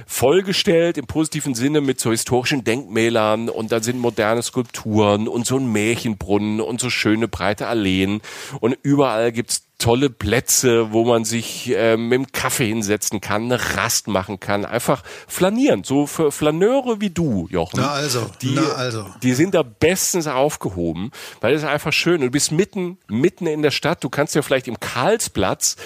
[0.06, 5.59] vollgestellt im positiven Sinne mit so historischen Denkmälern und da sind moderne Skulpturen und so
[5.59, 8.22] ein Märchenbrunnen und so schöne breite Alleen
[8.60, 13.77] und überall gibt's tolle Plätze, wo man sich äh, mit dem Kaffee hinsetzen kann, eine
[13.77, 15.85] Rast machen kann, einfach flanieren.
[15.85, 17.81] So für Flaneure wie du, Jochen.
[17.81, 19.07] Na also, die, na also.
[19.23, 22.23] Die sind da bestens aufgehoben, weil es einfach schön.
[22.23, 24.03] Du bist mitten, mitten in der Stadt.
[24.03, 25.77] Du kannst ja vielleicht im Karlsplatz,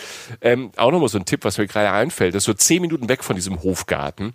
[0.40, 3.08] ähm, auch nochmal so ein Tipp, was mir gerade einfällt, das ist so zehn Minuten
[3.08, 4.34] weg von diesem Hofgarten.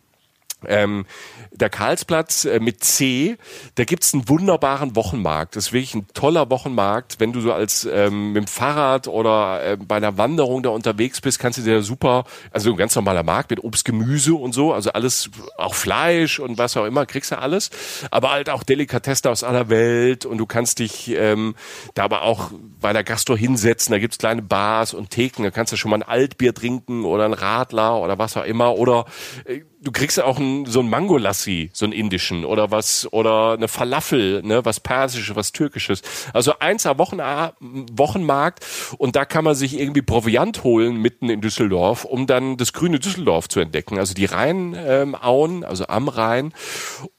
[0.67, 1.05] Ähm,
[1.51, 3.37] der Karlsplatz äh, mit C,
[3.75, 5.55] da gibt's einen wunderbaren Wochenmarkt.
[5.55, 7.19] Das ist wirklich ein toller Wochenmarkt.
[7.19, 11.21] Wenn du so als ähm, mit dem Fahrrad oder äh, bei einer Wanderung da unterwegs
[11.21, 14.73] bist, kannst du dir super, also ein ganz normaler Markt mit Obst, Gemüse und so,
[14.73, 17.69] also alles, auch Fleisch und was auch immer, kriegst du alles.
[18.11, 21.55] Aber halt auch Delikatessen aus aller Welt und du kannst dich ähm,
[21.93, 23.91] da aber auch bei der Gastro hinsetzen.
[23.91, 25.43] Da gibt's kleine Bars und Theken.
[25.43, 28.75] Da kannst du schon mal ein Altbier trinken oder ein Radler oder was auch immer.
[28.75, 29.05] Oder
[29.45, 33.67] äh, du kriegst auch ein, so ein Mangolassi, so ein indischen oder was oder eine
[33.67, 36.01] Falafel, ne, was persisches, was türkisches.
[36.33, 38.65] Also eins am Wochen, Wochenmarkt
[38.97, 42.99] und da kann man sich irgendwie Proviant holen mitten in Düsseldorf, um dann das grüne
[42.99, 43.99] Düsseldorf zu entdecken.
[43.99, 46.53] Also die Rheinauen, ähm, also am Rhein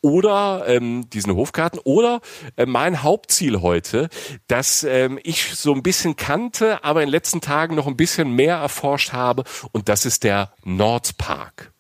[0.01, 2.21] oder ähm, diesen Hofgarten oder
[2.57, 4.09] äh, mein Hauptziel heute,
[4.49, 8.33] dass ähm, ich so ein bisschen kannte, aber in den letzten Tagen noch ein bisschen
[8.33, 11.76] mehr erforscht habe und das ist der Nordpark.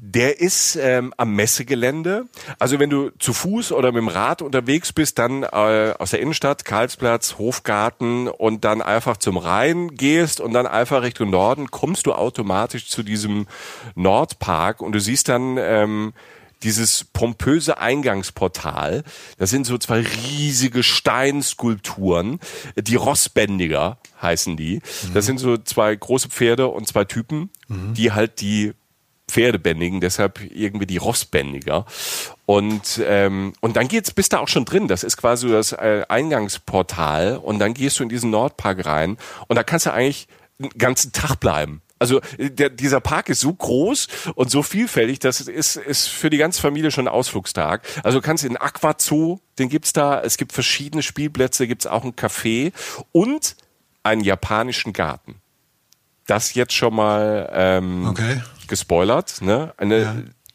[0.00, 2.26] Der ist ähm, am Messegelände.
[2.58, 6.20] Also wenn du zu Fuß oder mit dem Rad unterwegs bist, dann äh, aus der
[6.20, 12.06] Innenstadt, Karlsplatz, Hofgarten und dann einfach zum Rhein gehst und dann einfach Richtung Norden, kommst
[12.06, 13.46] du automatisch zu diesem
[13.94, 16.12] Nordpark und du siehst dann ähm,
[16.62, 19.04] dieses pompöse Eingangsportal.
[19.38, 22.40] Das sind so zwei riesige Steinskulpturen,
[22.76, 24.80] die Rossbändiger heißen die.
[25.12, 27.94] Das sind so zwei große Pferde und zwei Typen, mhm.
[27.94, 28.72] die halt die
[29.28, 31.86] Pferde bändigen, deshalb irgendwie die Rossbändiger.
[32.46, 34.86] Und, ähm, und dann geht's, bist du auch schon drin.
[34.86, 37.38] Das ist quasi das äh, Eingangsportal.
[37.38, 39.16] Und dann gehst du in diesen Nordpark rein.
[39.48, 40.28] Und da kannst du eigentlich
[40.58, 41.80] den ganzen Tag bleiben.
[41.98, 46.36] Also der, dieser Park ist so groß und so vielfältig, das ist, ist für die
[46.36, 47.82] ganze Familie schon ein Ausflugstag.
[48.02, 52.04] Also du kannst in den Aquazoo, den gibt's da, es gibt verschiedene Spielplätze, gibt's auch
[52.04, 52.72] ein Café
[53.12, 53.56] und
[54.02, 55.36] einen japanischen Garten.
[56.26, 59.72] Das jetzt schon mal ähm, okay gespoilert, ne?
[59.76, 60.14] Eine ja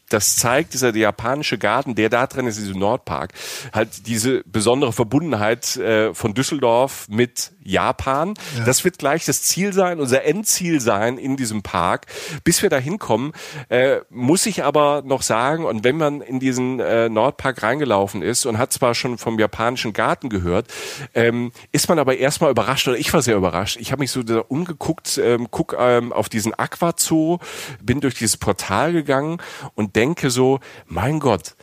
[0.09, 3.33] das zeigt dieser japanische Garten, der da drin ist, dieser Nordpark,
[3.71, 8.33] halt diese besondere Verbundenheit äh, von Düsseldorf mit Japan.
[8.57, 8.65] Ja.
[8.65, 12.07] Das wird gleich das Ziel sein, unser Endziel sein in diesem Park.
[12.43, 13.33] Bis wir da hinkommen,
[13.69, 18.45] äh, muss ich aber noch sagen, und wenn man in diesen äh, Nordpark reingelaufen ist
[18.45, 20.67] und hat zwar schon vom japanischen Garten gehört,
[21.13, 23.77] ähm, ist man aber erstmal überrascht, oder ich war sehr überrascht.
[23.79, 27.39] Ich habe mich so da umgeguckt, ähm, guck ähm, auf diesen Aquazoo,
[27.81, 29.37] bin durch dieses Portal gegangen
[29.75, 31.55] und denke so, mein Gott,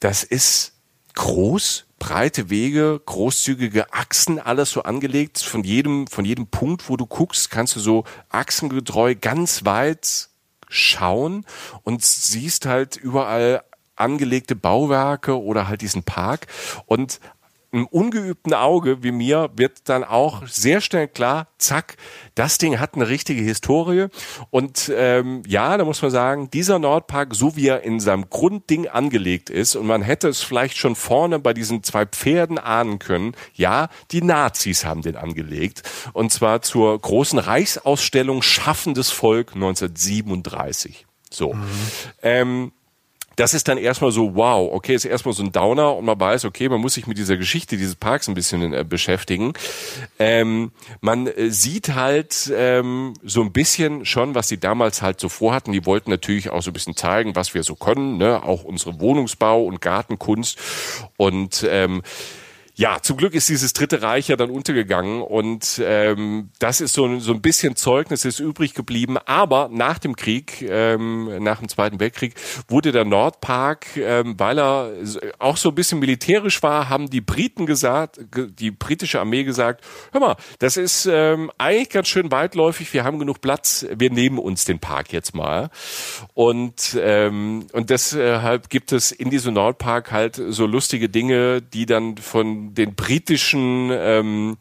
[0.00, 0.72] das ist
[1.14, 5.38] groß, breite Wege, großzügige Achsen, alles so angelegt.
[5.38, 10.28] Von jedem, von jedem Punkt, wo du guckst, kannst du so achsengetreu ganz weit
[10.68, 11.46] schauen
[11.82, 13.62] und siehst halt überall
[13.96, 16.46] angelegte Bauwerke oder halt diesen Park.
[16.84, 17.20] Und
[17.74, 21.96] einem ungeübten Auge wie mir wird dann auch sehr schnell klar, zack,
[22.34, 24.06] das Ding hat eine richtige Historie.
[24.50, 28.88] Und ähm, ja, da muss man sagen, dieser Nordpark, so wie er in seinem Grundding
[28.88, 33.32] angelegt ist, und man hätte es vielleicht schon vorne bei diesen zwei Pferden ahnen können,
[33.54, 35.82] ja, die Nazis haben den angelegt.
[36.12, 41.06] Und zwar zur großen Reichsausstellung Schaffendes Volk 1937.
[41.30, 41.54] So.
[41.54, 41.64] Mhm.
[42.22, 42.72] Ähm,
[43.36, 46.44] das ist dann erstmal so, wow, okay, ist erstmal so ein Downer und man weiß,
[46.44, 49.52] okay, man muss sich mit dieser Geschichte dieses Parks ein bisschen äh, beschäftigen.
[50.18, 55.28] Ähm, man äh, sieht halt ähm, so ein bisschen schon, was die damals halt so
[55.28, 55.72] vorhatten.
[55.72, 58.42] Die wollten natürlich auch so ein bisschen zeigen, was wir so können, ne?
[58.42, 60.58] auch unsere Wohnungsbau- und Gartenkunst
[61.16, 62.02] und ähm,
[62.76, 67.20] ja, zum Glück ist dieses Dritte Reich ja dann untergegangen und ähm, das ist so,
[67.20, 69.16] so ein bisschen Zeugnis, ist übrig geblieben.
[69.16, 72.34] Aber nach dem Krieg, ähm, nach dem Zweiten Weltkrieg,
[72.66, 74.92] wurde der Nordpark, ähm, weil er
[75.38, 80.20] auch so ein bisschen militärisch war, haben die Briten gesagt, die britische Armee gesagt, hör
[80.20, 84.64] mal, das ist ähm, eigentlich ganz schön weitläufig, wir haben genug Platz, wir nehmen uns
[84.64, 85.70] den Park jetzt mal.
[86.34, 92.16] Und, ähm, und deshalb gibt es in diesem Nordpark halt so lustige Dinge, die dann
[92.16, 94.56] von den britischen ähm,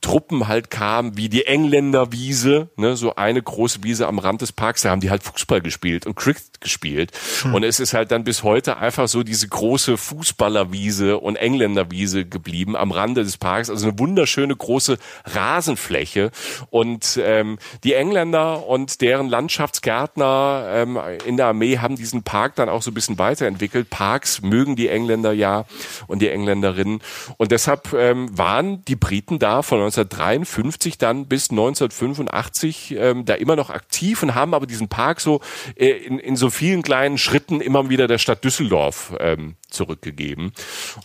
[0.00, 4.82] Truppen halt kam, wie die Engländerwiese, ne, so eine große Wiese am Rand des Parks,
[4.82, 7.12] da haben die halt Fußball gespielt und Cricket gespielt.
[7.42, 7.54] Hm.
[7.54, 12.76] Und es ist halt dann bis heute einfach so diese große Fußballerwiese und Engländerwiese geblieben
[12.76, 13.70] am Rande des Parks.
[13.70, 16.30] Also eine wunderschöne große Rasenfläche.
[16.70, 22.68] Und ähm, die Engländer und deren Landschaftsgärtner ähm, in der Armee haben diesen Park dann
[22.68, 23.90] auch so ein bisschen weiterentwickelt.
[23.90, 25.64] Parks mögen die Engländer ja
[26.06, 27.00] und die Engländerinnen.
[27.36, 33.56] Und deshalb ähm, waren die Briten da von 1953 dann bis 1985 ähm, da immer
[33.56, 35.40] noch aktiv und haben aber diesen Park so
[35.76, 40.52] äh, in, in so vielen kleinen Schritten immer wieder der Stadt Düsseldorf ähm, zurückgegeben.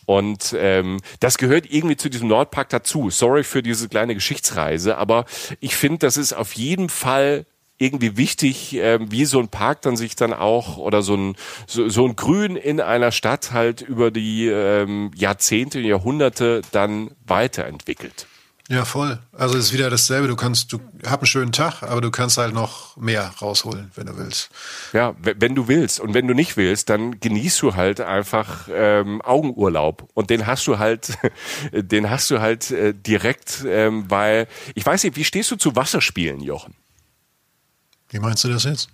[0.06, 3.10] Und ähm, das gehört irgendwie zu diesem Nordpark dazu.
[3.10, 5.26] Sorry für diese kleine Geschichtsreise, aber
[5.60, 7.46] ich finde, das ist auf jeden Fall
[7.78, 11.36] irgendwie wichtig, äh, wie so ein Park dann sich dann auch oder so ein
[11.68, 18.28] so, so ein Grün in einer Stadt halt über die ähm, Jahrzehnte, Jahrhunderte dann weiterentwickelt.
[18.70, 19.18] Ja, voll.
[19.32, 20.28] Also es ist wieder dasselbe.
[20.28, 24.08] Du kannst, du hab einen schönen Tag, aber du kannst halt noch mehr rausholen, wenn
[24.08, 24.50] du willst.
[24.92, 26.02] Ja, wenn du willst.
[26.02, 30.10] Und wenn du nicht willst, dann genießt du halt einfach ähm, Augenurlaub.
[30.14, 31.18] Und den hast du halt,
[31.72, 35.78] den hast du halt äh, direkt, ähm, weil ich weiß nicht, wie stehst du zu
[35.78, 36.76] Wasserspielen, Jochen?
[38.10, 38.90] Wie meinst du das jetzt?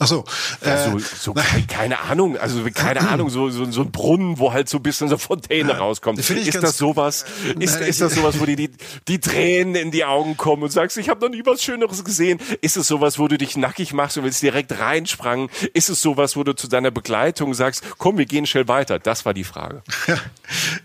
[0.00, 0.24] Ach so,
[0.66, 1.34] ja, so, äh, so
[1.68, 5.08] keine Ahnung, also keine Ahnung, so, so, so ein Brunnen, wo halt so ein bisschen
[5.08, 6.18] so Fontäne ja, rauskommt.
[6.18, 7.24] Ist das sowas?
[7.60, 8.70] Ist, ist das sowas, wo dir die,
[9.06, 12.40] die Tränen in die Augen kommen und sagst, ich habe noch nie was Schöneres gesehen?
[12.60, 15.48] Ist es sowas, wo du dich nackig machst und willst direkt reinsprangen?
[15.74, 18.98] Ist es sowas, wo du zu deiner Begleitung sagst, komm, wir gehen schnell weiter?
[18.98, 19.84] Das war die Frage.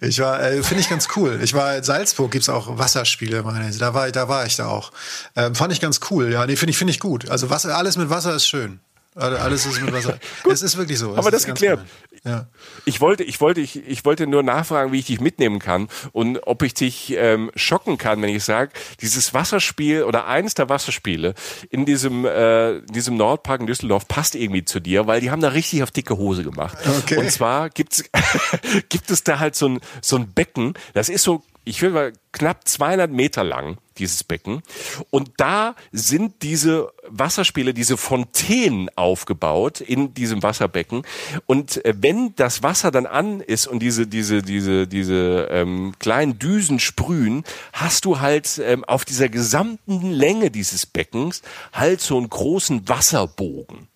[0.02, 1.40] ich war, äh, finde ich ganz cool.
[1.42, 3.80] Ich war in Salzburg, gibt's auch Wasserspiele, meine ich.
[3.80, 4.92] Da war, da war ich da auch.
[5.36, 6.32] Ähm, fand ich ganz cool.
[6.32, 7.28] Ja, nee, finde ich, finde ich gut.
[7.32, 8.80] Also Wasser, alles mit Wasser ist schön.
[9.20, 10.20] Alles ist mit Wasser.
[10.50, 11.16] es ist wirklich so.
[11.16, 11.82] Haben wir das geklärt?
[12.24, 12.48] Ja.
[12.86, 16.40] Ich wollte, ich wollte, ich, ich wollte nur nachfragen, wie ich dich mitnehmen kann und
[16.48, 18.72] ob ich dich ähm, schocken kann, wenn ich sage,
[19.02, 21.34] dieses Wasserspiel oder eines der Wasserspiele
[21.70, 25.50] in diesem, äh, diesem Nordpark in Düsseldorf passt irgendwie zu dir, weil die haben da
[25.50, 26.78] richtig auf dicke Hose gemacht.
[27.00, 27.18] Okay.
[27.18, 28.04] Und zwar gibt's,
[28.90, 32.14] gibt es da halt so ein, so ein Becken, das ist so ich will mal
[32.32, 34.64] knapp 200 Meter lang, dieses Becken.
[35.12, 41.04] Und da sind diese Wasserspiele, diese Fontänen aufgebaut in diesem Wasserbecken.
[41.46, 46.40] Und äh, wenn das Wasser dann an ist und diese, diese, diese, diese ähm, kleinen
[46.40, 52.30] Düsen sprühen, hast du halt ähm, auf dieser gesamten Länge dieses Beckens halt so einen
[52.30, 53.90] großen Wasserbogen.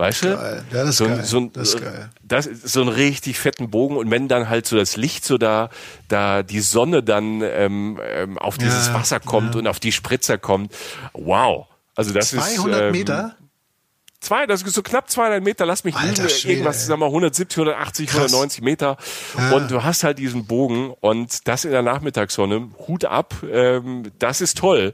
[0.00, 0.34] Weißt du?
[0.34, 0.64] Geil.
[0.72, 1.24] Ja, das ist so, geil.
[1.24, 2.08] So ein, das ist geil.
[2.22, 5.36] Das ist so ein richtig fetten Bogen und wenn dann halt so das Licht so
[5.36, 5.68] da,
[6.08, 9.60] da die Sonne dann ähm, ähm, auf dieses ja, Wasser kommt ja.
[9.60, 10.72] und auf die Spritzer kommt,
[11.12, 11.66] wow.
[11.94, 13.36] Also das 200 ist 200 ähm, Meter.
[14.20, 17.58] Zwei, das ist so knapp 200 Meter, lass mich Alter, Schwede, irgendwas, sag mal 170,
[17.58, 18.16] 180, Krass.
[18.16, 18.96] 190 Meter
[19.36, 19.52] ja.
[19.52, 24.40] und du hast halt diesen Bogen und das in der Nachmittagssonne, Hut ab, ähm, das
[24.40, 24.92] ist toll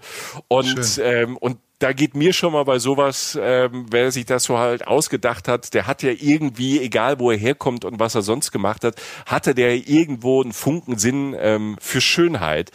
[0.49, 4.59] und ähm, und da geht mir schon mal bei sowas, ähm, wer sich das so
[4.59, 8.51] halt ausgedacht hat, der hat ja irgendwie, egal wo er herkommt und was er sonst
[8.51, 8.97] gemacht hat,
[9.27, 12.71] hatte der irgendwo einen Funken Sinn ähm, für Schönheit.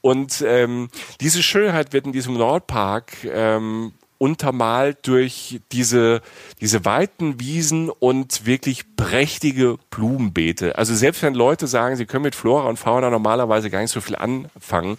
[0.00, 0.88] Und ähm,
[1.20, 6.22] diese Schönheit wird in diesem Nordpark ähm, untermalt durch diese,
[6.60, 10.78] diese weiten Wiesen und wirklich prächtige Blumenbeete.
[10.78, 14.00] Also selbst wenn Leute sagen, sie können mit Flora und Fauna normalerweise gar nicht so
[14.00, 14.96] viel anfangen,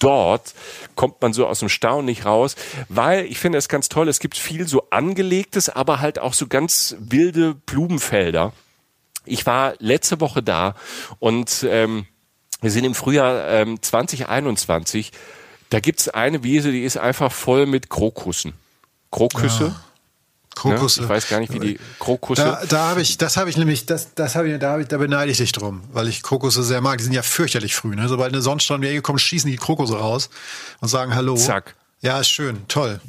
[0.00, 0.54] dort
[0.96, 2.56] kommt man so aus dem Staunen nicht raus,
[2.88, 6.48] weil ich finde es ganz toll, es gibt viel so angelegtes, aber halt auch so
[6.48, 8.52] ganz wilde Blumenfelder.
[9.24, 10.74] Ich war letzte Woche da
[11.20, 12.06] und ähm,
[12.62, 15.12] Wir sind im Frühjahr ähm, 2021.
[15.70, 18.52] Da gibt's eine Wiese, die ist einfach voll mit Krokussen.
[19.10, 19.64] Krokusse.
[19.68, 19.84] Ja.
[20.60, 21.00] Krokusse.
[21.00, 21.06] Ne?
[21.06, 22.42] Ich weiß gar nicht, wie die Krokusse.
[22.42, 24.88] Da, da habe ich, das habe ich nämlich, das, das habe ich, da, hab ich,
[24.88, 26.98] da beneide ich dich drum, weil ich Krokusse sehr mag.
[26.98, 27.94] Die sind ja fürchterlich früh.
[27.96, 28.08] Ne?
[28.08, 30.28] Sobald eine Sonnenstrahlen in die Ecke kommt, schießen die Krokusse raus
[30.80, 31.36] und sagen Hallo.
[31.36, 31.74] Zack.
[32.02, 33.00] Ja, ist schön, toll.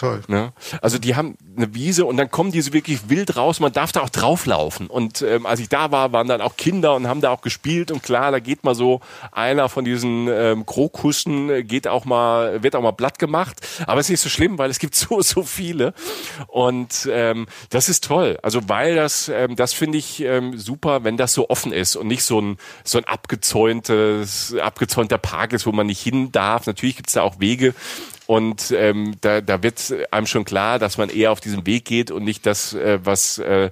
[0.00, 0.22] Toll.
[0.28, 0.54] Ne?
[0.80, 3.60] Also die haben eine Wiese und dann kommen diese wirklich wild raus.
[3.60, 4.86] Man darf da auch drauflaufen.
[4.86, 7.90] Und ähm, als ich da war, waren dann auch Kinder und haben da auch gespielt.
[7.90, 12.62] Und klar, da geht mal so einer von diesen ähm, Krokussen, äh, geht auch mal,
[12.62, 13.60] wird auch mal blatt gemacht.
[13.86, 15.92] Aber es ist nicht so schlimm, weil es gibt so, so viele.
[16.46, 18.38] Und ähm, das ist toll.
[18.42, 22.06] Also weil das, ähm, das finde ich ähm, super, wenn das so offen ist und
[22.06, 26.66] nicht so ein, so ein abgezäuntes, abgezäunter Park ist, wo man nicht hin darf.
[26.66, 27.74] Natürlich gibt es da auch Wege.
[28.30, 32.12] Und ähm, da, da wird einem schon klar, dass man eher auf diesem Weg geht
[32.12, 33.70] und nicht das, äh, was äh,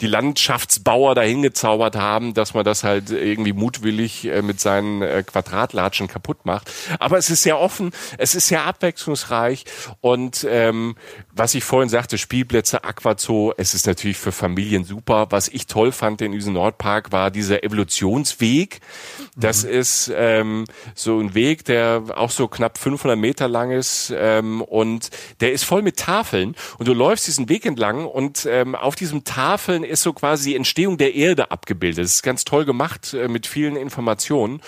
[0.00, 5.22] die Landschaftsbauer dahin gezaubert haben, dass man das halt irgendwie mutwillig äh, mit seinen äh,
[5.24, 6.72] Quadratlatschen kaputt macht.
[6.98, 9.64] Aber es ist sehr offen, es ist sehr abwechslungsreich
[10.00, 10.96] und ähm,
[11.30, 15.28] was ich vorhin sagte, Spielplätze, Aquazoo, es ist natürlich für Familien super.
[15.30, 18.80] Was ich toll fand in diesem Nordpark war dieser Evolutionsweg.
[19.36, 19.70] Das mhm.
[19.70, 20.64] ist ähm,
[20.96, 25.10] so ein Weg, der auch so knapp 500 Meter lang ist ähm, und
[25.40, 29.24] der ist voll mit Tafeln und du läufst diesen Weg entlang und ähm, auf diesen
[29.24, 32.04] Tafeln ist so quasi die Entstehung der Erde abgebildet.
[32.04, 34.60] Das ist ganz toll gemacht äh, mit vielen Informationen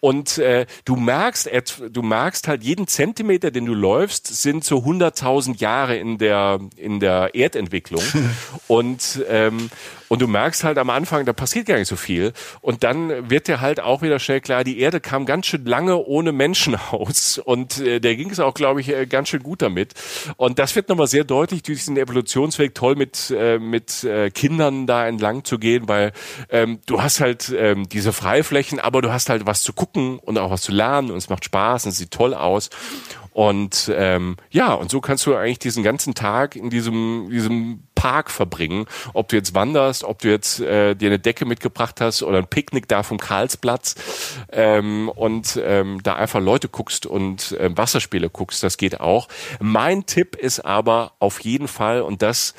[0.00, 1.48] und äh, du merkst,
[1.90, 7.00] du merkst halt jeden Zentimeter, den du läufst, sind so 100.000 Jahre in der in
[7.00, 8.02] der Erdentwicklung
[8.66, 9.70] und ähm,
[10.10, 12.32] und du merkst halt am Anfang, da passiert gar nicht so viel.
[12.60, 15.98] Und dann wird dir halt auch wieder schnell klar, die Erde kam ganz schön lange
[15.98, 17.38] ohne Menschen aus.
[17.38, 19.94] Und äh, der ging es auch, glaube ich, äh, ganz schön gut damit.
[20.36, 24.88] Und das wird nochmal sehr deutlich durch diesen Evolutionsweg toll mit, äh, mit äh, Kindern
[24.88, 26.10] da entlang zu gehen, weil
[26.48, 30.38] ähm, du hast halt ähm, diese Freiflächen, aber du hast halt was zu gucken und
[30.38, 32.68] auch was zu lernen und es macht Spaß und es sieht toll aus.
[33.32, 38.30] Und ähm, ja, und so kannst du eigentlich diesen ganzen Tag in diesem, diesem Park
[38.30, 38.86] verbringen.
[39.12, 42.46] Ob du jetzt wanderst, ob du jetzt äh, dir eine Decke mitgebracht hast oder ein
[42.46, 43.94] Picknick da vom Karlsplatz
[44.50, 49.28] ähm, und ähm, da einfach Leute guckst und äh, Wasserspiele guckst, das geht auch.
[49.60, 52.54] Mein Tipp ist aber auf jeden Fall, und das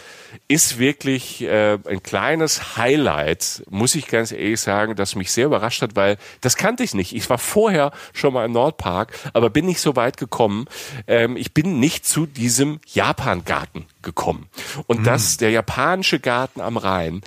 [0.48, 5.82] ist wirklich äh, ein kleines Highlight, muss ich ganz ehrlich sagen, das mich sehr überrascht
[5.82, 7.16] hat, weil das kannte ich nicht.
[7.16, 10.66] Ich war vorher schon mal im Nordpark, aber bin nicht so weit gekommen.
[11.08, 14.48] Ähm, ich bin nicht zu diesem Japan-Garten gekommen.
[14.88, 15.04] Und mm.
[15.04, 17.22] das, der japanische Garten am Rhein,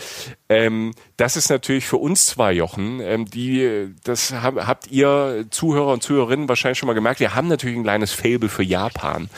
[0.48, 5.92] ähm, das ist natürlich für uns zwei Jochen, ähm, die, das hab, habt ihr Zuhörer
[5.92, 9.30] und Zuhörerinnen wahrscheinlich schon mal gemerkt, wir haben natürlich ein kleines Fable für Japan.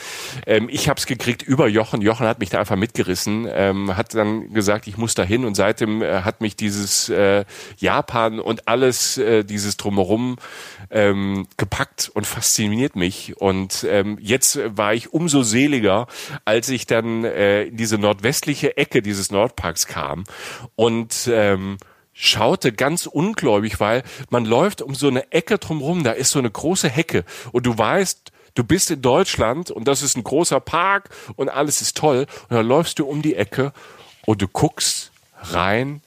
[0.45, 2.01] Ähm, ich habe es gekriegt über Jochen.
[2.01, 5.55] Jochen hat mich da einfach mitgerissen, ähm, hat dann gesagt, ich muss da hin und
[5.55, 7.45] seitdem äh, hat mich dieses äh,
[7.77, 10.37] Japan und alles, äh, dieses Drumherum
[10.89, 13.37] ähm, gepackt und fasziniert mich.
[13.37, 16.07] Und ähm, jetzt war ich umso seliger,
[16.45, 20.23] als ich dann äh, in diese nordwestliche Ecke dieses Nordparks kam
[20.75, 21.77] und ähm,
[22.13, 26.49] schaute ganz ungläubig, weil man läuft um so eine Ecke drumherum, da ist so eine
[26.49, 31.09] große Hecke und du weißt, du bist in Deutschland und das ist ein großer Park
[31.35, 33.71] und alles ist toll und dann läufst du um die Ecke
[34.25, 36.01] und du guckst rein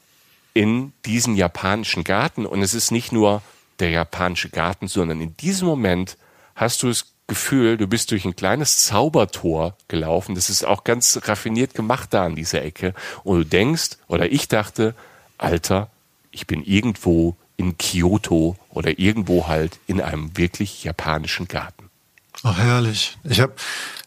[0.53, 3.41] in diesen japanischen Garten und es ist nicht nur
[3.79, 6.17] der japanische Garten, sondern in diesem Moment
[6.55, 10.35] hast du es Gefühl, du bist durch ein kleines Zaubertor gelaufen.
[10.35, 12.93] Das ist auch ganz raffiniert gemacht da an dieser Ecke.
[13.23, 14.93] Und du denkst, oder ich dachte,
[15.37, 15.89] Alter,
[16.31, 21.89] ich bin irgendwo in Kyoto oder irgendwo halt in einem wirklich japanischen Garten.
[22.43, 23.17] Ach, herrlich.
[23.23, 23.53] Ich habe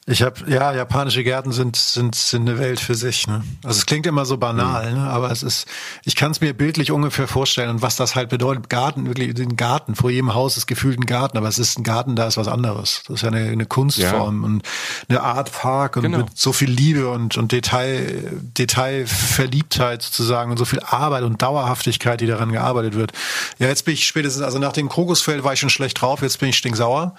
[0.07, 3.27] ich habe, ja, japanische Gärten sind, sind, sind eine Welt für sich.
[3.27, 3.43] Ne?
[3.65, 4.99] Also es klingt immer so banal, mhm.
[4.99, 5.09] ne?
[5.09, 5.67] aber es ist,
[6.05, 8.69] ich kann es mir bildlich ungefähr vorstellen und was das halt bedeutet.
[8.69, 11.85] Garten, wirklich den Garten, vor jedem Haus ist gefühlt ein Garten, aber es ist ein
[11.85, 13.03] Garten, da ist was anderes.
[13.07, 14.47] Das ist ja eine, eine Kunstform ja.
[14.47, 14.63] und
[15.09, 16.19] eine Art Park und genau.
[16.19, 22.21] mit so viel Liebe und, und Detail, Detailverliebtheit sozusagen und so viel Arbeit und Dauerhaftigkeit,
[22.21, 23.13] die daran gearbeitet wird.
[23.59, 26.41] Ja, jetzt bin ich spätestens, also nach dem Krokusfeld war ich schon schlecht drauf, jetzt
[26.41, 27.15] bin ich stinksauer,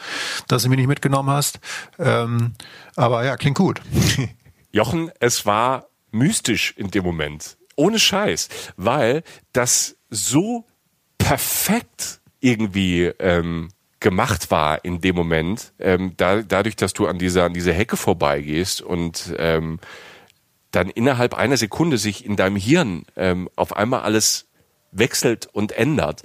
[0.47, 1.59] dass du mich nicht mitgenommen hast.
[1.97, 2.53] Ähm,
[2.95, 3.81] aber ja, klingt gut.
[4.71, 7.57] Jochen, es war mystisch in dem Moment.
[7.75, 8.49] Ohne Scheiß.
[8.77, 9.23] Weil
[9.53, 10.65] das so
[11.17, 13.69] perfekt irgendwie ähm,
[13.99, 17.97] gemacht war in dem Moment, ähm, da, dadurch, dass du an dieser, an dieser Hecke
[17.97, 19.79] vorbeigehst und ähm,
[20.71, 24.47] dann innerhalb einer Sekunde sich in deinem Hirn ähm, auf einmal alles
[24.91, 26.21] wechselt und ändert.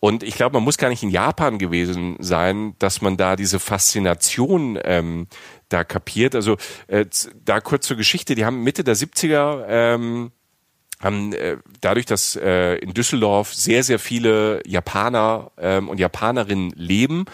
[0.00, 3.58] Und ich glaube, man muss gar nicht in Japan gewesen sein, dass man da diese
[3.58, 5.26] Faszination ähm,
[5.68, 6.34] da kapiert.
[6.34, 7.06] Also äh,
[7.44, 10.32] da kurz zur Geschichte, die haben Mitte der 70er ähm,
[11.00, 17.26] haben äh, dadurch, dass äh, in Düsseldorf sehr, sehr viele Japaner ähm, und Japanerinnen leben,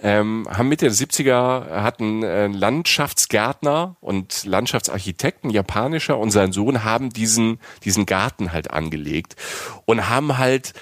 [0.00, 7.10] ähm, haben Mitte der 70er hatten äh, Landschaftsgärtner und Landschaftsarchitekten, japanischer und sein Sohn haben
[7.10, 9.36] diesen, diesen Garten halt angelegt
[9.84, 10.72] und haben halt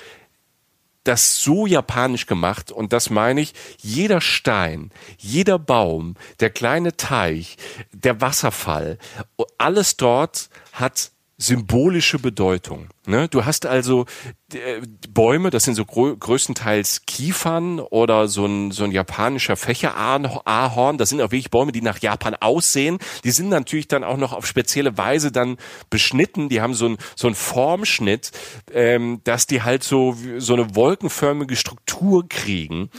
[1.04, 7.56] das so japanisch gemacht und das meine ich, jeder Stein, jeder Baum, der kleine Teich,
[7.92, 8.98] der Wasserfall,
[9.58, 12.88] alles dort hat symbolische Bedeutung.
[13.06, 13.26] Ne?
[13.28, 14.04] Du hast also
[14.52, 20.98] äh, Bäume, das sind so grö größtenteils Kiefern oder so ein, so ein japanischer Fächerahorn.
[20.98, 22.98] Das sind auch wirklich Bäume, die nach Japan aussehen.
[23.24, 25.56] Die sind natürlich dann auch noch auf spezielle Weise dann
[25.88, 26.50] beschnitten.
[26.50, 28.32] Die haben so ein so ein Formschnitt,
[28.72, 32.90] ähm, dass die halt so so eine wolkenförmige Struktur kriegen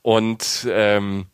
[0.00, 1.26] und ähm,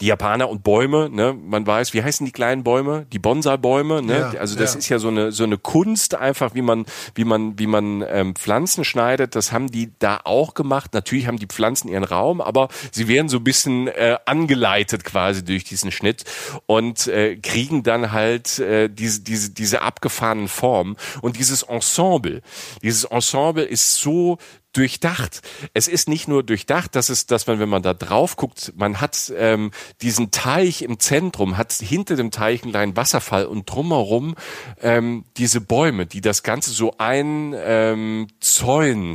[0.00, 3.06] die Japaner und Bäume, ne, man weiß, wie heißen die kleinen Bäume?
[3.12, 4.30] Die Bonsai-Bäume, ne?
[4.34, 4.78] Ja, also das ja.
[4.78, 8.34] ist ja so eine so eine Kunst einfach, wie man wie man wie man ähm,
[8.34, 9.34] Pflanzen schneidet.
[9.34, 10.94] Das haben die da auch gemacht.
[10.94, 15.44] Natürlich haben die Pflanzen ihren Raum, aber sie werden so ein bisschen äh, angeleitet quasi
[15.44, 16.24] durch diesen Schnitt
[16.66, 22.42] und äh, kriegen dann halt äh, diese diese diese abgefahrenen Formen und dieses Ensemble.
[22.82, 24.38] Dieses Ensemble ist so
[24.72, 25.40] durchdacht.
[25.74, 29.00] Es ist nicht nur durchdacht, dass es, dass man, wenn man da drauf guckt, man
[29.00, 29.70] hat ähm,
[30.02, 34.34] diesen Teich im Zentrum, hat hinter dem Teich einen kleinen Wasserfall und drumherum
[34.82, 38.28] ähm, diese Bäume, die das Ganze so ein ähm,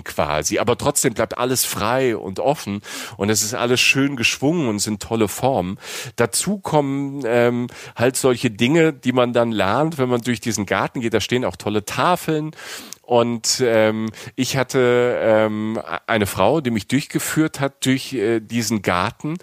[0.04, 2.82] quasi, aber trotzdem bleibt alles frei und offen
[3.18, 5.78] und es ist alles schön geschwungen und sind tolle Formen.
[6.16, 11.02] Dazu kommen ähm, halt solche Dinge, die man dann lernt, wenn man durch diesen Garten
[11.02, 11.14] geht.
[11.14, 12.52] Da stehen auch tolle Tafeln
[13.04, 19.36] und ähm, ich hatte ähm, eine Frau, die mich durchgeführt hat durch äh, diesen Garten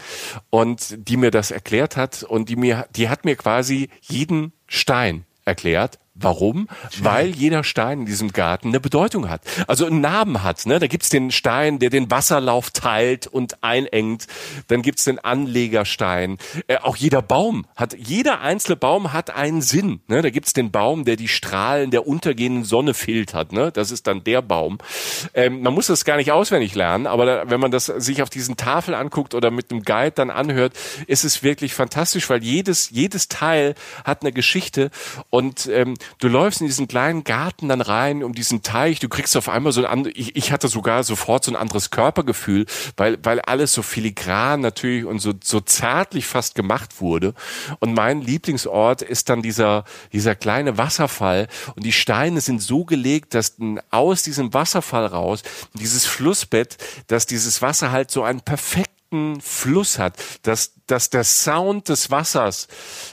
[0.49, 5.27] und die mir das erklärt hat und die mir, die hat mir quasi jeden Stein
[5.45, 6.69] erklärt Warum?
[6.99, 9.43] Weil jeder Stein in diesem Garten eine Bedeutung hat.
[9.67, 10.67] Also einen Namen hat.
[10.67, 10.79] Ne?
[10.79, 14.27] Da gibt's den Stein, der den Wasserlauf teilt und einengt.
[14.69, 16.39] Dann gibt's den Anlegerstein.
[16.67, 20.01] Äh, auch jeder Baum hat, jeder einzelne Baum hat einen Sinn.
[20.09, 20.21] Ne?
[20.23, 23.53] Da gibt's den Baum, der die Strahlen der untergehenden Sonne filtert.
[23.53, 23.73] Ne?
[23.73, 24.79] Das ist dann der Baum.
[25.35, 28.31] Ähm, man muss das gar nicht auswendig lernen, aber da, wenn man das sich auf
[28.31, 30.75] diesen Tafel anguckt oder mit einem Guide dann anhört,
[31.07, 33.75] ist es wirklich fantastisch, weil jedes, jedes Teil
[34.05, 34.91] hat eine Geschichte
[35.31, 39.37] und ähm, du läufst in diesen kleinen Garten dann rein, um diesen Teich, du kriegst
[39.37, 42.67] auf einmal so ein ich, ich hatte sogar sofort so ein anderes Körpergefühl,
[42.97, 47.35] weil, weil alles so filigran natürlich und so, so zärtlich fast gemacht wurde.
[47.79, 53.35] Und mein Lieblingsort ist dann dieser, dieser kleine Wasserfall und die Steine sind so gelegt,
[53.35, 53.57] dass
[53.91, 55.43] aus diesem Wasserfall raus,
[55.75, 56.77] dieses Flussbett,
[57.07, 62.69] dass dieses Wasser halt so einen perfekten Fluss hat, dass dass der Sound des Wassers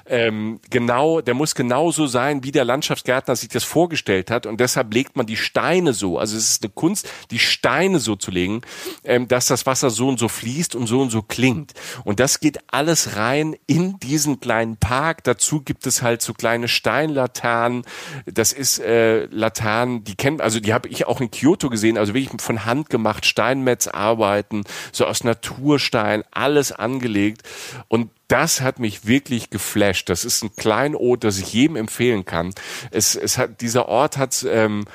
[0.06, 4.46] ähm, genau, der muss genauso sein, wie der Landschaftsgärtner sich das vorgestellt hat.
[4.46, 6.18] Und deshalb legt man die Steine so.
[6.18, 8.62] Also es ist eine Kunst, die Steine so zu legen,
[9.04, 11.74] ähm, dass das Wasser so und so fließt und so und so klingt.
[12.04, 15.24] Und das geht alles rein in diesen kleinen Park.
[15.24, 17.84] Dazu gibt es halt so kleine Steinlaternen.
[18.26, 22.14] Das ist äh, Laternen, die kennen, also die habe ich auch in Kyoto gesehen, also
[22.14, 27.44] wirklich von Hand gemacht, Steinmetzarbeiten, so aus Naturstein, alles angelegt.
[27.88, 30.10] Und das hat mich wirklich geflasht.
[30.10, 32.54] Das ist ein Kleinod, das ich jedem empfehlen kann.
[32.92, 34.86] Es, es hat, dieser Ort hat ähm,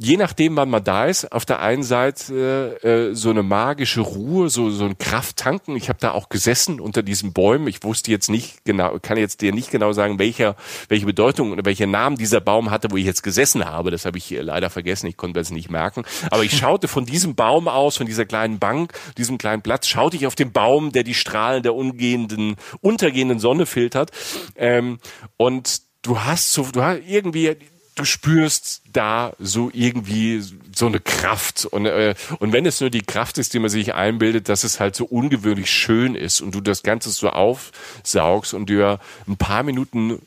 [0.00, 4.48] je nachdem, wann man da ist, auf der einen Seite äh, so eine magische Ruhe,
[4.48, 5.74] so so ein Krafttanken.
[5.74, 7.66] Ich habe da auch gesessen unter diesen Bäumen.
[7.66, 10.54] Ich wusste jetzt nicht genau, kann jetzt dir nicht genau sagen, welcher
[10.88, 13.90] welche Bedeutung oder welcher Namen dieser Baum hatte, wo ich jetzt gesessen habe.
[13.90, 15.08] Das habe ich leider vergessen.
[15.08, 16.04] Ich konnte das nicht merken.
[16.30, 20.16] Aber ich schaute von diesem Baum aus, von dieser kleinen Bank, diesem kleinen Platz, schaute
[20.16, 24.12] ich auf den Baum, der die Strahlen der umgehenden, untergehenden Sonne filtert.
[24.54, 24.98] Ähm,
[25.36, 27.56] und du hast so, du hast irgendwie
[27.98, 30.42] du spürst da so irgendwie
[30.74, 31.66] so eine Kraft.
[31.66, 34.80] Und äh, und wenn es nur die Kraft ist, die man sich einbildet, dass es
[34.80, 39.62] halt so ungewöhnlich schön ist und du das Ganze so aufsaugst und dir ein paar
[39.62, 40.20] Minuten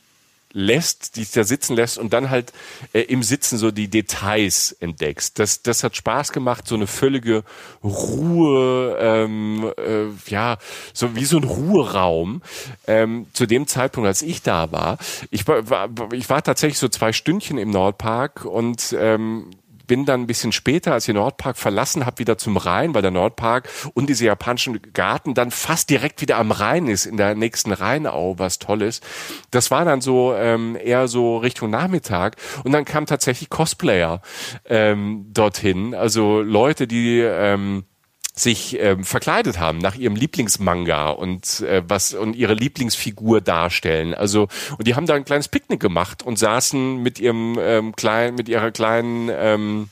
[0.53, 2.53] lässt, dich da sitzen lässt und dann halt
[2.93, 5.39] äh, im Sitzen so die Details entdeckst.
[5.39, 7.43] Das, das hat Spaß gemacht, so eine völlige
[7.83, 10.57] Ruhe, ähm, äh, ja,
[10.93, 12.41] so wie so ein Ruheraum.
[12.87, 14.97] Ähm, zu dem Zeitpunkt, als ich da war,
[15.29, 19.51] ich war, ich war tatsächlich so zwei Stündchen im Nordpark und ähm,
[19.91, 23.11] bin dann ein bisschen später, als den Nordpark verlassen habe, wieder zum Rhein, weil der
[23.11, 27.73] Nordpark und diese japanischen Garten dann fast direkt wieder am Rhein ist, in der nächsten
[27.73, 29.03] Rheinau, was toll ist.
[29.51, 34.21] Das war dann so ähm, eher so Richtung Nachmittag und dann kamen tatsächlich Cosplayer
[34.63, 37.83] ähm, dorthin, also Leute, die ähm,
[38.33, 44.13] sich ähm, verkleidet haben nach ihrem Lieblingsmanga und äh, was und ihre Lieblingsfigur darstellen.
[44.13, 44.47] Also
[44.77, 48.47] und die haben da ein kleines Picknick gemacht und saßen mit ihrem ähm, kleinen mit
[48.47, 49.89] ihrer kleinen ähm,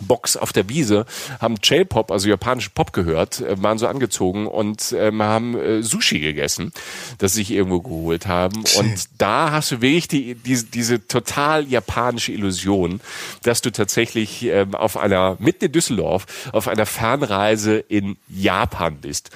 [0.00, 1.06] Box auf der Wiese,
[1.40, 6.20] haben J-Pop, also japanische Pop gehört, äh, waren so angezogen und ähm, haben äh, Sushi
[6.20, 6.72] gegessen,
[7.18, 8.64] das sie sich irgendwo geholt haben.
[8.78, 13.00] Und da hast du wirklich die, die, diese total japanische Illusion,
[13.42, 19.30] dass du tatsächlich ähm, auf einer, mitten in Düsseldorf, auf einer Fernreise in Japan bist.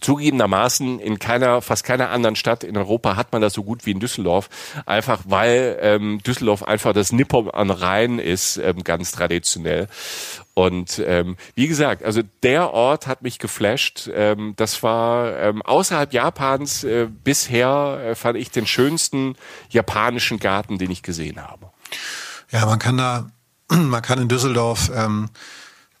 [0.00, 3.92] Zugegebenermaßen in keiner, fast keiner anderen Stadt in Europa hat man das so gut wie
[3.92, 4.48] in Düsseldorf,
[4.86, 9.88] einfach weil ähm, Düsseldorf einfach das Nippon an Rhein ist, ähm, ganz traditionell.
[10.54, 14.08] Und ähm, wie gesagt, also der Ort hat mich geflasht.
[14.14, 19.36] Ähm, das war ähm, außerhalb Japans äh, bisher äh, fand ich den schönsten
[19.68, 21.70] japanischen Garten, den ich gesehen habe.
[22.50, 23.30] Ja, man kann da,
[23.68, 25.28] man kann in Düsseldorf ähm,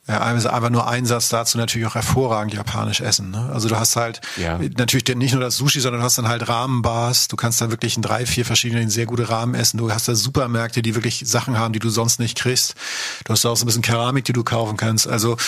[0.08, 3.32] ja, einfach nur ein Satz dazu natürlich auch hervorragend japanisch essen.
[3.32, 3.50] Ne?
[3.52, 4.58] Also du hast halt ja.
[4.76, 7.26] natürlich nicht nur das Sushi, sondern du hast dann halt Rahmenbars.
[7.26, 9.78] Du kannst dann wirklich in drei, vier verschiedenen sehr gute Rahmen essen.
[9.78, 12.76] Du hast da Supermärkte, die wirklich Sachen haben, die du sonst nicht kriegst.
[13.24, 15.08] Du hast auch so ein bisschen Keramik, die du kaufen kannst.
[15.08, 15.38] Also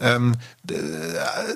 [0.00, 0.34] ähm,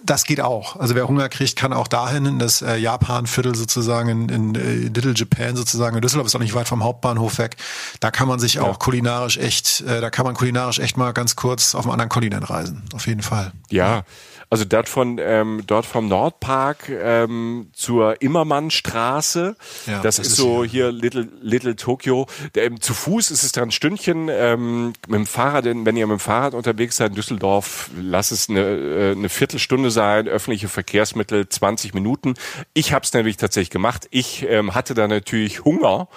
[0.04, 0.76] das geht auch.
[0.76, 4.54] Also wer Hunger kriegt, kann auch dahin in das äh, Japan-Viertel sozusagen in, in, in
[4.54, 5.96] äh, Little Japan sozusagen.
[5.96, 7.56] In Düsseldorf ist auch nicht weit vom Hauptbahnhof weg.
[7.98, 8.62] Da kann man sich ja.
[8.62, 12.08] auch kulinarisch echt, äh, da kann man kulinarisch echt mal ganz kurz auf einem anderen
[12.08, 13.52] Kontinent reisen, auf jeden Fall.
[13.70, 14.04] Ja,
[14.52, 19.56] also dort von ähm, dort vom Nordpark ähm, zur Immermannstraße.
[19.86, 22.26] Ja, das, das ist, ist so hier, hier Little Little Tokyo.
[22.54, 24.28] Der, ähm, zu Fuß ist es dann ein Stündchen.
[24.30, 28.50] Ähm, mit dem Fahrrad, wenn ihr mit dem Fahrrad unterwegs seid in Düsseldorf, lass es
[28.50, 30.28] eine, äh, eine Viertelstunde sein.
[30.28, 32.34] Öffentliche Verkehrsmittel 20 Minuten.
[32.74, 34.06] Ich habe es nämlich tatsächlich gemacht.
[34.10, 36.08] Ich ähm, hatte da natürlich Hunger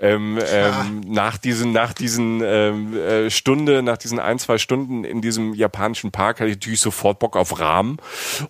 [0.00, 5.22] ähm, ähm, nach diesen nach diesen ähm, äh, Stunde, nach diesen ein zwei Stunden in
[5.22, 5.54] diesem
[5.84, 7.98] japanischen Park hatte ich natürlich sofort Bock auf Rahmen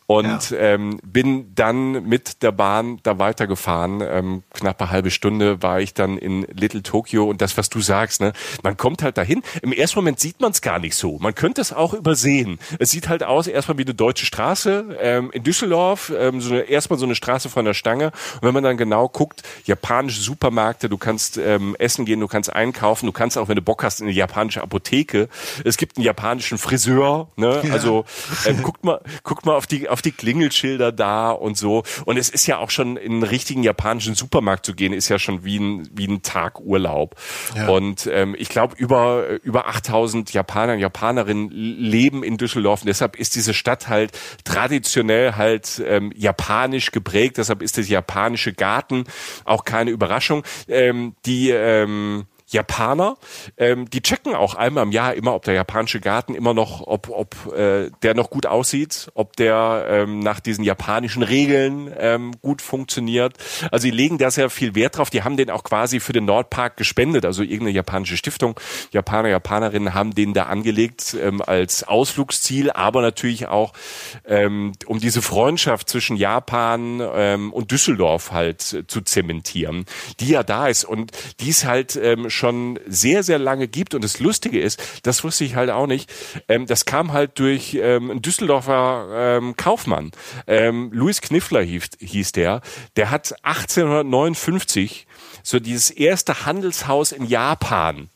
[0.07, 0.57] und ja.
[0.59, 4.01] ähm, bin dann mit der Bahn da weitergefahren.
[4.03, 7.81] Ähm, knapp eine halbe Stunde war ich dann in Little Tokyo und das, was du
[7.81, 8.33] sagst, ne,
[8.63, 9.43] man kommt halt dahin.
[9.63, 11.19] Im ersten Moment sieht man es gar nicht so.
[11.19, 12.61] Man könnte es auch übersehen.
[12.79, 16.63] Es sieht halt aus erstmal wie eine deutsche Straße ähm, in Düsseldorf, ähm, so eine,
[16.63, 18.07] erstmal so eine Straße von der Stange.
[18.37, 22.53] Und wenn man dann genau guckt, japanische Supermärkte, du kannst ähm, essen gehen, du kannst
[22.53, 25.29] einkaufen, du kannst auch, wenn du Bock hast, in eine japanische Apotheke.
[25.65, 27.63] Es gibt einen japanischen Friseur, ne?
[27.65, 27.73] Ja.
[27.73, 28.05] Also
[28.47, 31.83] ähm, guckt mal, guck mal auf die, auf die Klingelschilder da und so.
[32.05, 35.19] Und es ist ja auch schon in einen richtigen japanischen Supermarkt zu gehen, ist ja
[35.19, 37.15] schon wie ein, wie ein Tag Urlaub.
[37.57, 37.69] Ja.
[37.69, 42.83] Und ähm, ich glaube, über, über 8000 Japaner und Japanerinnen leben in Düsseldorf.
[42.83, 44.13] Und deshalb ist diese Stadt halt
[44.45, 47.39] traditionell halt ähm, japanisch geprägt.
[47.39, 49.05] Deshalb ist das japanische Garten
[49.45, 50.43] auch keine Überraschung.
[50.69, 53.17] Ähm, die ähm, Japaner,
[53.59, 57.11] ähm, die checken auch einmal im Jahr immer, ob der japanische Garten immer noch, ob,
[57.11, 62.63] ob äh, der noch gut aussieht, ob der ähm, nach diesen japanischen Regeln ähm, gut
[62.63, 63.37] funktioniert.
[63.71, 65.11] Also die legen da sehr viel Wert drauf.
[65.11, 68.59] Die haben den auch quasi für den Nordpark gespendet, also irgendeine japanische Stiftung.
[68.93, 73.73] Japaner, Japanerinnen haben den da angelegt ähm, als Ausflugsziel, aber natürlich auch
[74.25, 79.87] ähm, um diese Freundschaft zwischen Japan ähm, und Düsseldorf halt äh, zu zementieren,
[80.21, 81.11] die ja da ist und
[81.41, 82.44] die ist halt ähm, schon
[82.87, 83.95] sehr, sehr lange gibt.
[83.95, 86.13] Und das Lustige ist, das wusste ich halt auch nicht,
[86.49, 90.13] ähm, das kam halt durch ähm, einen Düsseldorfer ähm, Kaufmann.
[90.47, 92.61] Ähm, Louis Kniffler hieß, hieß der.
[92.97, 95.07] Der hat 1859
[95.43, 98.09] so dieses erste Handelshaus in Japan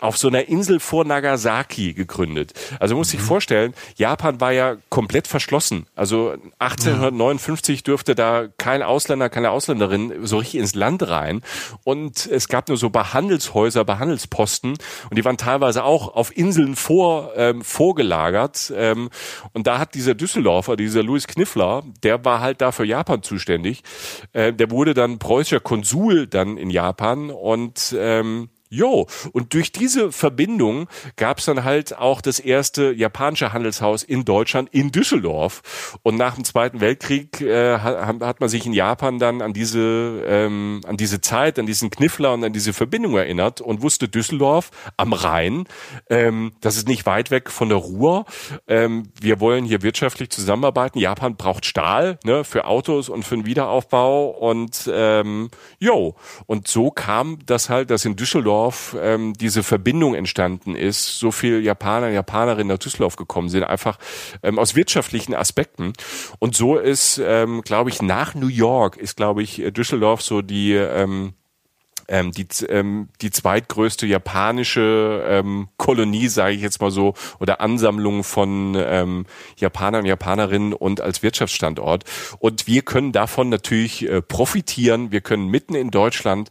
[0.00, 2.52] auf so einer Insel vor Nagasaki gegründet.
[2.80, 3.24] Also muss sich mhm.
[3.24, 5.86] vorstellen, Japan war ja komplett verschlossen.
[5.94, 11.42] Also 1859 dürfte da kein Ausländer, keine Ausländerin so richtig ins Land rein.
[11.84, 14.76] Und es gab nur so Behandelshäuser, Behandelsposten
[15.10, 18.72] und die waren teilweise auch auf Inseln vor, ähm, vorgelagert.
[18.76, 19.10] Ähm,
[19.52, 23.82] und da hat dieser Düsseldorfer, dieser Louis Kniffler, der war halt da für Japan zuständig.
[24.32, 30.10] Äh, der wurde dann preußischer Konsul dann in Japan und ähm, Jo, und durch diese
[30.10, 35.98] Verbindung gab es dann halt auch das erste japanische Handelshaus in Deutschland in Düsseldorf.
[36.02, 40.24] Und nach dem Zweiten Weltkrieg äh, hat, hat man sich in Japan dann an diese
[40.26, 44.72] ähm, an diese Zeit, an diesen Kniffler und an diese Verbindung erinnert und wusste Düsseldorf
[44.96, 45.66] am Rhein,
[46.10, 48.24] ähm, das ist nicht weit weg von der Ruhr.
[48.66, 50.98] Ähm, wir wollen hier wirtschaftlich zusammenarbeiten.
[50.98, 56.16] Japan braucht Stahl ne, für Autos und für den Wiederaufbau und ähm, jo.
[56.46, 61.30] Und so kam das halt, dass in Düsseldorf Düsseldorf ähm, diese Verbindung entstanden ist, so
[61.30, 63.98] viel Japaner, Japanerinnen nach Düsseldorf gekommen sind, einfach
[64.42, 65.92] ähm, aus wirtschaftlichen Aspekten.
[66.38, 70.72] Und so ist, ähm, glaube ich, nach New York ist, glaube ich, Düsseldorf so die
[70.72, 71.34] ähm,
[72.08, 78.24] ähm, die, ähm, die zweitgrößte japanische ähm, Kolonie, sage ich jetzt mal so, oder Ansammlung
[78.24, 79.26] von ähm,
[79.56, 82.04] Japanern und Japanerinnen und als Wirtschaftsstandort.
[82.38, 85.12] Und wir können davon natürlich äh, profitieren.
[85.12, 86.50] Wir können mitten in Deutschland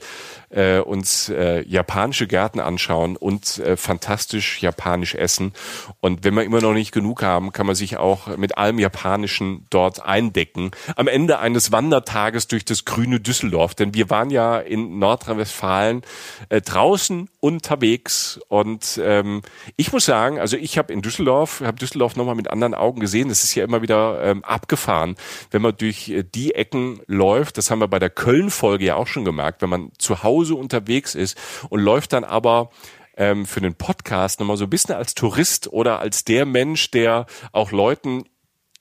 [0.53, 5.53] äh, uns äh, japanische Gärten anschauen und äh, fantastisch japanisch essen.
[5.99, 9.65] Und wenn wir immer noch nicht genug haben, kann man sich auch mit allem Japanischen
[9.69, 10.71] dort eindecken.
[10.95, 16.01] Am Ende eines Wandertages durch das grüne Düsseldorf, denn wir waren ja in Nordrhein-Westfalen
[16.49, 19.41] äh, draußen unterwegs und ähm,
[19.75, 23.29] ich muss sagen, also ich habe in Düsseldorf, habe Düsseldorf nochmal mit anderen Augen gesehen.
[23.29, 25.15] Das ist ja immer wieder ähm, abgefahren,
[25.51, 27.57] wenn man durch äh, die Ecken läuft.
[27.57, 30.55] Das haben wir bei der Köln-Folge ja auch schon gemerkt, wenn man zu Hause Hause
[30.55, 31.37] unterwegs ist
[31.69, 32.69] und läuft dann aber
[33.15, 37.27] ähm, für den Podcast nochmal so ein bisschen als Tourist oder als der Mensch, der
[37.53, 38.25] auch Leuten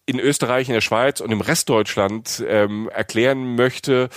[0.05, 4.09] in Österreich, in der Schweiz und im Rest Deutschland ähm, erklären möchte,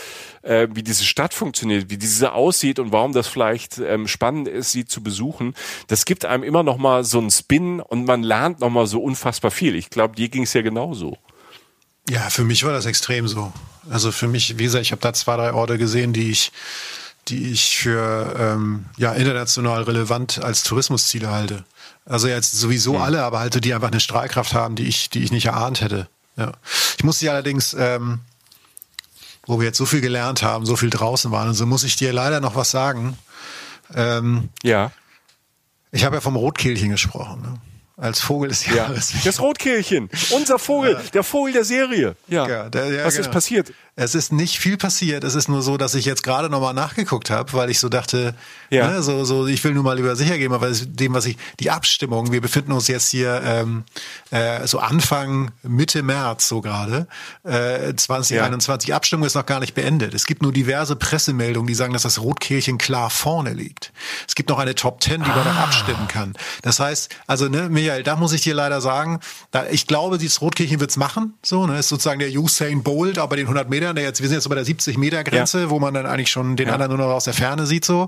[0.42, 4.72] äh, wie diese Stadt funktioniert, wie diese aussieht und warum das vielleicht ähm, spannend ist,
[4.72, 5.54] sie zu besuchen.
[5.86, 9.04] Das gibt einem immer noch mal so einen Spin und man lernt noch mal so
[9.04, 9.76] unfassbar viel.
[9.76, 11.20] Ich glaube, dir ging es ja genauso.
[12.10, 13.54] Ja, für mich war das extrem so.
[13.88, 16.52] Also für mich, wie gesagt, ich habe da zwei, drei Orte gesehen, die ich
[17.28, 21.66] die ich für ähm, ja, international relevant als Tourismusziele halte.
[22.06, 23.02] Also jetzt sowieso mhm.
[23.02, 26.08] alle, aber halt die einfach eine Strahlkraft haben, die ich, die ich nicht erahnt hätte.
[26.38, 26.52] Ja.
[26.98, 28.20] Ich muss sie allerdings, ähm,
[29.46, 31.96] wo wir jetzt so viel gelernt haben, so viel draußen waren, und so muss ich
[31.96, 33.18] dir leider noch was sagen.
[33.94, 34.92] Ähm, ja.
[35.92, 37.42] Ich habe ja vom Rotkehlchen gesprochen.
[37.42, 37.60] Ne?
[37.98, 39.14] als Vogel des Jahres.
[39.14, 39.20] Ja.
[39.24, 41.10] Das Rotkehlchen, unser Vogel, ja.
[41.14, 42.16] der Vogel der Serie.
[42.28, 42.48] Ja.
[42.48, 43.28] ja der, ja Was genau.
[43.28, 43.74] ist passiert?
[43.98, 45.24] Es ist nicht viel passiert.
[45.24, 48.36] Es ist nur so, dass ich jetzt gerade nochmal nachgeguckt habe, weil ich so dachte,
[48.70, 48.90] ja.
[48.90, 51.72] ne, so, so, ich will nur mal lieber sicher gehen, aber dem, was ich, die
[51.72, 53.86] Abstimmung, wir befinden uns jetzt hier ähm,
[54.32, 57.08] äh, so Anfang, Mitte März so gerade,
[57.44, 58.90] äh, 2021.
[58.90, 58.98] Ja.
[58.98, 60.14] Abstimmung ist noch gar nicht beendet.
[60.14, 63.94] Es gibt nur diverse Pressemeldungen, die sagen, dass das Rotkehlchen klar vorne liegt.
[64.28, 65.36] Es gibt noch eine Top Ten, die ah.
[65.38, 66.34] man noch abstimmen kann.
[66.64, 70.42] Das heißt, also, ne, Michael, da muss ich dir leider sagen, da, ich glaube, dieses
[70.42, 74.04] Rotkehlchen wird's machen, so, ne, ist sozusagen der Usain Bolt, aber den 100 Meter Metern,
[74.04, 75.70] jetzt, wir sind jetzt bei der 70 Meter Grenze, ja.
[75.70, 76.74] wo man dann eigentlich schon den ja.
[76.74, 78.08] anderen nur noch aus der Ferne sieht so.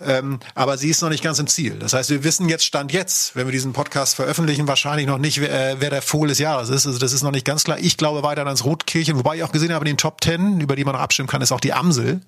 [0.00, 1.76] Ähm, aber sie ist noch nicht ganz im Ziel.
[1.78, 5.40] Das heißt, wir wissen jetzt Stand jetzt, wenn wir diesen Podcast veröffentlichen, wahrscheinlich noch nicht,
[5.40, 6.86] wer, äh, wer der Vogel des Jahres ist.
[6.86, 7.78] Also das ist noch nicht ganz klar.
[7.80, 10.76] Ich glaube weiter ans Rotkirchen, wobei ich auch gesehen habe, in den Top Ten, über
[10.76, 12.20] die man noch abstimmen kann, ist auch die Amsel,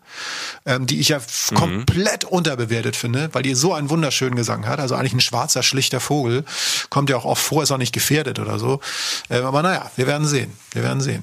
[0.67, 1.55] ähm, die ich ja mhm.
[1.55, 4.81] komplett unterbewertet finde, weil die so einen wunderschönen Gesang hat.
[4.81, 6.45] Also eigentlich ein schwarzer, schlichter Vogel.
[6.91, 8.81] Kommt ja auch oft vor, ist auch nicht gefährdet oder so.
[9.31, 10.53] Ähm, aber naja, wir werden sehen.
[10.73, 11.23] Wir werden sehen.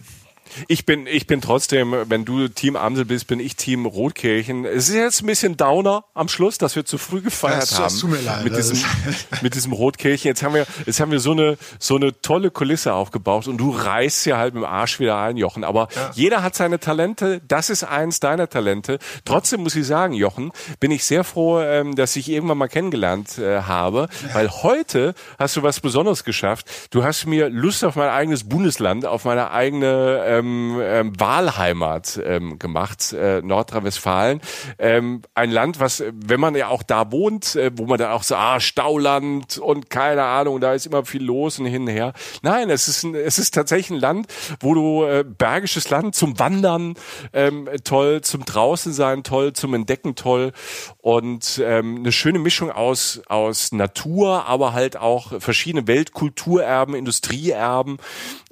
[0.67, 4.65] Ich bin, ich bin trotzdem, wenn du Team Amsel bist, bin ich Team Rotkirchen.
[4.65, 7.83] Es ist jetzt ein bisschen Downer am Schluss, dass wir zu früh gefeiert das, haben.
[7.83, 8.43] Das tut mir leid.
[8.43, 8.77] Mit diesem,
[9.41, 10.29] mit diesem Rotkirchen.
[10.29, 13.71] Jetzt haben wir, jetzt haben wir so eine, so eine tolle Kulisse aufgebaut und du
[13.71, 15.63] reißt ja halt mit dem Arsch wieder ein, Jochen.
[15.63, 16.11] Aber ja.
[16.13, 17.41] jeder hat seine Talente.
[17.47, 18.99] Das ist eins deiner Talente.
[19.25, 23.37] Trotzdem muss ich sagen, Jochen, bin ich sehr froh, ähm, dass ich irgendwann mal kennengelernt
[23.37, 26.67] äh, habe, weil heute hast du was Besonderes geschafft.
[26.91, 32.59] Du hast mir Lust auf mein eigenes Bundesland, auf meine eigene ähm, ähm, Wahlheimat ähm,
[32.59, 34.41] gemacht, äh, Nordrhein-Westfalen.
[34.79, 38.23] Ähm, ein Land, was, wenn man ja auch da wohnt, äh, wo man dann auch
[38.23, 42.13] so, ah, Stauland und keine Ahnung, da ist immer viel los und hin und her.
[42.41, 44.27] Nein, es ist, ein, es ist tatsächlich ein Land,
[44.59, 46.95] wo du äh, bergisches Land zum Wandern
[47.33, 50.51] ähm, toll, zum draußen sein toll, zum Entdecken toll
[50.97, 57.97] und ähm, eine schöne Mischung aus aus Natur, aber halt auch verschiedene Weltkulturerben, Industrieerben.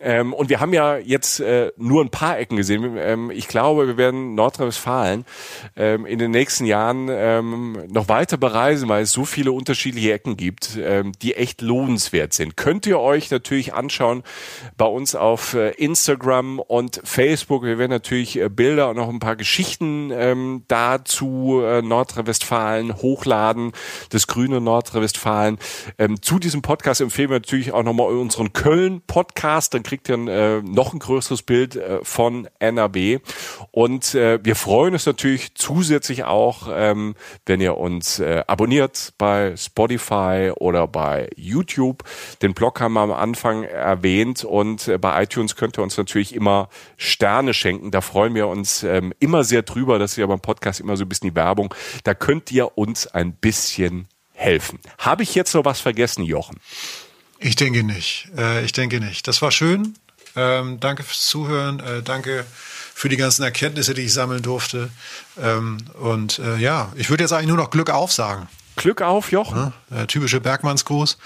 [0.03, 2.97] Ähm, und wir haben ja jetzt äh, nur ein paar Ecken gesehen.
[2.97, 5.25] Ähm, ich glaube, wir werden Nordrhein-Westfalen
[5.77, 10.35] ähm, in den nächsten Jahren ähm, noch weiter bereisen, weil es so viele unterschiedliche Ecken
[10.35, 12.57] gibt, ähm, die echt lohnenswert sind.
[12.57, 14.23] Könnt ihr euch natürlich anschauen
[14.75, 17.63] bei uns auf äh, Instagram und Facebook.
[17.63, 23.71] Wir werden natürlich äh, Bilder und noch ein paar Geschichten ähm, dazu äh, Nordrhein-Westfalen hochladen,
[24.09, 25.57] das grüne Nordrhein-Westfalen.
[26.21, 29.73] Zu diesem Podcast empfehlen wir natürlich auch nochmal unseren Köln-Podcast.
[29.73, 33.19] Dann kriegt ihr äh, noch ein größeres Bild Bild äh, von NRW.
[33.71, 37.15] Und äh, wir freuen uns natürlich zusätzlich auch, ähm,
[37.45, 42.03] wenn ihr uns äh, abonniert bei Spotify oder bei YouTube.
[42.41, 46.33] Den Blog haben wir am Anfang erwähnt und äh, bei iTunes könnt ihr uns natürlich
[46.33, 47.91] immer Sterne schenken.
[47.91, 49.99] Da freuen wir uns ähm, immer sehr drüber.
[49.99, 51.73] Das ist ja beim Podcast immer so ein bisschen die Werbung.
[52.03, 54.79] Da könnt ihr uns ein bisschen helfen.
[54.97, 56.57] Habe ich jetzt noch was vergessen, Jochen?
[57.39, 58.29] Ich denke nicht.
[58.37, 59.27] Äh, ich denke nicht.
[59.27, 59.95] Das war schön.
[60.35, 61.79] Ähm, danke fürs Zuhören.
[61.79, 62.45] Äh, danke
[62.93, 64.89] für die ganzen Erkenntnisse, die ich sammeln durfte.
[65.41, 68.47] Ähm, und äh, ja, ich würde jetzt eigentlich nur noch Glück auf sagen.
[68.75, 69.73] Glück auf, Jochen.
[69.91, 71.17] Ja, äh, typische Bergmannsgruß.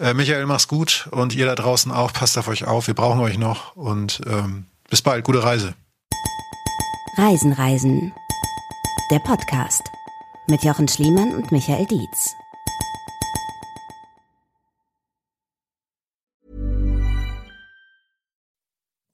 [0.00, 1.08] Äh, Michael, mach's gut.
[1.12, 2.12] Und ihr da draußen auch.
[2.12, 2.86] Passt auf euch auf.
[2.88, 3.76] Wir brauchen euch noch.
[3.76, 5.24] Und ähm, bis bald.
[5.24, 5.74] Gute Reise.
[7.16, 8.12] Reisen, Reisen.
[9.10, 9.82] Der Podcast.
[10.48, 12.34] Mit Jochen Schliemann und Michael Dietz.